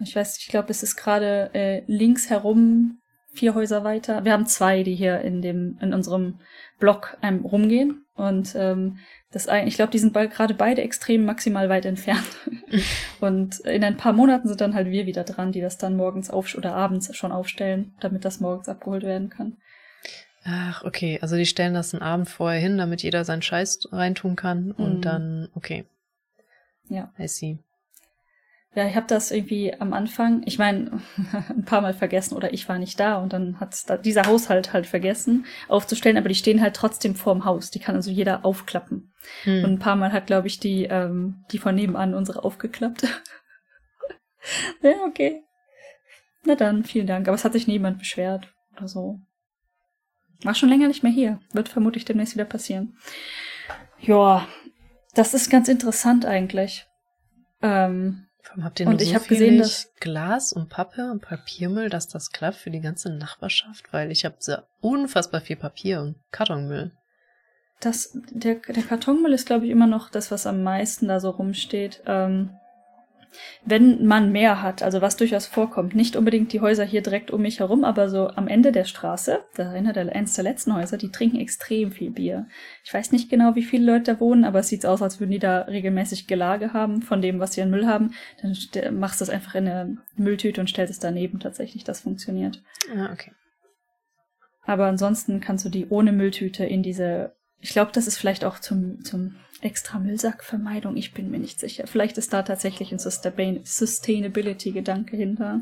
[0.00, 3.00] Ich weiß, ich glaube, es ist gerade äh, links herum
[3.38, 4.24] vier Häuser weiter.
[4.24, 6.40] Wir haben zwei, die hier in dem in unserem
[6.78, 8.98] Block ähm, rumgehen und ähm,
[9.30, 12.26] das ich glaube, die sind gerade beide extrem maximal weit entfernt.
[13.20, 16.30] und in ein paar Monaten sind dann halt wir wieder dran, die das dann morgens
[16.30, 19.58] auf oder abends schon aufstellen, damit das morgens abgeholt werden kann.
[20.44, 21.18] Ach, okay.
[21.20, 24.98] Also die stellen das einen Abend vorher hin, damit jeder seinen Scheiß reintun kann und
[24.98, 25.02] mhm.
[25.02, 25.84] dann, okay.
[26.88, 27.12] Ja.
[27.18, 27.58] I see.
[28.78, 31.02] Ja, ich habe das irgendwie am Anfang, ich meine,
[31.48, 34.72] ein paar Mal vergessen oder ich war nicht da und dann hat da dieser Haushalt
[34.72, 37.72] halt vergessen aufzustellen, aber die stehen halt trotzdem vorm Haus.
[37.72, 39.12] Die kann also jeder aufklappen.
[39.42, 39.64] Hm.
[39.64, 43.02] Und ein paar Mal hat, glaube ich, die, ähm, die von nebenan unsere aufgeklappt.
[44.82, 45.42] ja, okay.
[46.44, 47.26] Na dann, vielen Dank.
[47.26, 49.18] Aber es hat sich niemand beschwert oder so.
[50.44, 51.40] War schon länger nicht mehr hier.
[51.52, 52.96] Wird vermutlich demnächst wieder passieren.
[53.98, 54.46] Ja,
[55.14, 56.86] das ist ganz interessant eigentlich.
[57.60, 58.27] Ähm,
[58.60, 62.08] habt ihr nur und so ich viel gesehen, dass Glas und Pappe und Papiermüll, dass
[62.08, 63.92] das klappt für die ganze Nachbarschaft?
[63.92, 66.92] Weil ich habe so unfassbar viel Papier und Kartonmüll.
[67.80, 71.30] Das, der, der Kartonmüll ist, glaube ich, immer noch das, was am meisten da so
[71.30, 72.02] rumsteht.
[72.06, 72.50] Ähm,
[73.64, 77.42] wenn man mehr hat, also was durchaus vorkommt, nicht unbedingt die Häuser hier direkt um
[77.42, 80.74] mich herum, aber so am Ende der Straße, da ist einer der, eines der letzten
[80.74, 82.46] Häuser, die trinken extrem viel Bier.
[82.84, 85.32] Ich weiß nicht genau, wie viele Leute da wohnen, aber es sieht aus, als würden
[85.32, 88.14] die da regelmäßig Gelage haben von dem, was sie an Müll haben.
[88.42, 91.84] Dann machst du es einfach in eine Mülltüte und stellst es daneben tatsächlich.
[91.84, 92.62] Das funktioniert.
[92.96, 93.32] Ah, okay.
[94.62, 98.58] Aber ansonsten kannst du die ohne Mülltüte in diese, ich glaube, das ist vielleicht auch
[98.58, 101.86] zum, zum extra Müllsackvermeidung, ich bin mir nicht sicher.
[101.86, 105.60] Vielleicht ist da tatsächlich ein Sustainability-Gedanke hinter.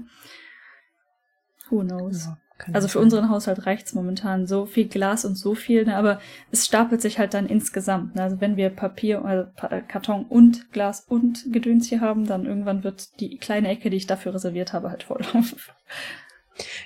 [1.71, 2.27] Who knows?
[2.27, 2.39] Ja,
[2.73, 6.21] also für unseren Haushalt reicht's momentan so viel Glas und so viel, ne, aber
[6.51, 8.15] es stapelt sich halt dann insgesamt.
[8.15, 8.23] Ne?
[8.23, 9.51] Also wenn wir Papier, also
[9.89, 14.07] Karton und Glas und Gedöns hier haben, dann irgendwann wird die kleine Ecke, die ich
[14.07, 15.21] dafür reserviert habe, halt voll.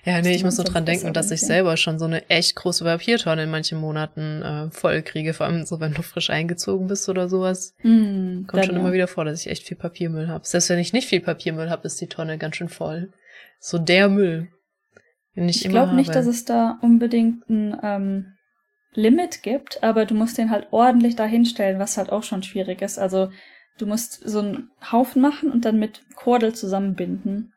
[0.04, 2.84] Ja, nee, ich muss so dran denken, dass ich selber schon so eine echt große
[2.84, 7.08] Papiertonne in manchen Monaten äh, voll kriege, vor allem so, wenn du frisch eingezogen bist
[7.08, 7.74] oder sowas.
[7.82, 8.80] Mm, Kommt schon ja.
[8.80, 10.46] immer wieder vor, dass ich echt viel Papiermüll habe.
[10.46, 13.12] Selbst wenn ich nicht viel Papiermüll habe, ist die Tonne ganz schön voll.
[13.58, 14.48] So der Müll.
[15.36, 18.32] Den ich ich glaube nicht, dass es da unbedingt ein ähm,
[18.94, 22.82] Limit gibt, aber du musst den halt ordentlich da hinstellen, was halt auch schon schwierig
[22.82, 22.98] ist.
[22.98, 23.30] Also
[23.78, 27.52] du musst so einen Haufen machen und dann mit Kordel zusammenbinden.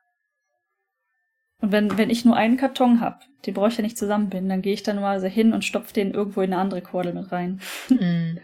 [1.64, 4.62] Und wenn, wenn ich nur einen Karton habe, den brauche ich ja nicht zusammenbinden, dann
[4.62, 7.32] gehe ich da nur so hin und stopfe den irgendwo in eine andere Kordel mit
[7.32, 7.62] rein.
[7.88, 8.38] Mm.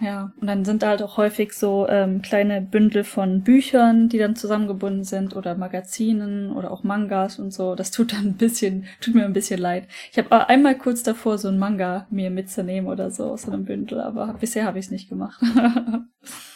[0.00, 4.18] ja, und dann sind da halt auch häufig so ähm, kleine Bündel von Büchern, die
[4.18, 7.74] dann zusammengebunden sind oder Magazinen oder auch Mangas und so.
[7.74, 9.88] Das tut dann ein bisschen, tut mir ein bisschen leid.
[10.12, 13.64] Ich habe einmal kurz davor so ein Manga mir mitzunehmen oder so aus so einem
[13.64, 15.42] Bündel, aber bisher habe ich es nicht gemacht.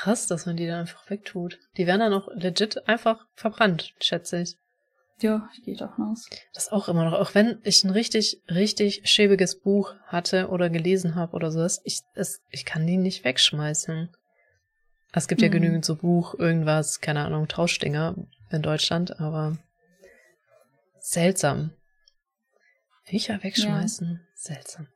[0.00, 1.58] Krass, dass man die dann einfach wegtut.
[1.76, 4.56] Die werden dann auch legit einfach verbrannt, schätze ich.
[5.20, 6.26] Ja, ich gehe davon aus.
[6.54, 11.16] Das auch immer noch, auch wenn ich ein richtig, richtig schäbiges Buch hatte oder gelesen
[11.16, 14.08] habe oder sowas, ich, es, ich kann die nicht wegschmeißen.
[15.12, 15.52] Es gibt ja hm.
[15.52, 18.14] genügend so Buch, irgendwas, keine Ahnung, Tauschdinger
[18.50, 19.58] in Deutschland, aber
[20.98, 21.72] seltsam.
[23.06, 24.26] Bücher wegschmeißen, ja.
[24.32, 24.88] seltsam.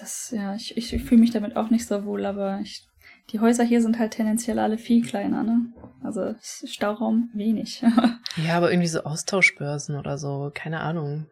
[0.00, 2.88] Das, ja, ich, ich, ich fühle mich damit auch nicht so wohl, aber ich,
[3.30, 5.72] die Häuser hier sind halt tendenziell alle viel kleiner, ne?
[6.02, 7.82] Also Stauraum wenig.
[8.36, 11.26] ja, aber irgendwie so Austauschbörsen oder so, keine Ahnung.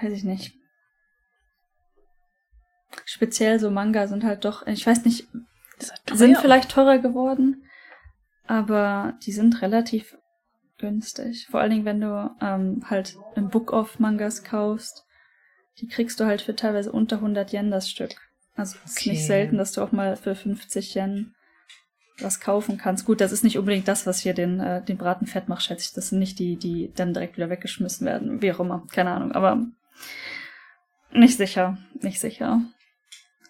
[0.00, 0.54] Weiß ich nicht.
[3.04, 5.28] Speziell so Manga sind halt doch, ich weiß nicht,
[6.12, 7.64] sind vielleicht teurer geworden,
[8.46, 10.16] aber die sind relativ
[10.78, 11.46] günstig.
[11.50, 15.06] Vor allen Dingen, wenn du ähm, halt im Book-of-Mangas kaufst,
[15.78, 18.31] die kriegst du halt für teilweise unter 100 Yen das Stück.
[18.54, 21.34] Also es ist nicht selten, dass du auch mal für 50 Yen
[22.20, 23.06] was kaufen kannst.
[23.06, 25.86] Gut, das ist nicht unbedingt das, was hier den, äh, den Braten fett macht, schätze
[25.88, 25.94] ich.
[25.94, 28.42] Das sind nicht die, die dann direkt wieder weggeschmissen werden.
[28.42, 28.86] Wie auch immer.
[28.92, 29.32] Keine Ahnung.
[29.32, 29.66] Aber
[31.12, 31.78] nicht sicher.
[32.00, 32.60] Nicht sicher.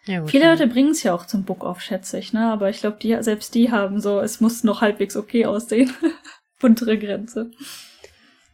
[0.04, 2.50] Ja, gut, Viele Leute bringen es ja auch zum Book-Off, schätze ich, ne?
[2.52, 5.92] Aber ich glaube, die, selbst die haben so, es muss noch halbwegs okay aussehen.
[6.62, 7.50] Untere Grenze.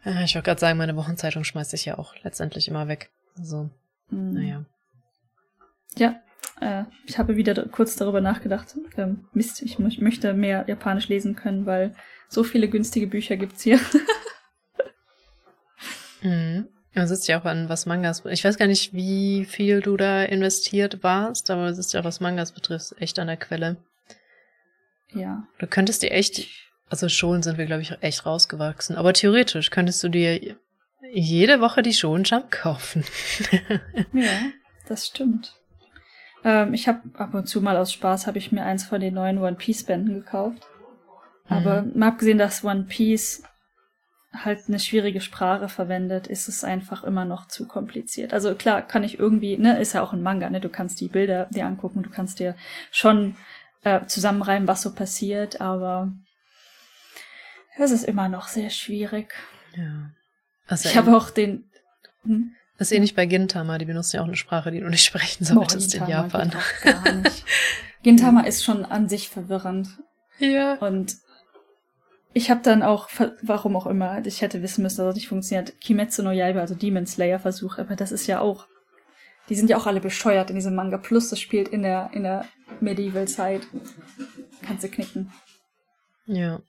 [0.05, 3.11] Ja, ich wollte gerade sagen, meine Wochenzeitung schmeiße ich ja auch letztendlich immer weg.
[3.39, 3.71] Also,
[4.11, 4.33] mhm.
[4.33, 4.65] naja.
[5.97, 6.21] Ja,
[6.61, 8.77] äh, ich habe wieder kurz darüber nachgedacht.
[8.97, 11.95] Ähm, Mist, ich möchte mehr Japanisch lesen können, weil
[12.29, 13.81] so viele günstige Bücher gibt's hier.
[16.23, 16.69] mhm.
[16.95, 18.25] Du sitzt ja auch an was Mangas.
[18.25, 22.05] Ich weiß gar nicht, wie viel du da investiert warst, aber du sitzt ja auch
[22.05, 23.77] was Mangas betrifft, echt an der Quelle.
[25.13, 25.47] Ja.
[25.59, 26.49] Du könntest dir echt,
[26.89, 28.97] also schon sind wir, glaube ich, echt rausgewachsen.
[28.97, 30.57] Aber theoretisch könntest du dir
[31.13, 33.05] jede Woche die Shonen Jump kaufen.
[34.13, 34.51] ja,
[34.89, 35.58] das stimmt.
[36.45, 39.15] Ähm, ich habe ab und zu mal aus Spaß habe ich mir eins von den
[39.15, 40.67] neuen One Piece Bänden gekauft.
[41.49, 41.99] Aber mhm.
[41.99, 43.43] mal abgesehen, dass One Piece
[44.33, 48.33] halt eine schwierige Sprache verwendet, ist es einfach immer noch zu kompliziert.
[48.33, 51.09] Also klar, kann ich irgendwie, ne, ist ja auch ein Manga, ne, du kannst die
[51.09, 52.55] Bilder dir angucken, du kannst dir
[52.91, 53.37] schon
[53.85, 56.13] äh, zusammenreimen, was so passiert, aber
[57.79, 59.35] es ist immer noch sehr schwierig.
[59.75, 60.11] Ja.
[60.67, 61.71] Also ich habe auch den.
[62.25, 62.55] Hm?
[62.79, 65.45] Das ist ähnlich bei Gintama, die benutzt ja auch eine Sprache, die du nicht sprechen
[65.45, 66.53] solltest oh, in Japan.
[68.05, 69.89] Gintama ist schon an sich verwirrend.
[70.39, 70.75] Ja.
[70.75, 71.17] Und
[72.33, 73.09] ich habe dann auch,
[73.43, 76.77] warum auch immer, ich hätte wissen müssen, dass das nicht funktioniert, Kimetsu no Yaiba, also
[76.77, 78.69] Demon Slayer Versuch, aber das ist ja auch,
[79.49, 82.23] die sind ja auch alle bescheuert in diesem Manga, plus das spielt in der, in
[82.23, 82.45] der
[82.81, 83.67] Medieval-Zeit.
[84.63, 85.33] Kannst du knicken.
[86.27, 86.61] Ja.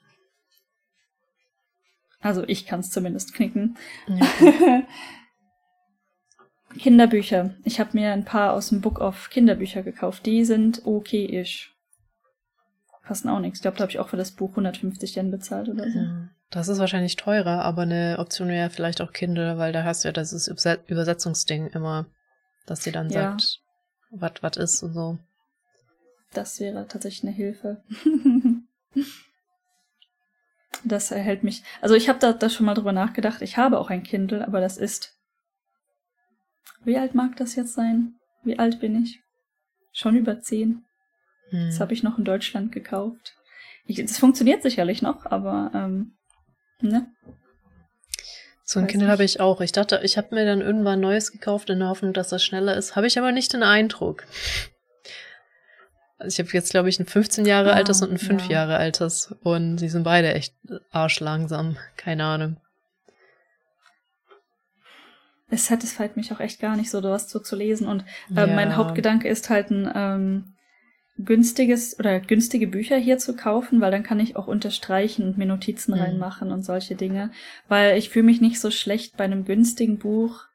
[2.20, 3.78] Also ich kann es zumindest knicken.
[4.08, 4.82] Ja.
[6.78, 7.56] Kinderbücher.
[7.64, 10.26] Ich habe mir ein paar aus dem Book of Kinderbücher gekauft.
[10.26, 11.76] Die sind okay-ish
[13.10, 13.58] kosten auch nichts.
[13.58, 16.00] Ich glaube, da habe ich auch für das Buch 150 Yen bezahlt oder so.
[16.52, 20.10] Das ist wahrscheinlich teurer, aber eine Option wäre vielleicht auch Kindle, weil da hast du
[20.10, 20.48] ja das
[20.88, 22.06] Übersetzungsding immer,
[22.68, 23.32] dass sie dann ja.
[23.32, 23.62] sagt,
[24.12, 25.18] was was ist und so.
[26.34, 27.82] Das wäre tatsächlich eine Hilfe.
[30.86, 31.64] das erhält mich.
[31.82, 33.42] Also ich habe da, da schon mal drüber nachgedacht.
[33.42, 35.19] Ich habe auch ein Kindle, aber das ist.
[36.84, 38.16] Wie alt mag das jetzt sein?
[38.44, 39.22] Wie alt bin ich?
[39.92, 40.84] Schon über zehn.
[41.50, 41.68] Hm.
[41.68, 43.34] Das habe ich noch in Deutschland gekauft.
[43.86, 46.14] Ich, das funktioniert sicherlich noch, aber ähm,
[46.82, 47.08] ne?
[48.64, 49.62] So ein Kindle habe ich auch.
[49.62, 52.78] Ich dachte, ich habe mir dann irgendwann Neues gekauft in der Hoffnung, dass das schneller
[52.78, 52.96] ist.
[52.96, 54.26] Habe ich aber nicht den Eindruck.
[56.20, 58.52] Also ich habe jetzt, glaube ich, ein 15 Jahre ah, altes und ein 5 ja.
[58.52, 59.34] Jahre altes.
[59.42, 60.54] Und die sind beide echt
[60.92, 61.78] arschlangsam.
[61.96, 62.58] Keine Ahnung.
[65.50, 67.88] Es satisfied mich auch echt gar nicht so, was so zu lesen.
[67.88, 68.48] Und äh, ja.
[68.48, 70.54] mein Hauptgedanke ist halt ein ähm,
[71.18, 75.46] günstiges oder günstige Bücher hier zu kaufen, weil dann kann ich auch unterstreichen und mir
[75.46, 76.02] Notizen mhm.
[76.02, 77.32] reinmachen und solche Dinge.
[77.68, 80.46] Weil ich fühle mich nicht so schlecht bei einem günstigen Buch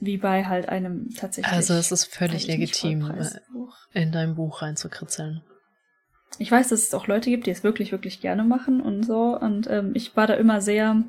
[0.00, 1.52] wie bei halt einem tatsächlich.
[1.52, 5.42] Also es ist völlig legitim, äh, in dein Buch reinzukritzeln.
[6.38, 9.36] Ich weiß, dass es auch Leute gibt, die es wirklich, wirklich gerne machen und so.
[9.36, 11.02] Und ähm, ich war da immer sehr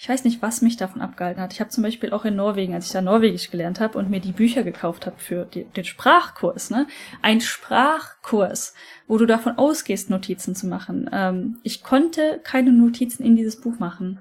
[0.00, 1.52] ich weiß nicht, was mich davon abgehalten hat.
[1.52, 4.20] Ich habe zum Beispiel auch in Norwegen, als ich da Norwegisch gelernt habe und mir
[4.20, 6.86] die Bücher gekauft habe für die, den Sprachkurs, ne?
[7.20, 8.74] Ein Sprachkurs,
[9.08, 11.10] wo du davon ausgehst, Notizen zu machen.
[11.12, 14.20] Ähm, ich konnte keine Notizen in dieses Buch machen.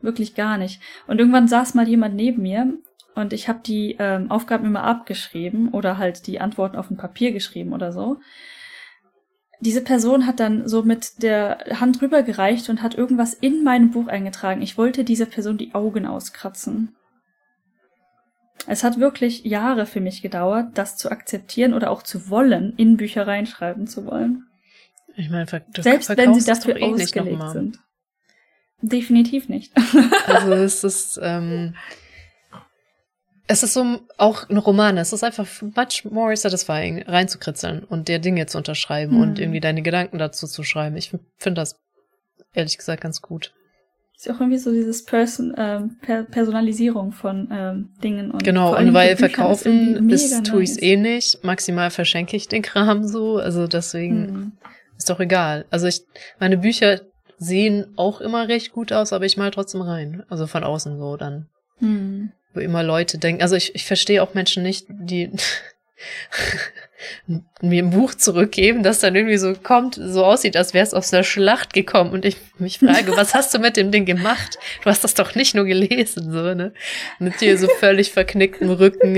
[0.00, 0.82] Wirklich gar nicht.
[1.06, 2.74] Und irgendwann saß mal jemand neben mir
[3.14, 7.30] und ich habe die ähm, Aufgaben immer abgeschrieben oder halt die Antworten auf ein Papier
[7.30, 8.18] geschrieben oder so
[9.62, 14.08] diese Person hat dann so mit der Hand rübergereicht und hat irgendwas in meinem Buch
[14.08, 14.60] eingetragen.
[14.60, 16.96] Ich wollte dieser Person die Augen auskratzen.
[18.66, 22.96] Es hat wirklich Jahre für mich gedauert, das zu akzeptieren oder auch zu wollen, in
[22.96, 24.46] Bücher reinschreiben zu wollen.
[25.14, 25.46] Ich meine,
[25.78, 27.78] selbst wenn sie dafür eh ausgelegt sind.
[28.80, 29.72] Definitiv nicht.
[30.26, 31.76] also es ist ähm,
[33.52, 34.96] es ist so auch ein Roman.
[34.96, 39.22] Es ist einfach much more satisfying, reinzukritzeln und dir Dinge zu unterschreiben mhm.
[39.22, 40.96] und irgendwie deine Gedanken dazu zu schreiben.
[40.96, 41.78] Ich finde das
[42.54, 43.52] ehrlich gesagt ganz gut.
[44.16, 48.94] Ist auch irgendwie so dieses Person, ähm, per Personalisierung von ähm, Dingen und Genau, und
[48.94, 51.44] weil verkaufen ist, tue ich es eh nicht.
[51.44, 53.36] Maximal verschenke ich den Kram so.
[53.36, 54.52] Also deswegen hm.
[54.96, 55.66] ist doch egal.
[55.70, 56.02] Also ich,
[56.38, 57.00] meine Bücher
[57.36, 60.22] sehen auch immer recht gut aus, aber ich mal trotzdem rein.
[60.28, 61.48] Also von außen so dann.
[61.78, 62.32] Hm.
[62.54, 63.42] Wo immer Leute denken.
[63.42, 65.30] Also ich, ich verstehe auch Menschen nicht, die
[67.60, 71.10] mir ein Buch zurückgeben, das dann irgendwie so kommt, so aussieht, als wäre es aus
[71.10, 72.12] der Schlacht gekommen.
[72.12, 74.58] Und ich mich frage, was hast du mit dem Ding gemacht?
[74.82, 76.72] Du hast das doch nicht nur gelesen, so, ne?
[77.18, 79.16] Mit dir so völlig verknicktem Rücken,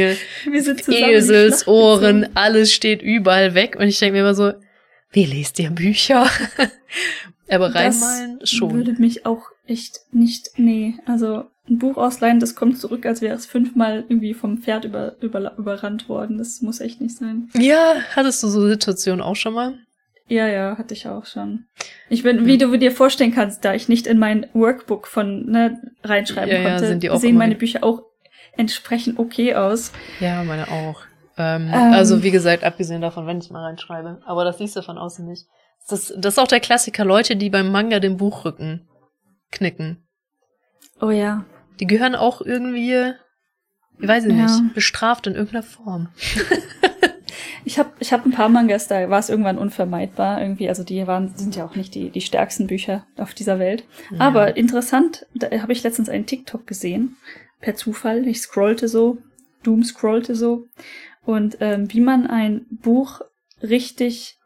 [0.89, 3.77] Eselsohren, alles steht überall weg.
[3.77, 4.53] Und ich denke mir immer so,
[5.13, 6.29] wie lest ihr Bücher?
[7.49, 8.73] Aber reinmalen schon.
[8.73, 13.35] würde mich auch echt nicht, nee, also ein Buch ausleihen, das kommt zurück, als wäre
[13.35, 16.37] es fünfmal irgendwie vom Pferd über, über, überrannt worden.
[16.37, 17.49] Das muss echt nicht sein.
[17.57, 19.79] Ja, hattest du so Situationen auch schon mal?
[20.27, 21.67] Ja, ja, hatte ich auch schon.
[22.09, 25.81] Ich bin, wie du dir vorstellen kannst, da ich nicht in mein Workbook von ne,
[26.03, 28.03] reinschreiben ja, konnte, ja, sehen meine Bücher auch
[28.57, 29.93] entsprechend okay aus.
[30.21, 31.03] Ja, meine auch.
[31.37, 34.21] Ähm, ähm, also wie gesagt, abgesehen davon, wenn ich mal reinschreibe.
[34.25, 35.47] Aber das siehst du von außen nicht.
[35.89, 38.89] Das, das ist auch der Klassiker, Leute, die beim Manga den Buchrücken
[39.51, 40.07] knicken.
[41.01, 41.45] Oh ja.
[41.81, 43.13] Die gehören auch irgendwie,
[43.99, 44.43] ich weiß ich ja.
[44.45, 46.09] nicht, bestraft in irgendeiner Form.
[47.65, 50.69] ich habe ich hab ein paar Mangas, da war es irgendwann unvermeidbar irgendwie.
[50.69, 53.85] Also die waren, sind ja auch nicht die, die stärksten Bücher auf dieser Welt.
[54.11, 54.21] Ja.
[54.21, 57.17] Aber interessant, da habe ich letztens einen TikTok gesehen,
[57.61, 58.27] per Zufall.
[58.29, 59.19] Ich scrollte so,
[59.63, 60.69] Doom scrollte so.
[61.25, 63.21] Und ähm, wie man ein Buch
[63.63, 64.39] richtig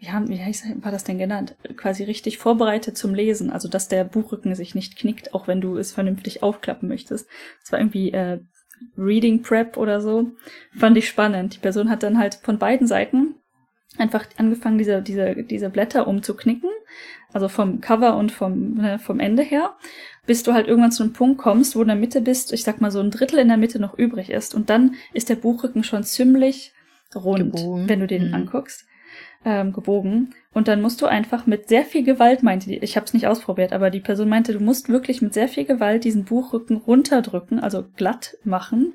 [0.00, 1.56] ja, wie heißt, war das denn genannt?
[1.76, 3.50] Quasi richtig vorbereitet zum Lesen.
[3.50, 7.28] Also, dass der Buchrücken sich nicht knickt, auch wenn du es vernünftig aufklappen möchtest.
[7.60, 8.40] Das war irgendwie äh,
[8.96, 10.32] Reading Prep oder so.
[10.74, 11.54] Fand ich spannend.
[11.54, 13.34] Die Person hat dann halt von beiden Seiten
[13.98, 16.70] einfach angefangen, diese, diese, diese Blätter umzuknicken.
[17.34, 19.76] Also vom Cover und vom, ne, vom Ende her.
[20.24, 22.80] Bis du halt irgendwann zu einem Punkt kommst, wo in der Mitte bist, ich sag
[22.80, 24.54] mal so ein Drittel in der Mitte noch übrig ist.
[24.54, 26.72] Und dann ist der Buchrücken schon ziemlich
[27.14, 27.86] rund, Gebogen.
[27.86, 28.34] wenn du den mhm.
[28.34, 28.86] anguckst
[29.44, 30.34] ähm, gebogen.
[30.52, 33.26] Und dann musst du einfach mit sehr viel Gewalt, meinte die, ich habe es nicht
[33.26, 37.60] ausprobiert, aber die Person meinte, du musst wirklich mit sehr viel Gewalt diesen Buchrücken runterdrücken,
[37.60, 38.94] also glatt machen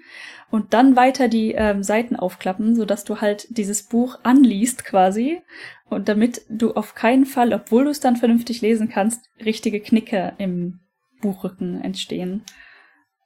[0.52, 5.42] und dann weiter die ähm, Seiten aufklappen, sodass du halt dieses Buch anliest quasi
[5.90, 10.34] und damit du auf keinen Fall, obwohl du es dann vernünftig lesen kannst, richtige Knicke
[10.38, 10.80] im
[11.22, 12.44] Buchrücken entstehen.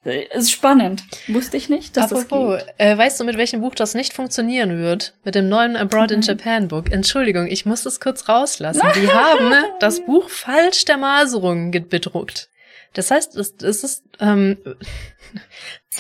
[0.03, 1.03] Ist spannend.
[1.27, 2.75] Wusste ich nicht, dass Apropos, das geht.
[2.77, 5.13] Äh, weißt du, mit welchem Buch das nicht funktionieren wird?
[5.25, 6.89] Mit dem neuen Abroad in Japan Book.
[6.91, 8.81] Entschuldigung, ich muss das kurz rauslassen.
[8.95, 12.49] Die haben das Buch falsch der Maserung bedruckt.
[12.93, 14.57] Das heißt, es, es ist, ähm,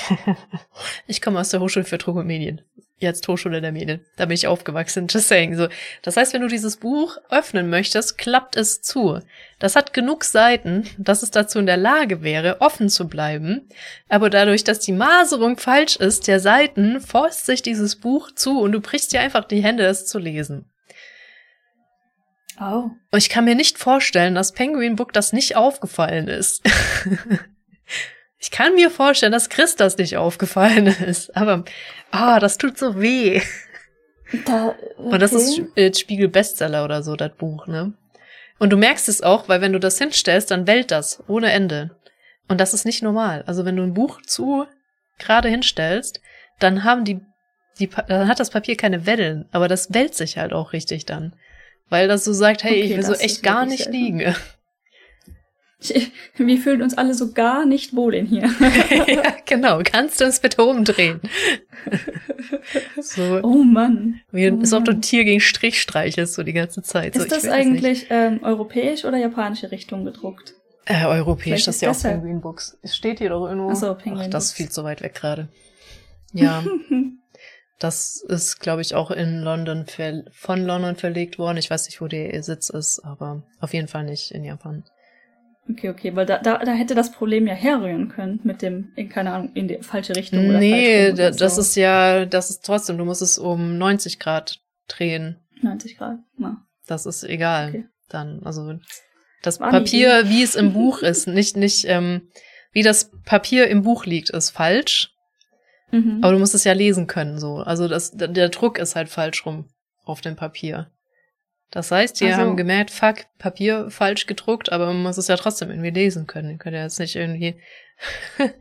[1.07, 2.61] ich komme aus der Hochschule für Druck und Medien
[2.99, 4.01] jetzt Hochschule der Medien.
[4.15, 5.55] Da bin ich aufgewachsen, just saying.
[5.55, 5.67] So,
[6.01, 9.19] das heißt, wenn du dieses Buch öffnen möchtest, klappt es zu.
[9.57, 13.67] Das hat genug Seiten, dass es dazu in der Lage wäre, offen zu bleiben.
[14.07, 18.71] Aber dadurch, dass die Maserung falsch ist, der Seiten, forst sich dieses Buch zu und
[18.71, 20.65] du brichst dir einfach die Hände, es zu lesen.
[22.59, 22.89] Oh.
[23.11, 26.61] Und ich kann mir nicht vorstellen, dass Penguin Book das nicht aufgefallen ist.
[28.39, 31.65] Ich kann mir vorstellen, dass Chris das nicht aufgefallen ist, aber
[32.11, 33.41] ah, das tut so weh.
[34.45, 34.75] Da, okay.
[34.97, 37.93] Und das ist äh, Spiegel Bestseller oder so, das Buch, ne?
[38.59, 41.91] Und du merkst es auch, weil wenn du das hinstellst, dann wellt das ohne Ende.
[42.47, 43.43] Und das ist nicht normal.
[43.47, 44.65] Also wenn du ein Buch zu
[45.17, 46.21] gerade hinstellst,
[46.59, 47.21] dann haben die,
[47.79, 51.33] die, dann hat das Papier keine Wellen, aber das wellt sich halt auch richtig dann.
[51.89, 54.35] Weil das so sagt, hey, okay, ich will so echt gar nicht liegen.
[56.35, 58.49] Wir fühlen uns alle so gar nicht wohl in hier.
[59.07, 59.81] ja, genau.
[59.83, 61.21] Kannst du uns bitte umdrehen?
[63.01, 63.39] so.
[63.43, 64.21] Oh Mann.
[64.31, 67.15] Wie, oh ob du ein Tier gegen Strich streichelst, so die ganze Zeit.
[67.15, 70.53] Ist so, das eigentlich ähm, europäisch oder japanische Richtung gedruckt?
[70.85, 72.77] Äh, europäisch, das ist ja auch Penguin Books.
[72.81, 73.69] Es steht hier doch irgendwo.
[73.69, 75.47] Ach so, Penguin Ach, das ist viel zu weit weg gerade.
[76.33, 76.63] Ja.
[77.79, 79.85] das ist, glaube ich, auch in London
[80.31, 81.57] von London verlegt worden.
[81.57, 84.83] Ich weiß nicht, wo der Sitz ist, aber auf jeden Fall nicht in Japan.
[85.69, 89.09] Okay, okay, weil da, da, da hätte das Problem ja herrühren können mit dem, in,
[89.09, 91.61] keine Ahnung, in die falsche Richtung oder Nee, da, das so.
[91.61, 95.37] ist ja, das ist trotzdem, du musst es um 90 Grad drehen.
[95.61, 96.65] 90 Grad, na.
[96.87, 97.69] Das ist egal.
[97.69, 97.85] Okay.
[98.09, 98.79] Dann, also
[99.43, 102.29] das War Papier, wie es im Buch ist, nicht, nicht, ähm,
[102.71, 105.13] wie das Papier im Buch liegt, ist falsch.
[105.91, 106.19] Mhm.
[106.21, 107.57] Aber du musst es ja lesen können, so.
[107.57, 109.69] Also das, der Druck ist halt falsch rum
[110.03, 110.91] auf dem Papier.
[111.71, 112.37] Das heißt, die also.
[112.37, 116.49] haben gemerkt, fuck, Papier falsch gedruckt, aber man muss es ja trotzdem irgendwie lesen können.
[116.49, 117.61] Ihr könnt ja jetzt nicht irgendwie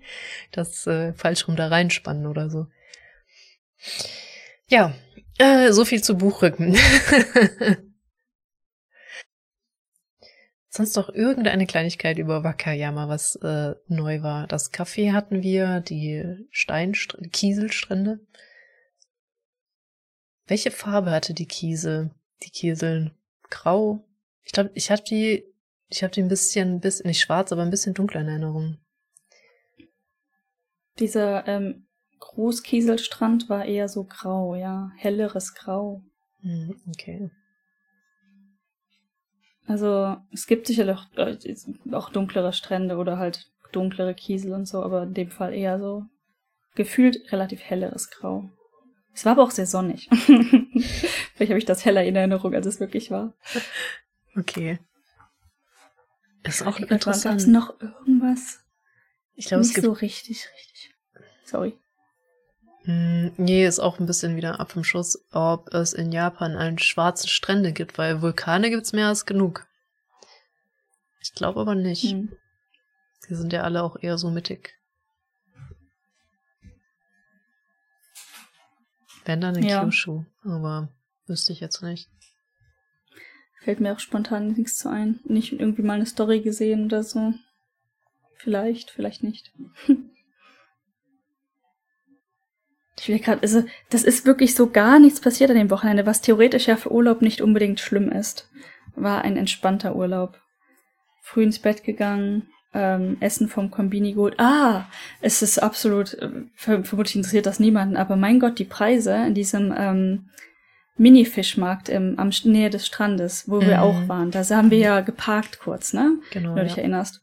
[0.53, 2.67] das äh, falsch rum da reinspannen oder so.
[4.69, 4.95] Ja,
[5.39, 6.77] äh, so viel zu Buchrücken.
[10.79, 14.47] sonst noch irgendeine Kleinigkeit über Wakayama, was äh, neu war?
[14.47, 18.21] Das Café hatten wir, die Steinstrände, Kieselstrände.
[20.47, 22.11] Welche Farbe hatte die Kiesel?
[22.43, 23.15] Die Kieseln?
[23.51, 24.05] Grau?
[24.45, 25.45] Ich glaube, ich habe die,
[25.89, 28.79] ich habe die ein bisschen, bisschen, nicht schwarz, aber ein bisschen dunkler in Erinnerung.
[30.99, 31.87] Dieser ähm,
[32.19, 36.03] Großkieselstrand war eher so grau, ja, helleres Grau.
[36.41, 37.31] Hm, okay.
[39.67, 41.37] Also es gibt sicherlich auch, äh,
[41.93, 46.05] auch dunklere Strände oder halt dunklere Kiesel und so, aber in dem Fall eher so
[46.75, 48.49] gefühlt relativ helleres Grau.
[49.15, 50.09] Es war aber auch sehr sonnig.
[51.35, 53.35] Vielleicht habe ich das heller in Erinnerung, als es wirklich war.
[54.37, 54.79] Okay.
[56.45, 57.25] Ist auch ich interessant.
[57.25, 58.61] Gab es noch irgendwas?
[59.35, 60.95] Ich glaube, es gibt so richtig, richtig.
[61.45, 61.79] Sorry.
[62.85, 66.79] Mm, nee, ist auch ein bisschen wieder ab vom Schuss, ob es in Japan einen
[66.79, 69.67] schwarzen Strände gibt, weil Vulkane gibt's mehr als genug.
[71.21, 72.05] Ich glaube aber nicht.
[72.05, 72.33] Hm.
[73.29, 74.78] Die sind ja alle auch eher so mittig.
[79.29, 79.85] Wenn dann in ja.
[79.85, 80.89] Kyushu, aber
[81.27, 82.09] wüsste ich jetzt nicht.
[83.61, 85.21] Fällt mir auch spontan nichts zu ein.
[85.25, 87.35] Nicht irgendwie mal eine Story gesehen oder so.
[88.37, 89.53] Vielleicht, vielleicht nicht.
[93.01, 96.21] Ich will gerade, also, das ist wirklich so gar nichts passiert an dem Wochenende, was
[96.21, 98.51] theoretisch ja für Urlaub nicht unbedingt schlimm ist.
[98.97, 100.41] War ein entspannter Urlaub.
[101.23, 104.35] Früh ins Bett gegangen, ähm, Essen vom Kombini geholt.
[104.39, 104.87] Ah,
[105.21, 109.75] es ist absolut, äh, vermutlich interessiert das niemanden, aber mein Gott, die Preise in diesem
[109.77, 110.29] ähm,
[110.99, 113.83] Mini-Fischmarkt im, am Nähe des Strandes, wo wir mhm.
[113.83, 116.19] auch waren, da haben wir ja geparkt kurz, ne?
[116.33, 116.51] Genau.
[116.51, 116.83] Wenn du dich ja.
[116.83, 117.23] erinnerst.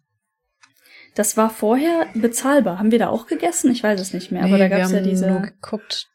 [1.14, 2.78] Das war vorher bezahlbar.
[2.80, 3.72] Haben wir da auch gegessen?
[3.72, 4.44] Ich weiß es nicht mehr.
[4.44, 5.28] Nee, aber da gab es ja diese.
[5.28, 6.08] Nur geguckt,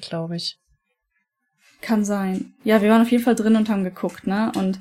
[0.00, 0.58] glaube ich.
[1.82, 2.54] Kann sein.
[2.64, 4.50] Ja, wir waren auf jeden Fall drin und haben geguckt, ne?
[4.56, 4.78] Und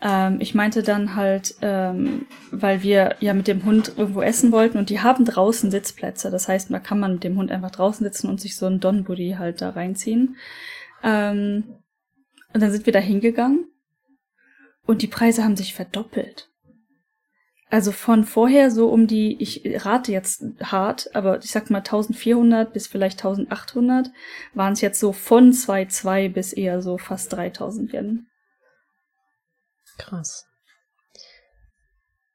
[0.00, 4.78] ähm, ich meinte dann halt, ähm, weil wir ja mit dem Hund irgendwo essen wollten
[4.78, 6.30] und die haben draußen Sitzplätze.
[6.30, 8.80] Das heißt, da kann man mit dem Hund einfach draußen sitzen und sich so ein
[8.80, 10.36] Donbuddy halt da reinziehen.
[11.02, 11.64] Ähm,
[12.54, 13.66] und dann sind wir da hingegangen
[14.86, 16.48] und die Preise haben sich verdoppelt.
[17.70, 22.72] Also von vorher so um die, ich rate jetzt hart, aber ich sag mal 1400
[22.72, 24.10] bis vielleicht 1800
[24.54, 28.27] waren es jetzt so von 2,2 bis eher so fast 3000 Yen.
[29.98, 30.46] Krass.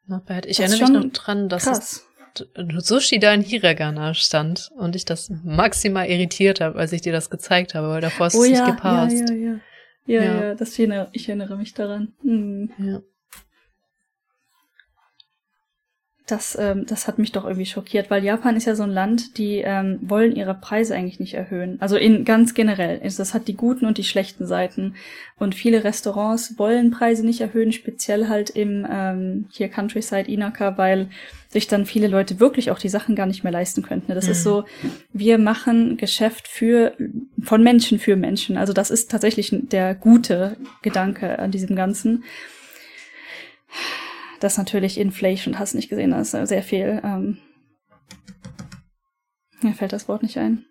[0.06, 0.46] Not bad.
[0.46, 2.06] Ich erinnere mich noch dran, dass krass.
[2.56, 7.30] Sushi da in Hiragana stand und ich das maximal irritiert habe, als ich dir das
[7.30, 9.30] gezeigt habe, weil davor ist oh, es ja, nicht gepasst.
[9.30, 9.60] Ja, ja, ja.
[10.06, 12.14] Ja, ja, ja das ich erinnere mich daran.
[12.22, 12.72] Hm.
[12.78, 13.02] Ja.
[16.26, 19.38] Das, ähm, das hat mich doch irgendwie schockiert, weil Japan ist ja so ein Land,
[19.38, 21.78] die ähm, wollen ihre Preise eigentlich nicht erhöhen.
[21.82, 23.02] Also in ganz generell.
[23.04, 24.96] Das hat die guten und die schlechten Seiten.
[25.38, 31.10] Und viele Restaurants wollen Preise nicht erhöhen, speziell halt im ähm, hier Countryside Inaka, weil
[31.50, 34.16] sich dann viele Leute wirklich auch die Sachen gar nicht mehr leisten könnten.
[34.16, 34.32] Das mhm.
[34.32, 34.64] ist so,
[35.12, 36.94] wir machen Geschäft für
[37.42, 38.58] von Menschen für Menschen.
[38.58, 42.24] Also das ist tatsächlich der gute Gedanke an diesem Ganzen
[44.44, 47.02] dass natürlich Inflation, hast nicht gesehen, da ist sehr viel.
[47.04, 47.38] Ähm,
[49.62, 50.66] mir fällt das Wort nicht ein.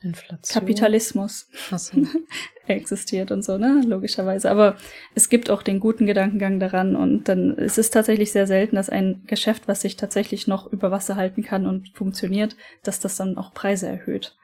[0.00, 0.60] Inflation.
[0.60, 2.02] Kapitalismus so.
[2.66, 3.82] existiert und so, ne?
[3.86, 4.50] Logischerweise.
[4.50, 4.76] Aber
[5.14, 8.90] es gibt auch den guten Gedankengang daran und dann ist es tatsächlich sehr selten, dass
[8.90, 13.36] ein Geschäft, was sich tatsächlich noch über Wasser halten kann und funktioniert, dass das dann
[13.38, 14.36] auch Preise erhöht.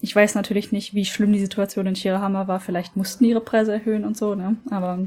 [0.00, 2.60] Ich weiß natürlich nicht, wie schlimm die Situation in Shirahama war.
[2.60, 4.56] Vielleicht mussten ihre Preise erhöhen und so, ne?
[4.70, 5.06] Aber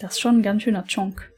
[0.00, 1.30] das ist schon ein ganz schöner Chunk.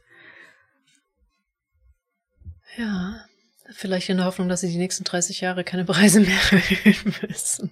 [2.76, 3.24] Ja,
[3.70, 7.70] vielleicht in der Hoffnung, dass sie die nächsten 30 Jahre keine Preise mehr erhöhen müssen.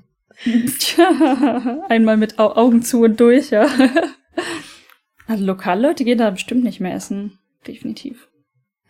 [0.78, 3.68] Tja, einmal mit Au Augen zu und durch, ja.
[5.26, 7.38] Also Lokalleute gehen da bestimmt nicht mehr essen.
[7.66, 8.28] Definitiv.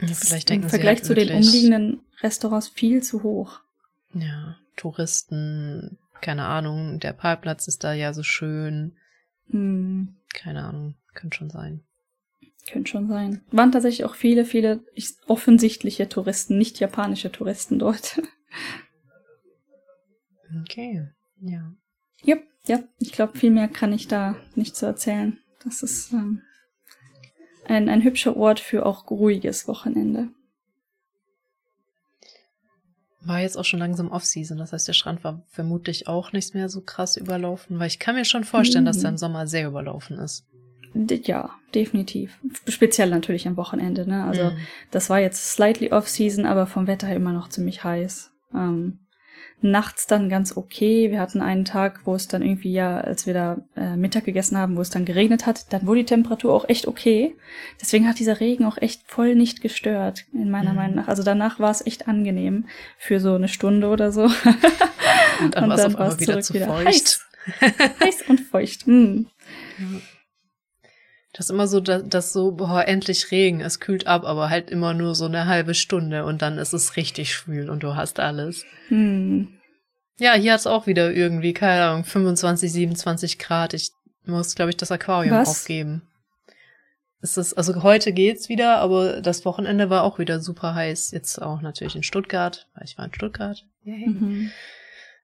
[0.01, 3.61] Ja, vielleicht denken Im Vergleich halt zu den umliegenden Restaurants viel zu hoch.
[4.13, 8.97] Ja, Touristen, keine Ahnung, der Parkplatz ist da ja so schön.
[9.51, 10.17] Hm.
[10.35, 11.86] Keine Ahnung, könnte schon sein.
[12.71, 13.43] Könnte schon sein.
[13.53, 14.85] Waren tatsächlich auch viele, viele
[15.27, 18.21] offensichtliche Touristen, nicht japanische Touristen dort.
[20.63, 21.09] Okay,
[21.41, 21.75] ja.
[22.23, 22.37] Ja,
[22.67, 25.39] ja, ich glaube, viel mehr kann ich da nicht zu erzählen.
[25.65, 26.43] Das ist ähm,
[27.65, 30.29] ein, ein hübscher Ort für auch ruhiges Wochenende.
[33.21, 36.69] War jetzt auch schon langsam Off-Season, das heißt, der Strand war vermutlich auch nicht mehr
[36.69, 38.87] so krass überlaufen, weil ich kann mir schon vorstellen, mhm.
[38.87, 40.47] dass der im Sommer sehr überlaufen ist.
[40.95, 42.39] Ja, definitiv.
[42.69, 44.25] Speziell natürlich am Wochenende, ne?
[44.25, 44.57] Also mhm.
[44.91, 48.33] das war jetzt slightly off-season, aber vom Wetter her immer noch ziemlich heiß.
[48.55, 49.01] Ähm,
[49.61, 51.11] nachts dann ganz okay.
[51.11, 54.59] Wir hatten einen Tag, wo es dann irgendwie ja, als wir da äh, Mittag gegessen
[54.59, 57.37] haben, wo es dann geregnet hat, dann wurde die Temperatur auch echt okay.
[57.81, 60.77] Deswegen hat dieser Regen auch echt voll nicht gestört, in meiner Mhm.
[60.77, 61.09] Meinung nach.
[61.09, 62.67] Also danach war es echt angenehm
[62.99, 64.23] für so eine Stunde oder so.
[65.41, 66.87] Und dann war es auf einmal wieder zurück zu wieder feucht.
[66.87, 67.21] heiß.
[68.01, 68.87] Heiß und feucht.
[68.89, 69.27] Mm.
[71.37, 74.71] Das ist immer so, dass, dass so, boah, endlich Regen, es kühlt ab, aber halt
[74.71, 78.21] immer nur so eine halbe Stunde und dann ist es richtig schwül und du hast
[78.21, 78.65] alles.
[78.89, 79.49] Hm.
[80.19, 83.75] Ja, hier hat es auch wieder irgendwie, keine Ahnung, 25, 27 Grad.
[83.75, 83.91] Ich
[84.25, 85.49] muss, glaube ich, das Aquarium Was?
[85.49, 86.09] aufgeben.
[87.21, 91.11] Es ist, also heute geht's wieder, aber das Wochenende war auch wieder super heiß.
[91.11, 93.63] Jetzt auch natürlich in Stuttgart, weil ich war in Stuttgart.
[93.83, 94.09] Yay.
[94.09, 94.51] Mhm.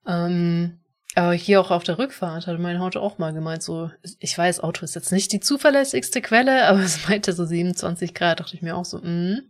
[0.06, 0.78] Ähm,
[1.14, 4.60] aber hier auch auf der Rückfahrt hatte mein Auto auch mal gemeint, so, ich weiß,
[4.60, 8.62] Auto ist jetzt nicht die zuverlässigste Quelle, aber es meinte so 27 Grad, dachte ich
[8.62, 9.40] mir auch so, mh,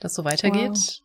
[0.00, 1.00] das so weitergeht, Wow.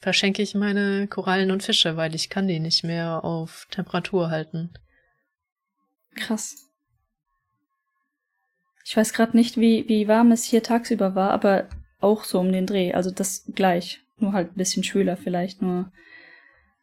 [0.00, 4.72] verschenke ich meine Korallen und Fische, weil ich kann die nicht mehr auf Temperatur halten.
[6.14, 6.56] Krass.
[8.84, 11.68] Ich weiß gerade nicht, wie, wie warm es hier tagsüber war, aber
[12.00, 12.92] auch so um den Dreh.
[12.94, 14.00] Also das gleich.
[14.18, 15.60] Nur halt ein bisschen schwüler vielleicht.
[15.60, 15.90] Nur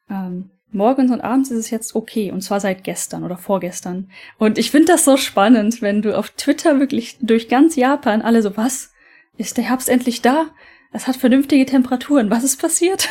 [0.09, 2.31] ähm, morgens und abends ist es jetzt okay.
[2.31, 4.09] Und zwar seit gestern oder vorgestern.
[4.37, 8.41] Und ich finde das so spannend, wenn du auf Twitter wirklich durch ganz Japan alle
[8.41, 8.91] so, was?
[9.37, 10.47] Ist der Herbst endlich da?
[10.91, 12.29] Es hat vernünftige Temperaturen.
[12.29, 13.09] Was ist passiert?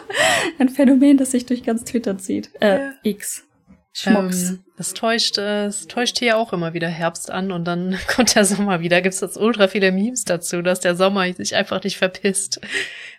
[0.58, 2.50] Ein Phänomen, das sich durch ganz Twitter zieht.
[2.60, 2.92] Äh, Ja.
[3.02, 3.44] X.
[3.92, 4.50] Schmucks.
[4.50, 8.44] Ähm, das täuscht, es täuscht hier auch immer wieder Herbst an und dann kommt der
[8.44, 9.00] Sommer wieder.
[9.02, 12.60] Gibt's jetzt ultra viele Memes dazu, dass der Sommer sich einfach nicht verpisst.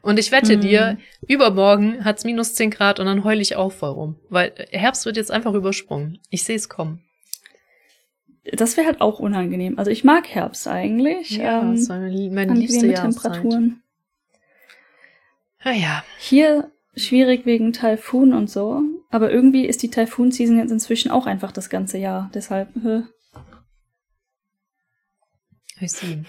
[0.02, 0.62] Und ich wette Mhm.
[0.62, 0.98] dir,
[1.28, 4.16] übermorgen hat's minus 10 Grad und dann heul ich auf warum.
[4.30, 6.20] Weil Herbst wird jetzt einfach übersprungen.
[6.30, 7.04] Ich sehe es kommen.
[8.54, 9.78] Das wäre halt auch unangenehm.
[9.78, 11.32] Also ich mag Herbst eigentlich.
[11.38, 13.34] Ja, ähm, das ist meine, meine liebste Jahreszeit.
[13.34, 13.84] Temperaturen.
[15.62, 18.82] Ah ja, Hier schwierig wegen Taifun und so.
[19.10, 22.30] Aber irgendwie ist die Taifun-Season jetzt inzwischen auch einfach das ganze Jahr.
[22.34, 23.02] Deshalb, äh,
[25.80, 26.26] ich sehe.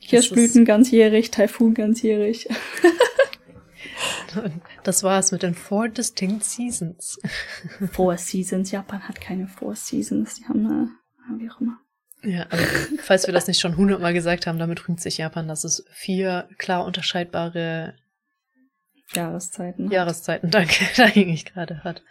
[0.00, 2.48] Kirschblüten ganzjährig, Taifun ganzjährig.
[4.84, 7.18] Das war es mit den Four Distinct Seasons.
[7.92, 8.70] Four Seasons.
[8.70, 10.34] Japan hat keine Four Seasons.
[10.34, 10.90] Die haben eine,
[11.38, 11.78] wie auch immer.
[12.22, 12.62] Ja, aber
[13.02, 16.48] falls wir das nicht schon hundertmal gesagt haben, damit rühmt sich Japan, dass es vier
[16.58, 17.96] klar unterscheidbare
[19.14, 19.90] Jahreszeiten.
[19.90, 22.02] Jahreszeiten, danke, da hing ich gerade hat.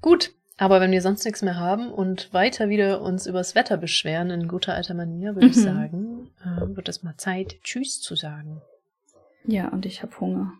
[0.00, 4.30] Gut, aber wenn wir sonst nichts mehr haben und weiter wieder uns übers Wetter beschweren
[4.30, 5.60] in guter alter Manier, würde ich Mhm.
[5.60, 8.60] sagen, äh, wird es mal Zeit, Tschüss zu sagen.
[9.44, 10.52] Ja, und ich habe Hunger.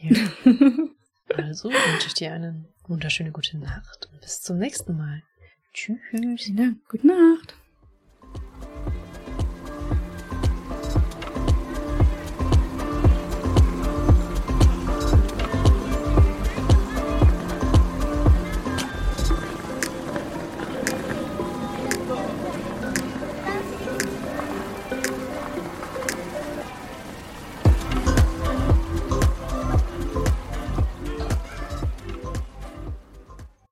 [0.00, 0.16] Ja.
[1.36, 5.22] Also wünsche ich dir eine wunderschöne gute Nacht und bis zum nächsten Mal.
[5.72, 5.98] Tschüss.
[6.54, 6.86] Dank.
[6.88, 7.56] Gute Nacht.